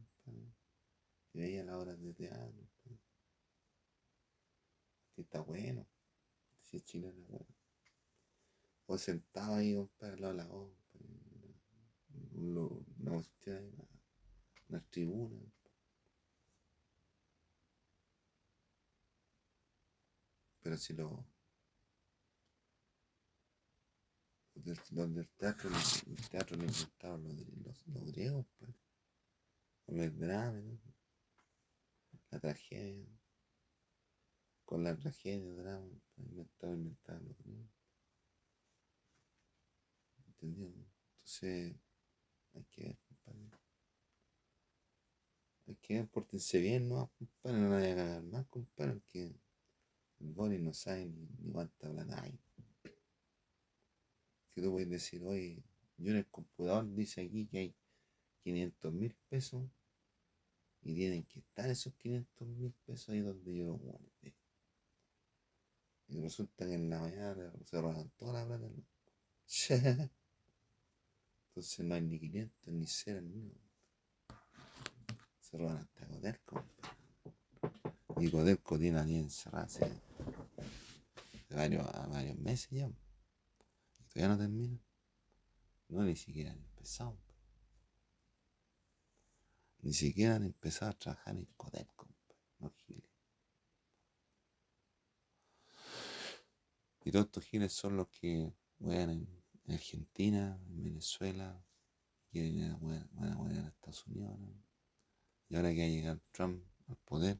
y 1.33 1.39
veía 1.39 1.63
las 1.63 1.75
obras 1.75 2.01
de 2.01 2.13
teatro. 2.13 2.70
Está 5.21 5.41
bueno, 5.41 5.87
si 6.63 6.77
es 6.77 6.85
chileno, 6.85 7.23
bueno. 7.29 7.47
O 8.85 8.95
sentado 8.95 9.55
ahí, 9.55 9.73
compadre, 9.73 10.13
al 10.13 10.21
lado 10.21 10.31
de 10.33 10.37
la 10.37 10.47
lo- 12.53 12.83
una 12.99 13.11
cuestión 13.13 13.57
ahí, 13.57 13.67
una, 13.73 13.87
una 14.69 14.81
tribuna. 14.89 15.39
Pero 20.61 20.77
si 20.77 20.93
lo. 20.93 21.25
Los 24.63 25.13
del 25.13 25.27
teatro, 25.35 25.69
el 25.69 26.29
teatro 26.29 26.55
lo 26.55 26.63
inventaron 26.63 27.23
los, 27.25 27.35
los, 27.65 27.87
los 27.87 28.05
griegos, 28.13 28.45
pues. 28.57 28.71
Con 29.85 29.99
el 29.99 30.17
drama, 30.17 30.63
la 32.31 32.39
tragedia. 32.39 33.05
Con 34.71 34.85
la 34.85 34.95
tragedia, 34.95 35.53
drama, 35.53 35.85
pues, 36.15 36.29
inventaron, 36.29 36.79
inventaron 36.79 37.27
los 37.27 37.37
griegos. 37.39 37.69
¿Entendido? 40.27 40.69
Entonces, 40.69 41.75
hay 42.53 42.63
que 42.71 42.83
ver, 42.85 42.97
compadre. 43.05 43.59
Hay 45.67 45.75
que 45.75 45.93
ver, 45.95 46.07
pórtense 46.07 46.59
bien, 46.59 46.87
¿no? 46.87 47.11
Compadre, 47.17 47.57
no 47.59 47.69
la 47.69 47.75
vayan 47.75 47.99
a 47.99 48.01
cagar 48.01 48.23
más, 48.23 48.47
compadre, 48.47 49.01
que 49.11 49.35
el 50.21 50.31
Boris 50.31 50.61
no 50.61 50.73
sabe 50.73 51.05
ni, 51.05 51.27
ni 51.39 51.51
cuánta 51.51 51.91
plata 51.91 52.23
hay. 52.23 52.39
Que 54.55 54.61
tú 54.61 54.71
puedes 54.71 54.89
decir, 54.89 55.21
oye, 55.25 55.61
yo 55.97 56.11
en 56.11 56.19
el 56.19 56.27
computador 56.27 56.89
dice 56.95 57.19
aquí 57.19 57.45
que 57.45 57.57
hay 57.57 57.75
500 58.45 58.93
mil 58.93 59.13
pesos 59.27 59.69
y 60.81 60.95
tienen 60.95 61.25
que 61.25 61.39
estar 61.39 61.69
esos 61.69 61.93
500 61.95 62.47
mil 62.47 62.71
pesos 62.85 63.09
ahí 63.09 63.19
donde 63.19 63.53
yo 63.53 63.65
los 63.65 63.77
guardé. 63.77 64.40
Y 66.11 66.19
resulta 66.21 66.65
que 66.65 66.73
en 66.73 66.89
la 66.89 66.99
mañana 66.99 67.53
se 67.65 67.81
roban 67.81 68.09
toda 68.17 68.33
la 68.33 68.45
plata. 68.45 68.67
¿no? 68.67 68.83
Entonces 71.47 71.85
no 71.85 71.95
hay 71.95 72.01
ni 72.01 72.19
500 72.19 72.73
ni 72.73 72.85
cero 72.85 73.21
ni 73.21 73.33
uno. 73.33 73.55
Se 75.39 75.57
roban 75.57 75.77
hasta 75.77 76.05
Codelco. 76.07 76.65
Y 78.17 78.29
Codelco 78.29 78.77
tiene 78.77 78.99
a 78.99 79.03
10 79.03 79.23
encerradas 79.23 79.77
hace 79.77 80.01
varios, 81.49 81.85
varios 82.09 82.37
meses 82.37 82.69
ya. 82.71 82.87
Y 82.87 84.03
todavía 84.13 84.35
no 84.35 84.37
termina. 84.37 84.79
No, 85.87 86.03
ni 86.03 86.15
siquiera 86.15 86.51
han 86.51 86.57
empezado. 86.57 87.17
Ni 89.81 89.93
siquiera 89.93 90.35
han 90.35 90.43
empezado 90.43 90.91
a 90.91 90.97
trabajar 90.97 91.35
en 91.37 91.45
Codelco. 91.57 92.07
No 92.59 92.69
giles. 92.69 93.11
Y 97.03 97.11
todos 97.11 97.25
estos 97.25 97.45
giles 97.45 97.73
son 97.73 97.97
los 97.97 98.07
que 98.09 98.53
juegan 98.79 99.09
en 99.09 99.41
en 99.65 99.73
Argentina, 99.73 100.59
en 100.69 100.83
Venezuela, 100.83 101.63
quieren 102.29 102.77
van 103.13 103.31
a 103.31 103.35
jugar 103.35 103.65
a 103.65 103.67
Estados 103.67 104.05
Unidos. 104.07 104.39
¿no? 104.39 104.53
Y 105.49 105.55
ahora 105.55 105.71
que 105.71 105.79
va 105.79 105.85
a 105.85 105.89
llegar 105.89 106.19
Trump 106.31 106.63
al 106.87 106.97
poder, 106.97 107.39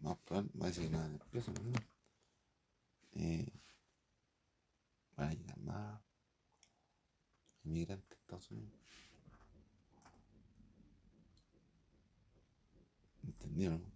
más 0.00 0.16
va 0.30 0.66
a 0.66 0.66
decir 0.66 0.90
de 0.90 1.18
preso, 1.30 1.52
¿no? 1.52 1.72
Eh, 3.12 3.52
van 5.16 5.28
a 5.28 5.34
llegar 5.34 5.58
más 5.60 6.02
inmigrantes 7.62 8.18
a 8.18 8.20
Estados 8.20 8.50
Unidos. 8.50 8.74
¿Entendieron? 13.22 13.82
no? 13.82 13.92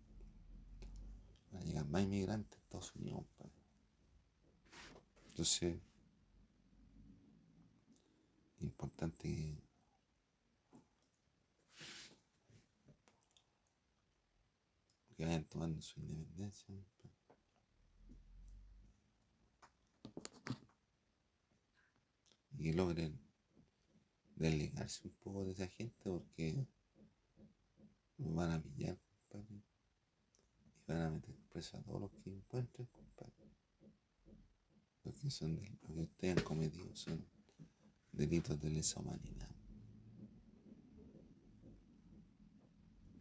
Van 1.52 1.62
a 1.62 1.64
llegar 1.64 1.86
más 1.86 2.02
inmigrantes 2.02 2.58
a 2.58 2.62
Estados 2.62 2.94
Unidos, 2.94 3.24
compadre. 3.36 3.57
Entonces, 5.38 5.80
importante 8.58 9.62
que 15.16 15.24
vayan 15.24 15.44
tomando 15.44 15.80
su 15.80 16.00
independencia. 16.00 16.74
Y 22.58 22.72
logren 22.72 23.16
desligarse 24.34 25.06
un 25.06 25.14
poco 25.18 25.44
de 25.44 25.52
esa 25.52 25.68
gente 25.68 26.10
porque 26.10 26.66
van 28.16 28.50
a 28.50 28.60
pillar, 28.60 28.98
compadre. 29.28 29.62
Y 30.66 30.92
van 30.92 31.02
a 31.02 31.10
meter 31.10 31.36
preso 31.48 31.76
a 31.76 31.82
todos 31.84 32.00
los 32.00 32.10
que 32.24 32.30
encuentren. 32.30 32.88
Porque 35.02 35.30
son 35.30 35.56
de, 35.56 35.78
lo 35.82 35.94
que 35.94 36.00
ustedes 36.02 36.36
han 36.38 36.44
cometido 36.44 36.94
son 36.94 37.26
delitos 38.12 38.60
de 38.60 38.70
lesa 38.70 39.00
humanidad. 39.00 39.48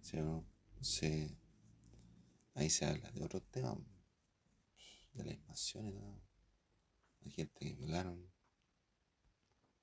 ¿Sí 0.02 0.18
no? 0.18 0.46
Entonces, 0.70 1.32
ahí 2.54 2.70
se 2.70 2.86
habla 2.86 3.12
de 3.12 3.24
otros 3.24 3.44
temas, 3.52 3.78
de 5.14 5.26
las 5.26 5.36
invasiones, 5.36 5.94
¿no? 5.96 6.22
la 7.22 7.32
gente 7.32 7.54
que 7.60 7.74
violaron, 7.74 8.32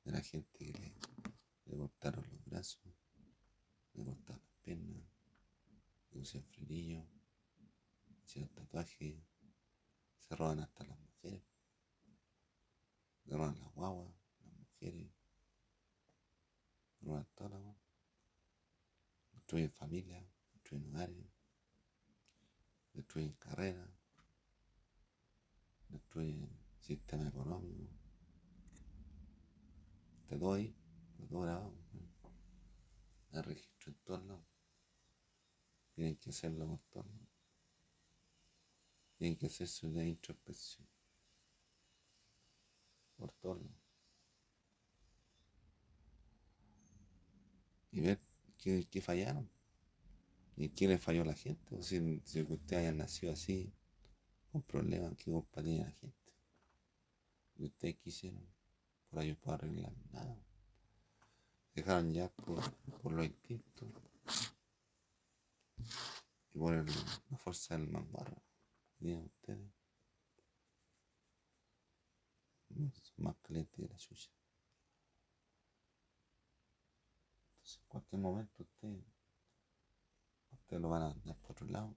de 0.04 0.12
la 0.12 0.22
gente 0.22 0.48
que 0.52 0.72
le, 0.72 1.76
cortaron 1.76 2.24
los 2.30 2.44
brazos, 2.44 2.82
le 3.92 4.04
cortaron 4.04 4.42
las 4.42 4.56
piernas, 4.62 5.04
le 6.10 6.18
pusieron 6.20 6.48
frenillo, 6.50 7.06
hicieron 8.24 8.50
tatuajes, 8.50 9.16
se 10.20 10.36
roban 10.36 10.60
hasta 10.60 10.84
las 10.84 11.03
se 13.34 13.38
roban 13.38 13.58
las 13.58 13.74
guaguas, 13.74 14.14
las 14.44 14.52
mujeres, 14.52 15.10
roban 17.00 17.26
toda 17.34 17.50
la 17.50 17.56
guagua, 17.56 17.82
destruyen 19.32 19.72
familias, 19.72 20.24
destruyen 20.52 20.94
hogares, 20.94 21.26
destruyen 22.92 23.32
carreras, 23.32 23.90
destruyen 25.88 26.48
sistema 26.78 27.26
económico, 27.26 27.90
todo 30.28 30.52
ahí, 30.52 30.72
de 31.18 31.26
todo 31.26 31.40
grabado, 31.40 31.74
hay 33.32 33.42
registro 33.42 33.90
en 33.90 33.98
todos 34.04 34.40
tienen 35.96 36.16
que 36.18 36.30
hacerlo 36.30 36.68
por 36.68 37.04
todos 37.04 37.06
tienen 39.16 39.36
que 39.36 39.46
hacerse 39.46 39.88
una 39.88 40.06
introspección 40.06 40.93
lados. 43.18 43.58
y 47.94 48.00
ver 48.00 48.20
qué, 48.58 48.86
qué 48.90 49.00
fallaron 49.00 49.48
y 50.56 50.68
qué 50.70 50.88
le 50.88 50.98
falló 50.98 51.22
a 51.22 51.26
la 51.26 51.34
gente. 51.34 51.76
O 51.76 51.82
si, 51.82 52.20
si 52.24 52.42
ustedes 52.42 52.82
hayan 52.82 52.98
nacido 52.98 53.32
así, 53.32 53.72
con 54.50 54.62
problemas, 54.62 55.16
qué 55.16 55.30
culpa 55.30 55.62
tiene 55.62 55.84
la 55.84 55.90
gente. 55.90 56.32
Y 57.56 57.66
ustedes 57.66 57.96
quisieron, 57.96 58.46
por 59.08 59.22
ello 59.22 59.36
puedo 59.40 59.54
arreglar 59.54 59.92
nada. 60.12 60.36
Dejaron 61.74 62.12
ya 62.12 62.28
por, 62.28 62.62
por 63.02 63.12
los 63.12 63.26
instintos 63.26 63.88
y 66.52 66.58
por 66.58 66.74
la 66.74 67.38
fuerza 67.38 67.76
del 67.76 67.88
manguarro. 67.88 68.42
que 68.98 69.04
tienen 69.04 69.24
ustedes. 69.24 69.83
Son 72.74 73.24
más 73.24 73.36
calientes 73.36 73.76
que 73.76 73.88
la 73.88 73.98
suya. 73.98 74.30
Entonces, 77.52 77.80
en 77.80 77.88
cualquier 77.88 78.20
momento 78.20 78.62
ustedes, 78.62 79.04
ustedes 80.52 80.82
lo 80.82 80.88
van 80.88 81.02
a 81.02 81.08
mandar 81.10 81.36
por 81.36 81.52
otro 81.52 81.66
lado, 81.68 81.96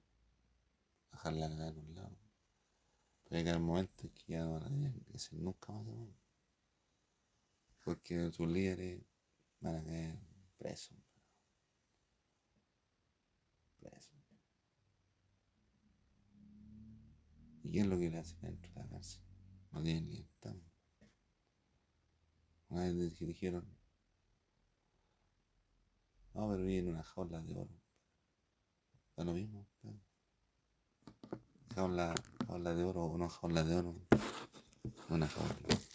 bajar 1.12 1.34
la 1.34 1.46
en 1.48 1.78
un 1.78 1.96
lado. 1.96 2.18
Pero 3.24 3.38
llega 3.40 3.52
el 3.52 3.60
momento 3.60 4.04
en 4.04 4.10
que 4.12 4.24
ya 4.28 4.44
no 4.44 4.54
van 4.54 4.64
a 4.64 4.70
tener 4.70 4.94
que 4.94 5.36
nunca 5.36 5.74
más 5.74 5.88
hermano. 5.88 6.16
Porque 7.84 8.32
sus 8.32 8.48
líderes 8.48 9.04
van 9.60 9.76
a 9.76 9.84
caer 9.84 10.20
presos. 10.58 10.98
Presos. 13.80 14.14
¿Y 17.64 17.72
qué 17.72 17.80
es 17.80 17.88
lo 17.88 17.98
que 17.98 18.10
le 18.10 18.18
hacen 18.18 18.40
dentro 18.42 18.72
de 18.72 18.80
la 18.80 18.88
cárcel? 18.88 19.22
No 19.72 19.84
tienen 19.84 20.10
libertad. 20.10 20.56
Vez 22.70 23.20
dijeron, 23.20 23.66
no, 26.34 26.50
pero 26.50 26.64
vive 26.64 26.80
en 26.80 26.90
una 26.90 27.04
jaula 27.04 27.42
de 27.42 27.58
oro. 27.58 27.82
Da 29.16 29.24
lo 29.24 29.34
mismo. 29.34 29.66
pues. 29.82 29.96
Jaula 31.74 32.14
jaula 32.48 32.74
de 32.76 32.84
oro 32.84 33.06
o 33.06 33.18
no 33.18 33.30
jaula 33.30 33.64
de 33.64 33.76
oro. 33.76 33.96
Una 35.10 35.28
jaula. 35.28 35.87